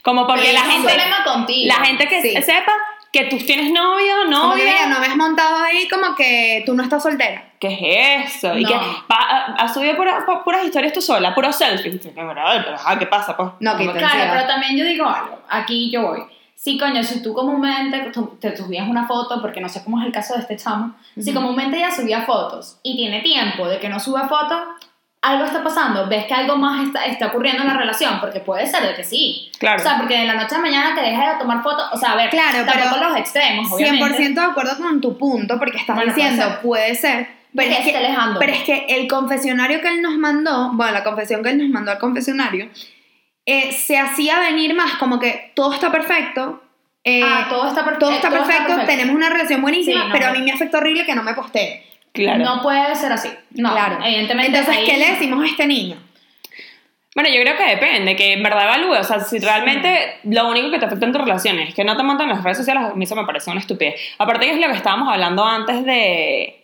Como 0.02 0.26
porque 0.26 0.42
Pero 0.42 0.54
la 0.54 0.60
gente... 0.64 0.88
problema 0.88 1.24
contigo. 1.24 1.66
La 1.76 1.84
gente 1.84 2.06
que 2.08 2.22
Sí. 2.22 2.42
sepa 2.42 2.72
que 3.12 3.24
tú 3.26 3.36
tienes 3.38 3.70
novio, 3.70 4.14
Como 4.24 4.54
que, 4.54 4.62
novia... 4.62 4.64
mira, 4.64 4.86
no 4.86 4.98
me 5.00 5.06
has 5.06 5.16
montado 5.16 5.58
ahí 5.62 5.86
como 5.88 6.14
que 6.16 6.62
tú 6.64 6.74
no 6.74 6.82
estás 6.82 7.02
soltera. 7.02 7.52
¿Qué 7.60 8.16
es 8.24 8.36
eso? 8.36 8.56
Y 8.56 8.62
No. 8.62 8.68
que 8.70 8.74
va- 8.74 9.54
has 9.58 9.72
subido 9.74 9.94
pura- 9.96 10.24
pu- 10.26 10.42
puras 10.42 10.64
historias 10.64 10.92
tú 10.94 11.00
sola, 11.02 11.34
puros 11.34 11.54
selfies. 11.56 12.00
Que 12.00 12.12
ah, 12.18 12.96
¿qué 12.98 13.06
pasa? 13.06 13.36
Pues? 13.36 13.50
No, 13.60 13.76
que. 13.76 13.88
Claro, 13.92 14.30
pero 14.32 14.46
también 14.46 14.76
yo 14.76 14.84
digo 14.84 15.06
algo. 15.06 15.38
Aquí 15.48 15.90
yo 15.90 16.02
voy. 16.02 16.22
Sí, 16.54 16.78
coño, 16.78 17.02
si 17.02 17.22
tú 17.22 17.34
comúnmente 17.34 18.12
te 18.40 18.56
subías 18.56 18.88
una 18.88 19.06
foto, 19.06 19.40
porque 19.42 19.60
no 19.60 19.68
sé 19.68 19.82
cómo 19.84 20.00
es 20.00 20.06
el 20.06 20.12
caso 20.12 20.34
de 20.34 20.40
este 20.40 20.56
chamo, 20.56 20.94
si 21.20 21.34
comúnmente 21.34 21.76
ella 21.76 21.90
subía 21.90 22.22
fotos 22.22 22.78
y 22.84 22.96
tiene 22.96 23.20
tiempo 23.20 23.66
de 23.68 23.78
que 23.80 23.88
no 23.88 23.98
suba 23.98 24.28
fotos, 24.28 24.60
algo 25.22 25.44
está 25.44 25.62
pasando, 25.62 26.08
ves 26.08 26.26
que 26.26 26.34
algo 26.34 26.56
más 26.56 26.84
está, 26.86 27.06
está 27.06 27.28
ocurriendo 27.28 27.62
en 27.62 27.68
la 27.68 27.74
relación, 27.74 28.18
porque 28.20 28.40
puede 28.40 28.66
ser 28.66 28.82
de 28.86 28.94
que 28.94 29.04
sí. 29.04 29.50
Claro. 29.58 29.80
O 29.80 29.82
sea, 29.84 29.96
porque 29.98 30.18
de 30.18 30.24
la 30.24 30.34
noche 30.34 30.54
a 30.56 30.58
la 30.58 30.62
mañana 30.64 30.94
te 30.94 31.00
dejas 31.00 31.34
de 31.34 31.38
tomar 31.40 31.62
fotos, 31.62 31.84
o 31.92 31.96
sea, 31.96 32.12
a 32.12 32.16
ver, 32.16 32.28
Claro, 32.30 32.64
tampoco 32.66 32.96
pero 32.98 33.08
los 33.10 33.18
extremos, 33.18 33.70
obviamente. 33.72 34.04
100% 34.18 34.34
de 34.34 34.46
acuerdo 34.50 34.76
con 34.78 35.00
tu 35.00 35.16
punto, 35.16 35.58
porque 35.58 35.78
estás 35.78 35.94
Bueno, 35.96 36.12
puede 36.12 36.24
diciendo, 36.28 36.50
ser. 36.52 36.60
puede 36.60 36.94
ser. 36.96 37.28
Pero 37.54 37.70
es, 37.70 37.76
que, 37.78 37.82
esté 37.90 37.96
alejando. 37.98 38.40
pero 38.40 38.52
es 38.52 38.62
que 38.62 38.86
el 38.88 39.06
confesionario 39.06 39.80
que 39.80 39.88
él 39.88 40.02
nos 40.02 40.14
mandó, 40.16 40.70
bueno, 40.72 40.92
la 40.92 41.04
confesión 41.04 41.42
que 41.42 41.50
él 41.50 41.58
nos 41.58 41.68
mandó 41.68 41.90
al 41.92 41.98
confesionario, 41.98 42.68
eh, 43.46 43.72
se 43.72 43.98
hacía 43.98 44.40
venir 44.40 44.74
más 44.74 44.94
como 44.94 45.18
que 45.20 45.52
todo 45.54 45.72
está 45.74 45.90
perfecto. 45.92 46.62
eh, 47.04 47.20
Ah, 47.24 47.46
todo 47.50 47.68
está, 47.68 47.84
per- 47.84 47.98
todo 47.98 48.10
eh, 48.10 48.16
está 48.16 48.30
perfecto, 48.30 48.74
tenemos 48.86 49.14
una 49.14 49.28
relación 49.28 49.60
buenísima, 49.60 50.00
Sí, 50.02 50.06
no, 50.08 50.12
pero 50.12 50.28
a 50.28 50.32
mí 50.32 50.40
me 50.40 50.52
afecta 50.52 50.78
horrible 50.78 51.04
que 51.04 51.14
no 51.14 51.22
me 51.22 51.34
postee. 51.34 51.84
Claro. 52.12 52.44
No 52.44 52.62
puede 52.62 52.94
ser 52.94 53.12
así. 53.12 53.28
No, 53.52 53.72
claro. 53.72 53.98
evidentemente. 54.04 54.58
Entonces, 54.58 54.76
ahí- 54.82 54.86
¿qué 54.86 54.96
le 54.98 55.10
decimos 55.12 55.42
a 55.42 55.46
este 55.46 55.66
niño? 55.66 55.96
Bueno, 57.14 57.28
yo 57.28 57.42
creo 57.42 57.56
que 57.58 57.64
depende, 57.64 58.16
que 58.16 58.32
en 58.32 58.42
verdad 58.42 58.64
evalúe. 58.64 58.98
O 58.98 59.04
sea, 59.04 59.20
si 59.20 59.38
realmente 59.38 60.18
lo 60.24 60.48
único 60.48 60.70
que 60.70 60.78
te 60.78 60.86
afecta 60.86 61.04
en 61.04 61.12
tus 61.12 61.20
relaciones 61.20 61.68
es 61.70 61.74
que 61.74 61.84
no 61.84 61.94
te 61.96 62.02
montan 62.02 62.28
las 62.28 62.42
redes 62.42 62.56
sociales, 62.58 62.84
a 62.84 62.94
mí 62.94 63.04
eso 63.04 63.14
me 63.16 63.24
parece 63.26 63.50
una 63.50 63.60
estupidez. 63.60 64.00
Aparte 64.18 64.46
que 64.46 64.52
es 64.52 64.58
lo 64.60 64.66
que 64.68 64.76
estábamos 64.76 65.08
hablando 65.12 65.44
antes 65.44 65.84
de... 65.84 66.58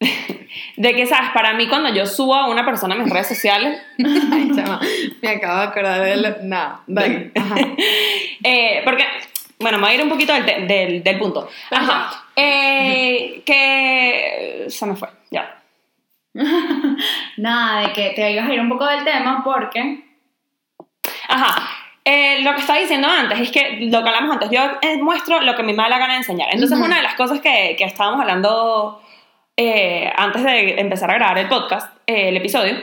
De 0.76 0.94
que, 0.94 1.06
¿sabes? 1.06 1.30
Para 1.32 1.54
mí 1.54 1.68
cuando 1.68 1.88
yo 1.92 2.04
subo 2.06 2.34
a 2.34 2.48
una 2.48 2.64
persona 2.64 2.94
a 2.94 2.98
mis 2.98 3.10
redes 3.10 3.28
sociales, 3.28 3.80
Ay, 3.98 4.50
chama, 4.54 4.78
me 5.22 5.28
acabo 5.30 5.58
de 5.60 5.64
acordar 5.66 6.00
de 6.02 6.16
lo... 6.16 6.36
No, 6.42 6.80
dale. 6.86 7.30
Ajá. 7.34 7.54
eh, 8.44 8.82
porque, 8.84 9.04
bueno, 9.58 9.78
me 9.78 9.84
voy 9.84 9.92
a 9.92 9.94
ir 9.96 10.02
un 10.02 10.08
poquito 10.10 10.32
del, 10.34 10.66
del, 10.68 11.02
del 11.02 11.18
punto. 11.18 11.48
Ajá. 11.70 12.25
Eh, 12.36 13.42
que 13.44 14.66
se 14.68 14.86
me 14.86 14.94
fue, 14.94 15.08
ya. 15.30 15.62
Nada, 17.38 17.80
de 17.80 17.92
que 17.92 18.10
te 18.10 18.30
ibas 18.30 18.48
a 18.48 18.52
ir 18.52 18.60
un 18.60 18.68
poco 18.68 18.86
del 18.86 19.04
tema 19.04 19.42
porque. 19.42 20.04
Ajá. 21.28 21.68
Eh, 22.04 22.42
lo 22.42 22.54
que 22.54 22.60
estaba 22.60 22.78
diciendo 22.78 23.08
antes 23.08 23.40
es 23.40 23.50
que 23.50 23.78
lo 23.90 24.02
que 24.02 24.08
hablamos 24.08 24.30
antes, 24.30 24.50
yo 24.50 24.60
eh, 24.80 24.96
muestro 25.02 25.40
lo 25.40 25.56
que 25.56 25.64
me 25.64 25.74
da 25.74 25.88
la 25.88 25.98
gana 25.98 26.12
de 26.12 26.18
enseñar. 26.18 26.48
Entonces, 26.52 26.78
Ujú. 26.78 26.86
una 26.86 26.98
de 26.98 27.02
las 27.02 27.14
cosas 27.14 27.40
que, 27.40 27.74
que 27.76 27.84
estábamos 27.84 28.20
hablando 28.20 29.02
eh, 29.56 30.12
antes 30.16 30.44
de 30.44 30.78
empezar 30.78 31.10
a 31.10 31.14
grabar 31.14 31.38
el 31.38 31.48
podcast, 31.48 31.96
eh, 32.06 32.28
el 32.28 32.36
episodio, 32.36 32.76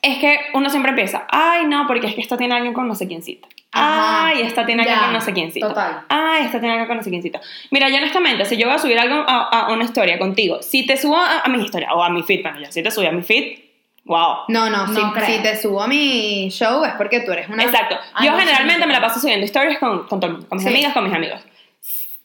es 0.00 0.18
que 0.18 0.38
uno 0.54 0.70
siempre 0.70 0.90
empieza, 0.90 1.26
ay, 1.28 1.66
no, 1.66 1.86
porque 1.86 2.06
es 2.06 2.14
que 2.14 2.20
esta 2.22 2.36
tiene 2.36 2.54
alguien 2.54 2.72
con 2.72 2.88
no 2.88 2.94
sé 2.94 3.06
quiéncito. 3.06 3.46
Ajá. 3.46 3.55
Ay, 3.78 4.42
esta 4.42 4.64
tiene 4.66 4.84
Ya, 4.84 5.00
con 5.00 5.12
no 5.12 5.20
sé 5.20 5.32
quiéncito. 5.32 5.68
total. 5.68 6.02
Ay, 6.08 6.44
esta 6.46 6.58
tiene 6.58 6.72
alguien 6.74 6.86
con 6.88 6.96
no 6.96 7.02
sé 7.02 7.10
quiéncito. 7.10 7.40
Mira, 7.70 7.88
yo 7.88 7.96
honestamente, 7.96 8.44
si 8.44 8.56
yo 8.56 8.66
voy 8.66 8.76
a 8.76 8.78
subir 8.78 8.98
algo 8.98 9.24
a, 9.26 9.48
a 9.66 9.72
una 9.72 9.84
historia 9.84 10.18
contigo, 10.18 10.62
si 10.62 10.86
te 10.86 10.96
subo 10.96 11.16
a, 11.16 11.40
a 11.40 11.48
mi 11.48 11.62
historia 11.64 11.92
o 11.94 12.02
a 12.02 12.10
mi 12.10 12.22
feed, 12.22 12.42
bueno, 12.42 12.60
ya 12.60 12.70
si 12.72 12.82
te 12.82 12.90
subí 12.90 13.06
a 13.06 13.12
mi 13.12 13.22
feed, 13.22 13.58
wow. 14.04 14.44
No, 14.48 14.70
no, 14.70 14.86
No 14.86 15.14
si, 15.24 15.32
si 15.32 15.42
te 15.42 15.56
subo 15.56 15.82
a 15.82 15.86
mi 15.88 16.48
show 16.50 16.84
es 16.84 16.92
porque 16.94 17.20
tú 17.20 17.32
eres 17.32 17.48
una... 17.48 17.62
Exacto. 17.64 17.96
Ay, 18.14 18.26
Yo 18.26 18.32
no, 18.32 18.38
generalmente 18.38 18.82
sí. 18.82 18.86
me 18.88 18.92
la 18.94 19.00
paso 19.00 19.20
subiendo 19.20 19.44
stories 19.46 19.78
con, 19.78 20.06
con 20.06 20.20
todo 20.20 20.26
el 20.26 20.32
mundo, 20.34 20.48
con 20.48 20.56
mis 20.58 20.64
Sí. 20.66 20.72
amigas, 20.72 20.92
con 20.92 21.04
mis 21.04 21.12
amigos. 21.14 21.40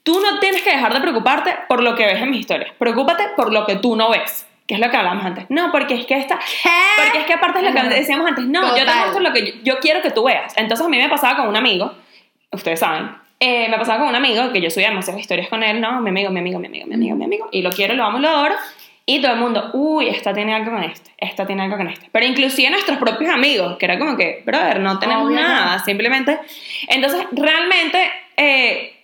Tú 0.04 0.20
no 0.20 0.40
tienes 0.40 0.62
que 0.64 0.72
dejar 0.72 0.94
de 0.94 1.00
preocuparte 1.02 1.54
por 1.68 1.84
lo 1.84 1.96
que 1.96 2.06
ves 2.06 2.22
en 2.22 2.32
mis 2.32 2.40
historias. 2.42 2.72
Preocúpate 2.80 3.24
por 3.36 3.54
lo 3.54 3.66
que 3.68 3.76
tú 3.76 3.96
no 3.96 4.10
ves. 4.10 4.48
Que 4.72 4.76
es 4.76 4.80
lo 4.80 4.90
que 4.90 4.96
hablamos 4.96 5.26
antes. 5.26 5.48
No, 5.50 5.70
porque 5.70 5.96
es 5.96 6.06
que 6.06 6.18
esta. 6.18 6.40
Porque 6.96 7.20
es 7.20 7.26
que 7.26 7.34
aparte 7.34 7.60
es 7.60 7.66
lo 7.66 7.74
que 7.74 7.90
decíamos 7.90 8.26
antes. 8.26 8.46
No, 8.46 8.70
yo 8.78 8.86
te 8.86 8.96
muestro 8.96 9.20
lo 9.20 9.34
que 9.34 9.46
yo, 9.46 9.54
yo 9.64 9.80
quiero 9.82 10.02
que 10.02 10.12
tú 10.12 10.24
veas. 10.24 10.54
Entonces 10.56 10.86
a 10.86 10.88
mí 10.88 10.98
me 10.98 11.10
pasaba 11.10 11.36
con 11.36 11.50
un 11.50 11.58
amigo. 11.58 11.92
Ustedes 12.54 12.80
saben. 12.80 13.12
eh, 13.42 13.68
me 13.68 13.78
pasaba 13.78 14.00
con 14.00 14.08
un 14.08 14.16
amigo 14.16 14.50
que 14.54 14.62
yo 14.62 14.70
subía 14.70 14.88
demasiadas 14.88 15.20
historias 15.20 15.50
con 15.50 15.62
él. 15.62 15.82
No, 15.82 16.00
mi 16.00 16.10
amigo, 16.12 16.30
mi 16.30 16.40
amigo, 16.40 16.58
mi 16.58 16.68
amigo, 16.68 16.88
mi 16.88 16.94
amigo, 16.96 17.16
mi 17.18 17.26
amigo. 17.26 17.50
Y 17.52 17.62
lo 17.62 17.70
quiero, 17.72 17.96
lo 17.96 18.06
amo, 18.06 18.20
lo 18.20 18.30
adoro. 18.30 18.56
Y 19.06 19.20
todo 19.20 19.34
el 19.34 19.40
mundo, 19.40 19.72
uy, 19.74 20.08
esta 20.08 20.34
tiene 20.34 20.54
algo 20.54 20.72
con 20.72 20.84
este, 20.84 21.12
esta 21.18 21.46
tiene 21.46 21.64
algo 21.64 21.76
con 21.76 21.90
este. 21.90 22.08
Pero 22.14 22.26
inclusive 22.26 22.70
nuestros 22.70 22.98
propios 22.98 23.30
amigos, 23.34 23.78
que 23.78 23.86
era 23.88 24.00
como 24.00 24.16
que, 24.16 24.42
brother, 24.46 24.80
no 24.80 25.00
tenemos 25.00 25.30
nada, 25.32 25.80
simplemente. 25.80 26.40
Entonces, 26.88 27.26
realmente, 27.34 28.10
eh, 28.38 29.01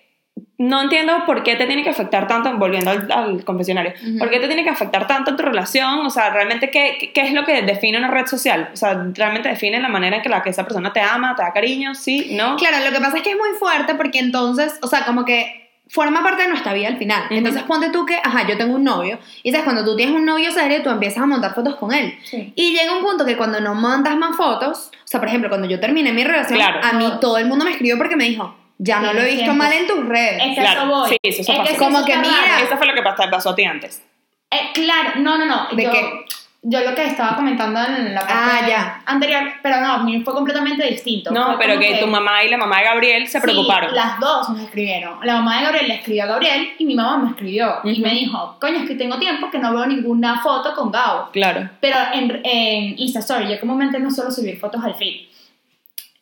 no 0.59 0.81
entiendo 0.81 1.13
por 1.25 1.43
qué 1.43 1.55
te 1.55 1.67
tiene 1.67 1.83
que 1.83 1.89
afectar 1.91 2.27
tanto, 2.27 2.51
volviendo 2.57 2.89
al, 2.89 3.11
al 3.11 3.45
confesionario, 3.45 3.93
Ujú. 4.01 4.17
por 4.17 4.29
qué 4.29 4.39
te 4.39 4.47
tiene 4.47 4.63
que 4.63 4.69
afectar 4.71 5.05
tanto 5.05 5.29
en 5.31 5.37
tu 5.37 5.43
relación, 5.43 6.05
o 6.05 6.09
sea, 6.09 6.31
realmente, 6.31 6.71
¿qué, 6.71 7.11
qué- 7.13 7.21
es 7.21 7.33
lo 7.33 7.45
que 7.45 7.61
define 7.61 7.97
una 7.99 8.09
red 8.09 8.25
social? 8.25 8.69
O 8.73 8.75
sea, 8.75 9.05
realmente 9.13 9.49
define 9.49 9.79
la 9.79 9.87
manera 9.89 10.15
en 10.17 10.21
que, 10.23 10.29
la, 10.29 10.41
que 10.41 10.49
esa 10.49 10.63
persona 10.63 10.91
te 10.91 10.99
ama, 10.99 11.35
te 11.35 11.43
da 11.43 11.53
cariño, 11.53 11.93
sí, 11.93 12.29
no. 12.31 12.55
Claro, 12.55 12.77
lo 12.83 12.91
que 12.91 12.99
pasa 12.99 13.17
es 13.17 13.23
que 13.23 13.31
es 13.31 13.37
muy 13.37 13.49
fuerte 13.59 13.93
porque 13.95 14.17
entonces, 14.19 14.79
o 14.81 14.87
sea, 14.87 15.05
como 15.05 15.25
que 15.25 15.63
forma 15.89 16.21
parte 16.21 16.43
de 16.43 16.49
nuestra 16.49 16.73
vida 16.73 16.87
al 16.89 16.97
final. 16.97 17.23
Ujú. 17.27 17.35
Entonces 17.35 17.63
ponte 17.63 17.89
tú 17.91 18.05
que, 18.05 18.15
ajá, 18.15 18.45
yo 18.47 18.57
tengo 18.57 18.75
un 18.75 18.83
novio, 18.83 19.19
y 19.43 19.51
sabes, 19.51 19.63
cuando 19.63 19.85
tú 19.85 19.95
tienes 19.95 20.15
un 20.15 20.25
novio 20.25 20.51
serio, 20.51 20.81
tú 20.83 20.89
empiezas 20.89 21.21
a 21.23 21.27
montar 21.27 21.53
fotos 21.53 21.75
con 21.75 21.93
él. 21.93 22.13
Sí. 22.25 22.51
Y 22.55 22.71
llega 22.73 22.93
un 22.97 23.03
punto 23.03 23.25
que 23.25 23.37
cuando 23.37 23.61
no 23.61 23.73
montas 23.75 24.17
más 24.17 24.35
fotos, 24.35 24.91
o 24.91 25.07
sea, 25.07 25.19
por 25.21 25.29
ejemplo, 25.29 25.49
cuando 25.49 25.67
yo 25.67 25.79
terminé 25.79 26.11
mi 26.11 26.23
relación, 26.23 26.57
Claro. 26.57 26.79
a 26.83 26.93
mí 26.93 27.09
todo 27.21 27.37
el 27.37 27.45
mundo 27.45 27.63
me 27.63 27.71
escribió 27.71 27.97
porque 27.97 28.15
me 28.17 28.25
dijo, 28.25 28.53
ya 28.77 28.99
no 28.99 29.13
lo 29.13 29.21
he 29.21 29.25
visto 29.25 29.43
tiempo. 29.43 29.57
mal 29.63 29.73
en 29.73 29.87
tus 29.87 30.05
redes. 30.05 30.41
Es 30.41 30.55
que 30.55 30.61
Claro, 30.61 30.81
eso 30.81 30.89
voy. 30.89 31.09
sí, 31.09 31.17
eso 31.23 31.41
Es 31.41 31.57
pasa. 31.57 31.71
que 31.71 31.77
Como 31.77 31.97
eso 31.97 32.05
que 32.05 32.17
mira, 32.17 32.33
raro. 32.47 32.65
Eso 32.65 32.77
fue 32.77 32.87
lo 32.87 32.93
que 32.93 33.03
pas- 33.03 33.29
pasó 33.31 33.49
a 33.51 33.55
ti 33.55 33.63
antes. 33.63 34.03
Eh, 34.51 34.69
claro, 34.73 35.11
no, 35.17 35.37
no, 35.37 35.45
no. 35.45 35.67
¿De 35.75 35.83
yo, 35.83 35.91
qué? 35.91 36.25
Yo 36.63 36.81
lo 36.81 36.95
que 36.95 37.05
estaba 37.05 37.35
comentando 37.35 37.79
en 37.81 38.13
la 38.13 38.21
parte 38.21 38.33
Ah, 38.35 38.67
ya. 38.67 39.01
anterior, 39.05 39.43
pero 39.61 39.79
no, 39.79 39.93
a 39.93 39.97
mí 39.99 40.21
fue 40.21 40.33
completamente 40.33 40.85
distinto. 40.87 41.31
No, 41.31 41.45
Fue 41.45 41.57
pero 41.59 41.75
como 41.75 41.85
que, 41.87 41.95
tu 41.99 42.07
mamá 42.07 42.43
y 42.43 42.49
la 42.49 42.57
mamá 42.57 42.79
de 42.79 42.83
Gabriel 42.85 43.27
se 43.27 43.39
Sí, 43.39 43.43
preocuparon. 43.43 43.95
las 43.95 44.19
dos 44.19 44.49
nos 44.49 44.61
escribieron. 44.61 45.19
La 45.25 45.35
mamá 45.35 45.57
de 45.59 45.63
Gabriel 45.65 45.87
le 45.87 45.93
escribió 45.95 46.23
a 46.23 46.27
Gabriel 46.27 46.69
y 46.77 46.85
mi 46.85 46.95
mamá 46.95 47.17
me 47.19 47.29
escribió. 47.29 47.75
Y 47.83 47.91
Ujú. 47.93 48.01
me 48.01 48.09
dijo, 48.09 48.57
coño, 48.59 48.79
es 48.79 48.87
que 48.87 48.95
tengo 48.95 49.17
tiempo 49.17 49.49
que 49.51 49.59
no 49.59 49.71
veo 49.73 49.85
ninguna 49.85 50.41
foto 50.41 50.73
con 50.75 50.91
Gabo. 50.91 51.29
Claro. 51.31 51.69
Pero 51.79 51.97
en, 52.13 52.41
en 52.43 52.99
Insta 52.99 53.19
Story, 53.19 53.47
yo 53.49 53.59
comúnmente 53.59 53.99
no 53.99 54.09
suelo 54.11 54.31
subir 54.31 54.59
fotos 54.59 54.83
al 54.83 54.95
feed. 54.95 55.27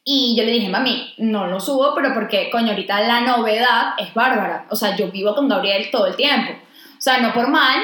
Y 0.08 0.36
yo 0.38 0.44
le 0.44 0.52
dije, 0.52 0.70
mami, 0.70 1.16
no 1.18 1.48
lo 1.48 1.60
subo, 1.60 1.96
pero 1.96 2.14
porque, 2.14 2.52
coño, 2.52 2.70
ahorita 2.70 3.02
la 3.02 3.22
novedad 3.22 3.96
es 3.98 4.14
bárbara. 4.14 4.68
O 4.70 4.76
sea, 4.76 4.96
yo 4.96 5.10
vivo 5.10 5.34
con 5.34 5.50
Gabriel 5.50 5.90
todo 5.92 6.06
el 6.06 6.16
tiempo. 6.16 6.54
O 6.54 7.02
sea, 7.02 7.20
no 7.22 7.34
por 7.34 7.48
mal. 7.48 7.82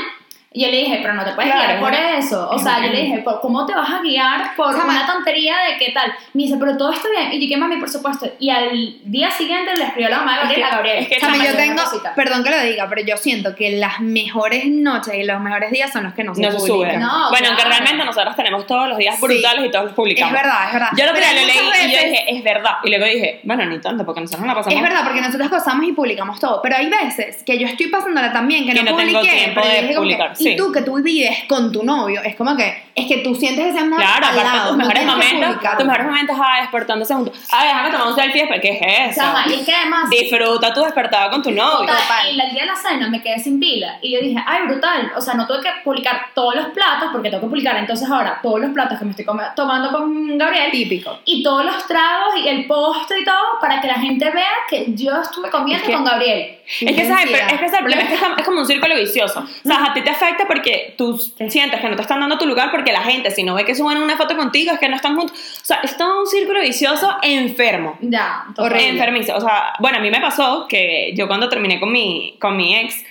Y 0.53 0.65
yo 0.65 0.69
le 0.69 0.79
dije, 0.79 0.99
pero 1.01 1.13
no 1.13 1.23
te 1.23 1.31
puedes 1.31 1.49
Claro, 1.49 1.65
guiar 1.67 1.79
por 1.79 1.93
es- 1.93 2.25
eso. 2.25 2.49
O 2.49 2.59
sea, 2.59 2.81
yo 2.85 2.91
le 2.91 3.03
dije, 3.03 3.19
"¿Por- 3.19 3.39
¿cómo 3.39 3.65
te 3.65 3.73
vas 3.73 3.89
a 3.89 4.01
guiar 4.01 4.53
por 4.57 4.75
Jamás. 4.77 4.97
una 4.97 5.05
tontería 5.07 5.55
de 5.69 5.77
qué 5.77 5.93
tal? 5.93 6.11
Me 6.33 6.43
dice, 6.43 6.57
pero 6.59 6.75
todo 6.75 6.91
está 6.91 7.07
bien. 7.09 7.29
Y 7.31 7.35
yo 7.35 7.39
dije, 7.39 7.55
mami, 7.55 7.77
por 7.77 7.89
supuesto. 7.89 8.27
Y 8.37 8.49
al 8.49 8.97
día 9.05 9.31
siguiente 9.31 9.73
le 9.77 9.85
escribió 9.85 10.07
a 10.07 10.09
la 10.09 10.17
mamá 10.17 10.33
de 10.33 10.39
Es 10.39 10.47
Gabriel 10.49 10.59
que- 10.59 10.65
a 10.65 10.75
Gabriel. 10.75 10.97
es 11.03 11.07
que, 11.07 11.19
Chama, 11.21 11.35
yo 11.37 11.51
una 11.51 11.53
tengo, 11.57 11.81
perdón 12.17 12.43
que 12.43 12.49
lo 12.49 12.61
diga, 12.63 12.85
pero 12.89 13.01
yo 13.01 13.15
siento 13.15 13.55
que 13.55 13.77
las 13.77 14.01
mejores 14.01 14.65
noches 14.67 15.13
y 15.15 15.23
los 15.23 15.39
mejores 15.39 15.71
días 15.71 15.89
son 15.93 16.03
los 16.03 16.13
que 16.13 16.25
no 16.25 16.35
se 16.35 16.41
No 16.41 16.51
se 16.51 16.57
publican. 16.57 16.91
sube. 16.95 16.97
No, 16.99 17.29
bueno, 17.29 17.47
aunque 17.47 17.63
claro. 17.63 17.69
realmente 17.69 18.05
nosotros 18.05 18.35
tenemos 18.35 18.67
todos 18.67 18.89
los 18.89 18.97
días 18.97 19.15
Sí. 19.15 19.21
brutales 19.25 19.65
y 19.65 19.71
todos 19.71 19.85
los 19.85 19.93
publicamos. 19.93 20.33
Es 20.35 20.41
verdad, 20.41 20.67
es 20.67 20.73
verdad. 20.73 20.89
Yo 20.97 21.05
lo 21.05 21.13
que 21.13 21.19
lo 21.21 21.27
leí 21.33 21.87
y 21.87 21.91
yo 21.95 22.03
dije, 22.09 22.25
es 22.27 22.43
verdad. 22.43 22.71
Y 22.83 22.89
luego 22.89 23.05
dije, 23.05 23.39
bueno, 23.43 23.65
ni 23.67 23.79
tanto, 23.79 24.03
porque 24.05 24.19
nosotros 24.19 24.41
no 24.41 24.47
la 24.47 24.55
pasamos. 24.55 24.75
Es 24.75 24.83
verdad, 24.83 25.03
porque 25.05 25.21
nosotros 25.21 25.49
gozamos 25.49 25.85
y 25.85 25.93
publicamos 25.93 26.41
todo, 26.41 26.61
pero 26.61 26.75
hay 26.75 26.89
veces 26.89 27.41
que 27.45 27.57
yo 27.57 27.67
estoy 27.67 27.87
pasándola 27.87 28.33
también, 28.33 28.65
que, 28.65 28.73
Que 28.73 28.83
no, 28.83 28.91
no 28.91 28.97
tengo 28.97 29.19
publiqué, 29.19 29.33
tiempo 29.37 29.61
pero 29.61 29.67
yo 29.67 29.81
de 29.81 29.87
dije 29.87 30.40
publicar, 30.41 30.51
y 30.51 30.51
sí. 30.51 30.55
tú 30.57 30.71
que 30.71 30.81
tú 30.81 31.01
vives 31.01 31.37
con 31.47 31.71
tu 31.71 31.83
novio, 31.83 32.21
es 32.23 32.35
como 32.35 32.55
que, 32.55 32.83
es 32.95 33.05
que 33.07 33.17
tú 33.17 33.33
sientes 33.35 33.67
ese 33.67 33.79
amor 33.79 33.99
Claro, 33.99 34.25
al 34.27 34.33
aparte 34.39 34.43
lado, 34.57 34.69
tus 34.69 34.71
no 34.71 34.77
mejores 34.77 34.99
que 35.01 35.05
momentos, 35.05 35.77
tus 35.77 35.85
mejores 35.85 36.05
momentos, 36.07 36.35
ah, 36.39 36.57
despertándose 36.61 37.13
juntos. 37.13 37.39
Ah, 37.51 37.63
déjame 37.65 37.91
tomar 37.91 38.07
un 38.07 38.15
selfie, 38.15 38.47
¿qué 38.61 38.69
es 38.69 39.11
eso? 39.11 39.21
Chama, 39.21 39.43
y 39.47 39.53
es 39.53 39.65
que 39.65 39.73
además... 39.73 40.09
Disfruta 40.09 40.73
tu 40.73 40.81
despertada 40.83 41.29
con 41.29 41.41
tu 41.41 41.51
novio. 41.51 41.87
Total, 41.87 42.27
y 42.35 42.39
el 42.39 42.51
día 42.51 42.61
de 42.63 42.67
la 42.67 42.75
cena 42.75 43.07
me 43.09 43.21
quedé 43.21 43.39
sin 43.39 43.59
pila 43.59 43.97
y 44.01 44.11
yo 44.13 44.19
dije, 44.19 44.43
ay, 44.45 44.63
brutal, 44.67 45.11
o 45.15 45.21
sea, 45.21 45.33
no 45.35 45.47
tuve 45.47 45.61
que 45.61 45.69
publicar 45.83 46.27
todos 46.33 46.55
los 46.55 46.65
platos 46.67 47.09
porque 47.11 47.29
tengo 47.29 47.41
que 47.43 47.47
publicar 47.49 47.75
entonces 47.77 48.09
ahora 48.09 48.39
todos 48.41 48.59
los 48.59 48.71
platos 48.71 48.99
que 48.99 49.05
me 49.05 49.11
estoy 49.11 49.25
tomando 49.55 49.91
con 49.91 50.37
Gabriel 50.37 50.71
Típico. 50.71 51.19
y 51.25 51.43
todos 51.43 51.65
los 51.65 51.87
tragos 51.87 52.35
y 52.43 52.47
el 52.47 52.65
postre 52.67 53.19
y 53.21 53.23
todo 53.23 53.59
para 53.59 53.79
que 53.81 53.87
la 53.87 53.95
gente 53.95 54.29
vea 54.31 54.49
que 54.69 54.85
yo 54.95 55.21
estuve 55.21 55.49
comiendo 55.49 55.83
Es 55.83 55.87
que- 55.89 55.93
con 55.95 56.03
Gabriel. 56.03 56.57
Es 56.65 56.77
que, 56.77 56.85
Intensidad. 56.85 57.51
es 57.51 57.59
que 57.59 57.65
es 57.65 57.73
el 57.73 57.79
problema, 57.79 58.01
es 58.03 58.07
que 58.09 58.15
es 58.15 58.21
como- 58.21 58.35
es 58.37 58.45
como 58.45 58.59
un 58.61 58.65
círculo 58.65 58.95
vicioso. 58.95 59.39
O 59.41 59.67
sea, 59.67 59.83
a 59.85 59.93
ti 59.93 60.01
te 60.01 60.09
afecta 60.09 60.30
porque 60.47 60.95
tú 60.97 61.17
sientes 61.17 61.79
que 61.79 61.89
no 61.89 61.95
te 61.95 62.01
están 62.01 62.19
dando 62.19 62.37
tu 62.37 62.45
lugar 62.45 62.71
porque 62.71 62.91
la 62.91 63.01
gente, 63.01 63.31
si 63.31 63.43
no 63.43 63.53
ve 63.55 63.65
que 63.65 63.75
suben 63.75 63.97
una 63.97 64.17
foto 64.17 64.35
contigo, 64.35 64.73
es 64.73 64.79
que 64.79 64.89
no 64.89 64.95
están 64.95 65.15
juntos. 65.15 65.37
O 65.61 65.65
sea, 65.65 65.79
es 65.83 65.97
todo 65.97 66.19
un 66.21 66.27
círculo 66.27 66.61
vicioso 66.61 67.09
enfermo. 67.21 67.97
Ya. 68.01 68.45
Horrible. 68.57 68.89
Enfermizo. 68.89 69.35
O 69.35 69.41
sea, 69.41 69.73
bueno, 69.79 69.97
a 69.97 70.01
mí 70.01 70.09
me 70.11 70.19
pasó 70.21 70.65
que 70.67 71.13
yo 71.15 71.27
cuando 71.27 71.49
terminé 71.49 71.79
con 71.79 71.91
mi, 71.91 72.37
con 72.39 72.55
mi 72.57 72.75
ex, 72.75 73.03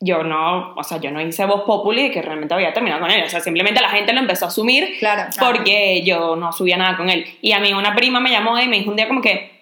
yo 0.00 0.22
no, 0.22 0.74
o 0.76 0.84
sea, 0.84 0.98
yo 1.00 1.10
no 1.10 1.20
hice 1.20 1.44
voz 1.44 1.62
populi 1.62 2.04
de 2.04 2.10
que 2.12 2.22
realmente 2.22 2.54
había 2.54 2.72
terminado 2.72 3.00
con 3.00 3.10
él. 3.10 3.24
O 3.24 3.28
sea, 3.28 3.40
simplemente 3.40 3.80
la 3.80 3.90
gente 3.90 4.12
lo 4.12 4.20
empezó 4.20 4.44
a 4.44 4.48
asumir 4.48 4.96
Claro. 5.00 5.24
porque 5.40 6.02
yo 6.04 6.36
no 6.36 6.52
subía 6.52 6.76
nada 6.76 6.96
con 6.96 7.10
él. 7.10 7.26
Y 7.42 7.52
a 7.52 7.58
mí 7.58 7.72
una 7.72 7.94
prima 7.96 8.20
me 8.20 8.30
llamó 8.30 8.58
y 8.60 8.68
me 8.68 8.78
dijo 8.78 8.90
un 8.90 8.96
día 8.96 9.08
como 9.08 9.20
que, 9.20 9.57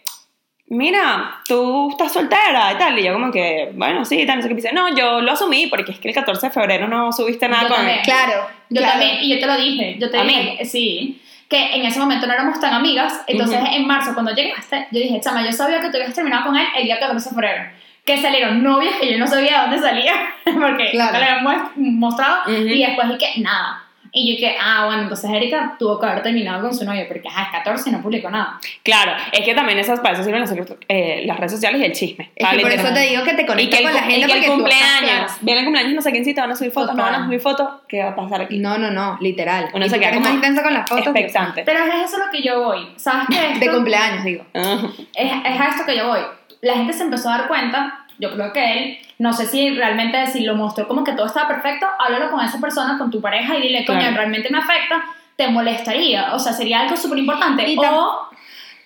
mira, 0.69 1.41
tú 1.47 1.91
estás 1.91 2.13
soltera 2.13 2.73
y 2.73 2.79
tal. 2.79 2.99
Y 2.99 3.05
yo 3.05 3.13
como 3.13 3.31
que, 3.31 3.71
bueno, 3.75 4.05
sí, 4.05 4.21
y 4.21 4.27
tal, 4.27 4.37
no 4.37 4.43
sé 4.43 4.49
qué. 4.49 4.55
Dice, 4.55 4.73
no, 4.73 4.95
yo 4.95 5.21
lo 5.21 5.33
asumí 5.33 5.67
porque 5.69 5.93
es 5.93 5.99
que 5.99 6.09
el 6.09 6.15
14 6.15 6.47
de 6.49 6.53
febrero 6.53 6.89
no 6.89 7.13
subiste 7.13 7.49
nada 7.49 7.63
Yo 7.63 7.69
con 7.69 7.77
también. 7.79 7.99
él. 7.99 8.05
Claro. 8.05 8.47
Yo 8.69 8.79
claro. 8.81 8.93
también, 8.99 9.19
y 9.23 9.29
yo 9.35 9.39
te 9.41 9.47
lo 9.47 9.57
dije, 9.57 9.97
yo 9.99 10.11
te 10.11 10.19
¿A 10.19 10.23
dije, 10.25 10.65
sí, 10.65 11.23
que 11.49 11.77
en 11.77 11.85
ese 11.85 12.01
momento 12.01 12.27
no 12.27 12.33
éramos 12.33 12.59
tan 12.59 12.75
amigas, 12.75 13.23
entonces 13.29 13.59
Ujú. 13.63 13.75
en 13.75 13.87
marzo 13.87 14.13
cuando 14.15 14.35
llegaste, 14.35 14.89
yo 14.91 14.99
dije, 14.99 15.21
chama, 15.21 15.45
yo 15.45 15.53
sabía 15.53 15.81
que 15.81 15.89
tú 15.91 15.97
habías 15.99 16.13
terminado 16.15 16.47
con 16.47 16.57
él 16.57 16.67
el 16.77 16.85
día 16.85 16.99
14 16.99 17.29
de 17.29 17.35
febrero, 17.37 17.63
que 18.05 18.17
salieron 18.21 18.63
novias 18.65 18.95
que 19.01 19.13
yo 19.13 19.19
no 19.19 19.27
sabía 19.29 19.63
dónde 19.63 19.79
salía, 19.79 20.15
porque 20.45 20.91
Claro. 20.91 21.13
nunca 21.13 21.19
le 21.21 21.25
habían 21.27 21.71
mostrado, 21.99 22.43
Ujú. 22.47 22.53
y 22.67 22.85
después 22.85 23.09
dije, 23.17 23.41
nada. 23.41 23.85
Y 24.19 24.33
yo 24.35 24.41
que, 24.41 24.57
ah, 24.59 24.87
bueno, 24.87 25.03
entonces 25.03 25.31
Erika 25.31 25.77
tuvo 25.79 26.01
que 26.01 26.07
haber 26.07 26.23
terminado 26.23 26.63
con 26.63 26.75
su 26.75 26.87
novio, 26.87 27.05
porque 27.07 27.29
ajá, 27.29 27.43
es 27.43 27.49
14 27.51 27.91
y 27.91 27.93
no 27.93 28.01
publicó 28.01 28.31
nada. 28.31 28.59
Claro, 28.83 29.13
es 29.31 29.41
que 29.45 29.55
también 29.55 29.79
esas 29.79 30.01
para 30.01 30.15
eso 30.15 30.25
sirven 30.25 30.41
las, 30.41 30.55
eh, 30.89 31.23
las 31.27 31.37
redes 31.37 31.53
sociales 31.53 31.83
y 31.83 31.85
el 31.85 31.93
chisme. 31.93 32.31
Es 32.35 32.49
que 32.49 32.59
por 32.61 32.73
eso 32.73 32.95
te 32.95 33.01
digo 33.01 33.23
que 33.25 33.35
te 33.35 33.45
conectas 33.45 33.83
con 33.83 33.93
la 33.93 34.01
cu- 34.05 34.09
y 34.09 34.13
gente 34.13 34.27
que 34.33 34.39
el 34.39 34.47
cumpleaños, 34.53 35.33
viene 35.43 35.61
el 35.61 35.67
cumpleaños, 35.67 35.95
no 35.95 36.01
sé 36.01 36.13
quién 36.13 36.25
sí, 36.25 36.33
te 36.35 36.41
van 36.41 36.51
a 36.51 36.57
subir 36.57 36.73
fotos, 36.73 36.95
no 36.97 37.03
Total. 37.03 37.13
van 37.13 37.23
a 37.23 37.27
subir 37.27 37.41
fotos, 37.41 37.69
¿qué 37.89 38.03
va 38.03 38.11
a 38.13 38.17
pasar 38.17 38.41
aquí? 38.41 38.57
No, 38.57 38.79
no, 38.79 38.91
no, 38.91 39.19
literal. 39.21 39.69
Uno 39.75 39.85
Y 39.85 39.91
se 39.91 39.99
queda 40.01 40.11
como 40.13 40.21
más 40.23 40.33
intensa 40.33 40.63
con 40.63 40.73
las 40.73 40.89
fotos. 40.89 41.09
Expectante. 41.09 41.63
Pero 41.67 41.81
es 41.85 42.09
eso 42.09 42.17
lo 42.19 42.31
que 42.33 42.43
yo 42.43 42.63
voy. 42.65 42.89
¿Sabes 42.97 43.27
qué? 43.29 43.59
De 43.59 43.71
cumpleaños, 43.71 44.25
digo. 44.25 44.47
Es, 44.55 45.31
es 45.31 45.61
a 45.61 45.69
esto 45.69 45.85
que 45.85 45.95
yo 45.95 46.07
voy. 46.09 46.21
La 46.63 46.73
gente 46.75 46.95
se 46.95 47.03
empezó 47.03 47.29
a 47.29 47.37
dar 47.39 47.49
cuenta, 47.49 48.06
yo 48.19 48.33
creo 48.35 48.53
que 48.53 48.73
él, 48.79 48.99
no 49.19 49.33
sé 49.33 49.47
si 49.47 49.71
realmente, 49.71 50.27
si 50.29 50.45
lo 50.45 50.55
mostró 50.55 50.87
como 50.89 51.05
que 51.05 51.13
todo 51.13 51.27
estaba 51.27 51.49
perfecto, 51.49 51.87
háblalo 51.99 52.31
con 52.31 52.45
esa 52.45 52.59
persona, 52.61 52.99
con 52.99 53.11
tu 53.11 53.21
pareja 53.21 53.57
y 53.57 53.63
dile, 53.63 53.85
coño, 53.85 54.01
Claro. 54.01 54.17
realmente 54.17 54.49
me 54.51 54.59
afecta, 54.59 55.05
te 55.37 55.49
molestaría, 55.49 56.35
o 56.35 56.39
sea, 56.39 56.53
sería 56.53 56.81
algo 56.81 56.97
súper 56.97 57.19
importante. 57.19 57.77
O 57.79 58.29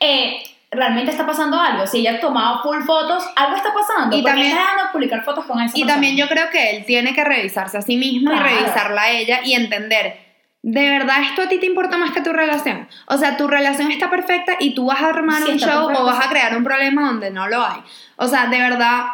eh, 0.01 0.43
realmente 0.71 1.11
está 1.11 1.27
pasando 1.27 1.61
algo, 1.61 1.87
si 1.87 1.99
ella 1.99 2.21
tomaba 2.21 2.63
full 2.63 2.83
fotos, 2.83 3.25
algo 3.37 3.57
está 3.57 3.73
pasando. 3.75 4.17
Y 4.17 4.23
también- 4.23 4.49
está 4.49 4.91
publicar 4.93 5.23
fotos 5.25 5.45
con 5.45 5.59
esa 5.61 5.69
Y 5.77 5.83
persona. 5.83 5.93
también 5.93 6.17
yo 6.17 6.29
creo 6.29 6.51
que 6.51 6.77
él 6.77 6.85
tiene 6.85 7.15
que 7.15 7.23
revisarse 7.25 7.79
a 7.79 7.83
sí 7.83 7.97
mismo 7.97 8.31
Claro. 8.31 8.47
y 8.49 8.55
revisarla 8.55 9.03
a 9.03 9.11
ella 9.11 9.41
y 9.45 9.55
entender, 9.55 10.19
¿de 10.63 10.91
verdad 10.91 11.23
esto 11.23 11.43
a 11.43 11.49
ti 11.49 11.59
te 11.59 11.67
importa 11.67 11.97
más 11.97 12.11
que 12.13 12.21
tu 12.23 12.33
relación? 12.33 12.89
O 13.07 13.17
sea, 13.17 13.37
tu 13.37 13.47
relación 13.47 13.91
está 13.93 14.11
perfecta 14.11 14.55
y 14.59 14.75
tú 14.75 14.87
vas 14.87 15.01
a 15.03 15.09
armar 15.09 15.43
Sí, 15.43 15.53
un 15.53 15.59
show 15.59 15.87
perfecto, 15.87 16.03
o 16.03 16.07
vas 16.07 16.27
a 16.27 16.29
crear 16.31 16.57
un 16.57 16.65
problema 16.65 17.07
donde 17.07 17.31
no 17.31 17.47
lo 17.49 17.65
hay. 17.65 17.81
O 18.17 18.27
sea, 18.27 18.47
de 18.47 18.59
verdad, 18.59 19.05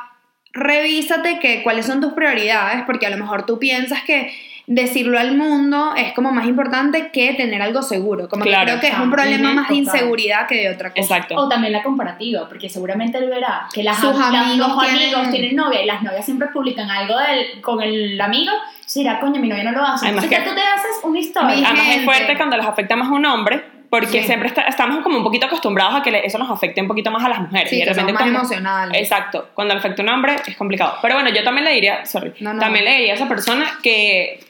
revísate 0.56 1.38
que, 1.38 1.62
cuáles 1.62 1.86
son 1.86 2.00
tus 2.00 2.12
prioridades, 2.12 2.82
porque 2.86 3.06
a 3.06 3.10
lo 3.10 3.16
mejor 3.16 3.46
tú 3.46 3.58
piensas 3.58 4.02
que 4.02 4.32
decirlo 4.68 5.16
al 5.20 5.36
mundo 5.36 5.94
es 5.96 6.12
como 6.12 6.32
más 6.32 6.44
importante 6.48 7.10
que 7.12 7.34
tener 7.34 7.62
algo 7.62 7.82
seguro. 7.82 8.28
Como 8.28 8.42
Claro. 8.44 8.64
que 8.64 8.70
creo 8.72 8.80
que 8.80 8.88
es 8.88 8.98
un 8.98 9.12
problema 9.12 9.52
más 9.52 9.68
de 9.68 9.76
inseguridad 9.76 10.48
que 10.48 10.56
de 10.56 10.70
otra 10.74 10.90
cosa. 10.90 11.00
Exacto. 11.02 11.36
O 11.36 11.48
también 11.48 11.72
la 11.72 11.84
comparativa, 11.84 12.48
porque 12.48 12.68
seguramente 12.68 13.16
él 13.18 13.28
verá 13.30 13.68
que 13.72 13.84
las, 13.84 14.00
Sus 14.00 14.18
amigos 14.18 14.56
los 14.56 14.80
tienen- 14.80 15.02
amigos 15.14 15.30
tienen 15.30 15.54
novia 15.54 15.82
y 15.82 15.86
las 15.86 16.02
novias 16.02 16.24
siempre 16.24 16.48
publican 16.48 16.90
algo 16.90 17.16
del, 17.16 17.60
con 17.62 17.80
el 17.80 18.20
amigo. 18.20 18.50
Se 18.84 19.00
dirá, 19.00 19.20
coño, 19.20 19.40
mi 19.40 19.48
novia 19.48 19.62
no 19.64 19.70
lo 19.72 19.84
hace. 19.84 20.06
Además 20.06 20.24
Entonces 20.24 20.44
que- 20.44 20.50
tú 20.50 20.54
te 20.56 20.62
haces 20.62 21.04
una 21.04 21.18
historia. 21.20 21.68
Además 21.68 21.86
es 21.96 22.04
fuerte 22.04 22.36
cuando 22.36 22.56
les 22.56 22.66
afecta 22.66 22.96
más 22.96 23.08
a 23.08 23.12
un 23.12 23.24
hombre, 23.24 23.62
porque 23.90 24.20
Sí. 24.20 24.24
siempre 24.24 24.48
está- 24.48 24.62
estamos 24.62 25.02
como 25.02 25.18
un 25.18 25.24
poquito 25.24 25.46
acostumbrados 25.46 25.94
a 25.96 26.02
que 26.02 26.22
eso 26.24 26.38
nos 26.38 26.50
afecte 26.50 26.80
un 26.80 26.88
poquito 26.88 27.10
más 27.10 27.24
a 27.24 27.28
las 27.28 27.40
mujeres. 27.40 27.70
Sí, 27.70 27.76
y 27.76 27.78
de 27.80 27.86
repente 27.86 28.12
más 28.12 28.22
como- 28.22 28.38
emocionales. 28.38 29.00
Exacto, 29.00 29.48
cuando 29.54 29.74
le 29.74 29.80
afecta 29.80 30.02
a 30.02 30.04
un 30.04 30.08
hombre 30.10 30.36
es 30.46 30.56
complicado. 30.56 30.96
Pero 31.02 31.14
bueno, 31.14 31.30
yo 31.30 31.42
también 31.44 31.64
le 31.64 31.72
diría, 31.72 32.04
sorry, 32.06 32.32
No, 32.40 32.52
no. 32.54 32.60
también 32.60 32.84
le 32.84 32.92
diría 32.96 33.12
a 33.12 33.16
esa 33.16 33.28
persona 33.28 33.66
que 33.82 34.40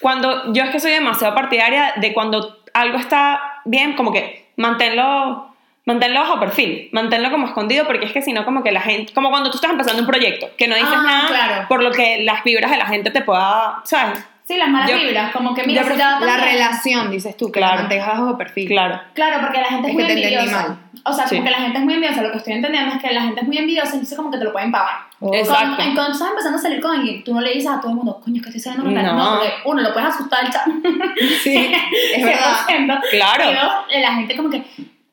cuando, 0.00 0.52
yo 0.52 0.64
es 0.64 0.70
que 0.70 0.80
soy 0.80 0.90
demasiado 0.92 1.34
partidaria 1.34 1.92
de 1.96 2.12
cuando 2.12 2.58
algo 2.74 2.98
está 2.98 3.60
bien, 3.64 3.92
como 3.94 4.12
que 4.12 4.46
manténlo, 4.56 5.54
manténlo 5.84 6.20
bajo 6.20 6.40
perfil, 6.40 6.88
manténlo 6.92 7.30
como 7.30 7.46
escondido, 7.46 7.86
porque 7.86 8.06
es 8.06 8.12
que 8.12 8.22
si 8.22 8.32
no, 8.32 8.44
como 8.44 8.62
que 8.62 8.72
la 8.72 8.80
gente, 8.80 9.12
como 9.12 9.30
cuando 9.30 9.50
tú 9.50 9.56
estás 9.58 9.70
empezando 9.70 10.00
un 10.00 10.06
proyecto, 10.08 10.48
que 10.56 10.66
no 10.68 10.74
dices 10.74 10.90
Ah, 10.96 11.02
nada 11.04 11.28
claro. 11.28 11.68
por 11.68 11.82
lo 11.82 11.90
que 11.92 12.22
las 12.22 12.42
vibras 12.44 12.70
de 12.70 12.76
la 12.78 12.86
gente 12.86 13.10
te 13.10 13.20
pueda, 13.22 13.80
¿sabes? 13.84 14.24
Sí, 14.52 14.58
las 14.58 14.68
malas 14.68 14.90
Yo- 14.90 14.96
vibras, 14.98 15.32
como 15.32 15.54
que 15.54 15.62
mira, 15.64 15.82
Yo 15.82 15.88
si 15.92 15.96
la 15.98 16.36
relación, 16.36 17.10
dices 17.10 17.36
tú, 17.36 17.50
que 17.50 17.58
la 17.60 17.68
Claro. 17.68 17.80
mantengas 17.82 18.06
bajo 18.08 18.36
perfil. 18.36 18.68
Claro. 18.68 19.00
Claro, 19.14 19.38
porque 19.40 19.60
la 19.60 19.68
gente 19.68 19.88
es, 19.88 19.90
Es 19.90 19.94
muy 19.94 20.02
que 20.02 20.06
te 20.08 20.12
entendí 20.14 20.34
envidiosa. 20.36 20.68
mal. 20.68 20.78
O 21.04 21.12
sea, 21.12 21.24
como 21.24 21.40
Sí. 21.40 21.44
que 21.44 21.50
la 21.50 21.58
gente 21.58 21.78
es 21.78 21.84
muy 21.84 21.94
envidiosa. 21.94 22.22
Lo 22.22 22.30
que 22.32 22.36
estoy 22.38 22.52
entendiendo 22.52 22.94
es 22.94 23.02
que 23.02 23.12
la 23.12 23.22
gente 23.22 23.40
es 23.40 23.46
muy 23.46 23.58
envidiosa, 23.58 23.92
entonces 23.94 24.16
como 24.16 24.30
que 24.30 24.38
te 24.38 24.44
lo 24.44 24.52
pueden 24.52 24.70
pagar. 24.70 24.96
Oh. 25.20 25.34
Exacto. 25.34 25.56
Cuando, 25.76 25.82
en- 25.84 25.94
cuando 25.94 26.12
estás 26.12 26.28
empezando 26.28 26.58
a 26.58 26.60
salir 26.60 26.80
con 26.80 26.94
alguien, 26.96 27.24
tú 27.24 27.34
no 27.34 27.40
le 27.40 27.54
dices 27.54 27.70
a 27.70 27.80
todo 27.80 27.90
el 27.90 27.96
mundo, 27.96 28.20
coño, 28.22 28.42
que 28.42 28.48
estoy 28.50 28.60
saliendo 28.60 28.84
con 28.84 28.94
tal". 28.94 29.06
No. 29.06 29.16
No, 29.16 29.30
porque 29.38 29.52
uno, 29.64 29.82
lo 29.82 29.92
puedes 29.94 30.08
asustar. 30.10 30.40
Sí, 31.42 31.72
es 32.14 32.24
verdad. 32.24 32.56
100%. 32.68 33.00
Claro. 33.10 33.50
Y 33.50 33.54
dos, 33.54 33.72
la 34.02 34.14
gente 34.14 34.36
como 34.36 34.50
que, 34.50 34.62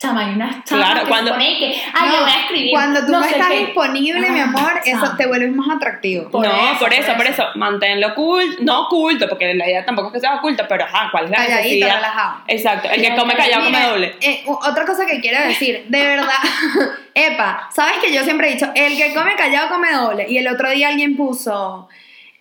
chama, 0.01 0.21
hay 0.27 0.33
unas 0.35 0.63
chamas 0.63 0.85
Claro, 0.85 1.01
que 1.01 1.07
cuando- 1.09 1.31
se 1.31 1.37
pone 1.37 1.57
que, 1.57 1.81
ay, 1.93 2.07
No, 2.07 2.11
le 2.15 2.19
voy 2.21 2.31
a 2.31 2.39
escribir. 2.39 2.71
Cuando 2.71 3.05
tú 3.05 3.11
no, 3.11 3.21
sé 3.23 3.31
estás 3.31 3.47
qué. 3.49 3.57
disponible, 3.65 4.29
mi 4.31 4.39
Ah, 4.39 4.43
amor, 4.45 4.71
eso 4.85 4.91
chama. 5.01 5.17
te 5.17 5.27
vuelves 5.27 5.51
más 5.53 5.75
atractivo. 5.75 6.31
Por 6.31 6.45
no, 6.47 6.53
eso, 6.53 6.79
por 6.79 6.93
eso, 6.93 7.07
por 7.07 7.15
por 7.17 7.25
eso. 7.27 7.43
eso, 7.43 7.51
manténlo 7.55 8.07
oculto, 8.07 8.57
no 8.63 8.79
oculto, 8.83 9.27
porque 9.27 9.53
la 9.55 9.67
idea 9.67 9.83
tampoco 9.85 10.07
es 10.07 10.13
que 10.13 10.19
sea 10.21 10.35
oculto, 10.35 10.63
pero 10.69 10.85
ajá, 10.85 11.09
¿cuál 11.11 11.25
es 11.25 11.31
la 11.31 11.35
Calladito, 11.37 11.63
necesidad? 11.63 11.95
relajado. 11.97 12.41
Exacto, 12.47 12.89
el 12.89 13.01
que 13.01 13.09
No, 13.09 13.15
come 13.17 13.35
callado 13.35 13.65
come 13.65 13.81
doble. 13.83 14.15
eh, 14.21 14.43
otra 14.47 14.85
cosa 14.85 15.05
que 15.05 15.19
quiero 15.19 15.45
decir, 15.45 15.83
de 15.89 16.01
verdad, 16.05 16.29
Epa, 17.13 17.67
sabes 17.73 17.97
que 18.01 18.13
yo 18.13 18.23
siempre 18.23 18.49
he 18.49 18.53
dicho, 18.53 18.71
el 18.75 18.95
que 18.95 19.13
come 19.13 19.35
callado 19.35 19.67
come 19.67 19.91
doble. 19.91 20.25
Y 20.29 20.37
el 20.37 20.47
otro 20.47 20.69
día 20.69 20.87
alguien 20.87 21.17
puso, 21.17 21.89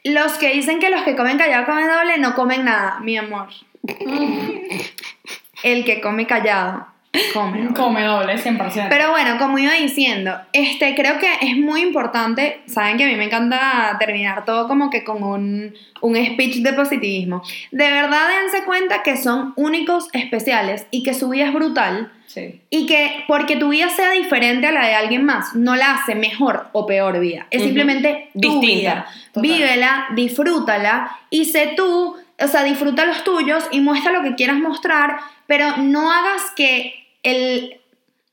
los 0.04 0.32
que 0.34 0.50
dicen 0.52 0.78
que 0.78 0.90
los 0.90 1.02
que 1.02 1.16
comen 1.16 1.36
callado 1.38 1.66
comen 1.66 1.88
doble 1.88 2.18
no 2.18 2.36
comen 2.36 2.64
nada, 2.64 2.98
mi 3.00 3.16
amor. 3.16 3.48
El 5.64 5.84
que 5.84 6.00
come 6.00 6.24
callado 6.28 6.86
come 7.32 7.62
doble. 7.62 7.74
Come 7.74 8.02
doble, 8.02 8.36
100%. 8.38 8.86
Pero 8.88 9.10
bueno, 9.10 9.38
como 9.38 9.58
iba 9.58 9.72
diciendo, 9.74 10.38
este, 10.52 10.94
creo 10.94 11.18
que 11.18 11.32
es 11.40 11.56
muy 11.56 11.82
importante, 11.82 12.60
saben 12.66 12.96
que 12.96 13.04
a 13.04 13.06
mí 13.06 13.16
me 13.16 13.24
encanta 13.24 13.96
terminar 13.98 14.44
todo 14.44 14.68
como 14.68 14.90
que 14.90 15.04
con 15.04 15.22
un, 15.22 15.74
un 16.00 16.16
speech 16.16 16.56
de 16.56 16.72
positivismo. 16.72 17.42
De 17.70 17.90
verdad 17.90 18.28
dense 18.42 18.64
cuenta 18.64 19.02
que 19.02 19.16
son 19.16 19.52
únicos, 19.56 20.08
especiales 20.12 20.86
y 20.90 21.02
que 21.02 21.14
su 21.14 21.28
vida 21.28 21.46
es 21.46 21.54
brutal 21.54 22.12
sí. 22.26 22.60
y 22.70 22.86
que 22.86 23.24
porque 23.26 23.56
tu 23.56 23.70
vida 23.70 23.88
sea 23.88 24.10
diferente 24.12 24.66
a 24.66 24.72
la 24.72 24.86
de 24.86 24.94
alguien 24.94 25.24
más, 25.24 25.54
no 25.54 25.76
la 25.76 25.94
hace 25.94 26.14
mejor 26.14 26.68
o 26.72 26.86
peor 26.86 27.18
vida. 27.20 27.46
Es 27.50 27.62
simplemente 27.62 28.30
tu 28.34 28.60
Distinta. 28.60 28.66
vida. 28.66 29.06
Total. 29.32 29.42
Vívela, 29.42 30.06
disfrútala 30.14 31.18
y 31.30 31.46
sé 31.46 31.72
tú, 31.76 32.16
o 32.40 32.48
sea, 32.48 32.62
disfruta 32.64 33.04
los 33.04 33.24
tuyos 33.24 33.64
y 33.70 33.80
muestra 33.80 34.12
lo 34.12 34.22
que 34.22 34.34
quieras 34.34 34.58
mostrar, 34.58 35.18
pero 35.46 35.78
no 35.78 36.12
hagas 36.12 36.50
que 36.54 36.97
el... 37.22 37.74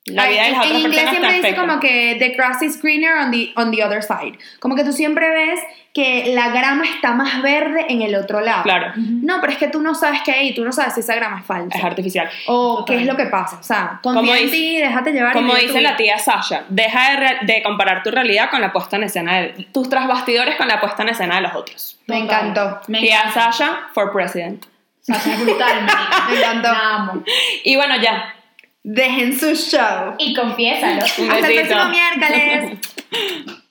La 0.08 0.28
vida 0.28 0.44
de 0.44 0.52
las 0.52 0.66
en 0.68 0.72
otras 0.76 0.82
inglés 0.84 1.10
siempre 1.10 1.34
dice 1.34 1.48
afecta. 1.48 1.62
como 1.62 1.80
que 1.80 2.16
the 2.20 2.30
grass 2.38 2.62
is 2.62 2.80
greener 2.80 3.16
on 3.18 3.32
the, 3.32 3.52
on 3.56 3.72
the 3.72 3.84
other 3.84 4.04
side. 4.04 4.38
Como 4.60 4.76
que 4.76 4.84
tú 4.84 4.92
siempre 4.94 5.28
ves 5.32 5.60
que 5.96 6.32
la 6.36 6.50
grama 6.50 6.84
está 6.86 7.14
más 7.16 7.42
verde 7.42 7.88
en 7.90 8.04
el 8.04 8.14
otro 8.14 8.40
lado. 8.40 8.62
Claro, 8.62 8.92
No, 8.98 9.42
pero 9.42 9.54
es 9.54 9.58
que 9.58 9.68
tú 9.68 9.82
no 9.82 9.96
sabes 9.96 10.22
qué 10.24 10.32
hay, 10.34 10.54
tú 10.54 10.64
no 10.64 10.72
sabes 10.72 10.94
si 10.94 11.00
esa 11.00 11.16
grama 11.16 11.40
es 11.40 11.46
falsa. 11.48 11.76
es 11.76 11.84
artificial. 11.84 12.30
O 12.46 12.76
Total. 12.82 12.86
qué 12.98 13.02
es 13.02 13.08
lo 13.08 13.18
que 13.18 13.26
pasa. 13.26 13.58
O 13.60 13.64
sea, 13.64 14.00
confía 14.04 14.38
en 14.38 14.52
ti, 14.52 14.78
déjate 14.78 15.12
llevar. 15.12 15.34
Como 15.34 15.56
dice 15.56 15.82
la 15.82 15.96
tía 15.98 16.20
Sasha, 16.20 16.66
deja 16.70 17.10
de, 17.10 17.16
re- 17.18 17.40
de 17.42 17.64
comparar 17.64 18.04
tu 18.04 18.12
realidad 18.12 18.52
con 18.52 18.62
la 18.62 18.72
puesta 18.72 18.98
en 18.98 19.06
escena 19.06 19.38
de 19.42 19.68
tus 19.74 19.90
trasbastidores 19.90 20.56
con 20.58 20.68
la 20.68 20.80
puesta 20.80 21.02
en 21.02 21.10
escena 21.10 21.38
de 21.38 21.42
los 21.42 21.56
otros. 21.56 22.00
Me 22.06 22.20
encantó. 22.20 22.80
Me 22.90 23.00
Tía 23.00 23.22
encanta. 23.22 23.52
Sasha 23.52 23.88
for 23.96 24.12
president. 24.14 24.64
Sasha 25.02 25.34
es 25.34 25.44
brutal, 25.44 25.82
marica. 25.82 26.26
Me 26.30 26.38
encantó. 26.38 26.72
La 26.72 26.94
amo. 26.94 27.24
Y 27.64 27.76
bueno, 27.76 27.96
ya. 28.00 28.35
Dejen 28.88 29.40
su 29.40 29.56
show. 29.56 30.14
Y 30.20 30.36
confiésalo. 30.36 31.02
Hasta 31.02 31.48
el 31.48 31.68
próximo 31.68 31.90
miércoles. 31.90 32.78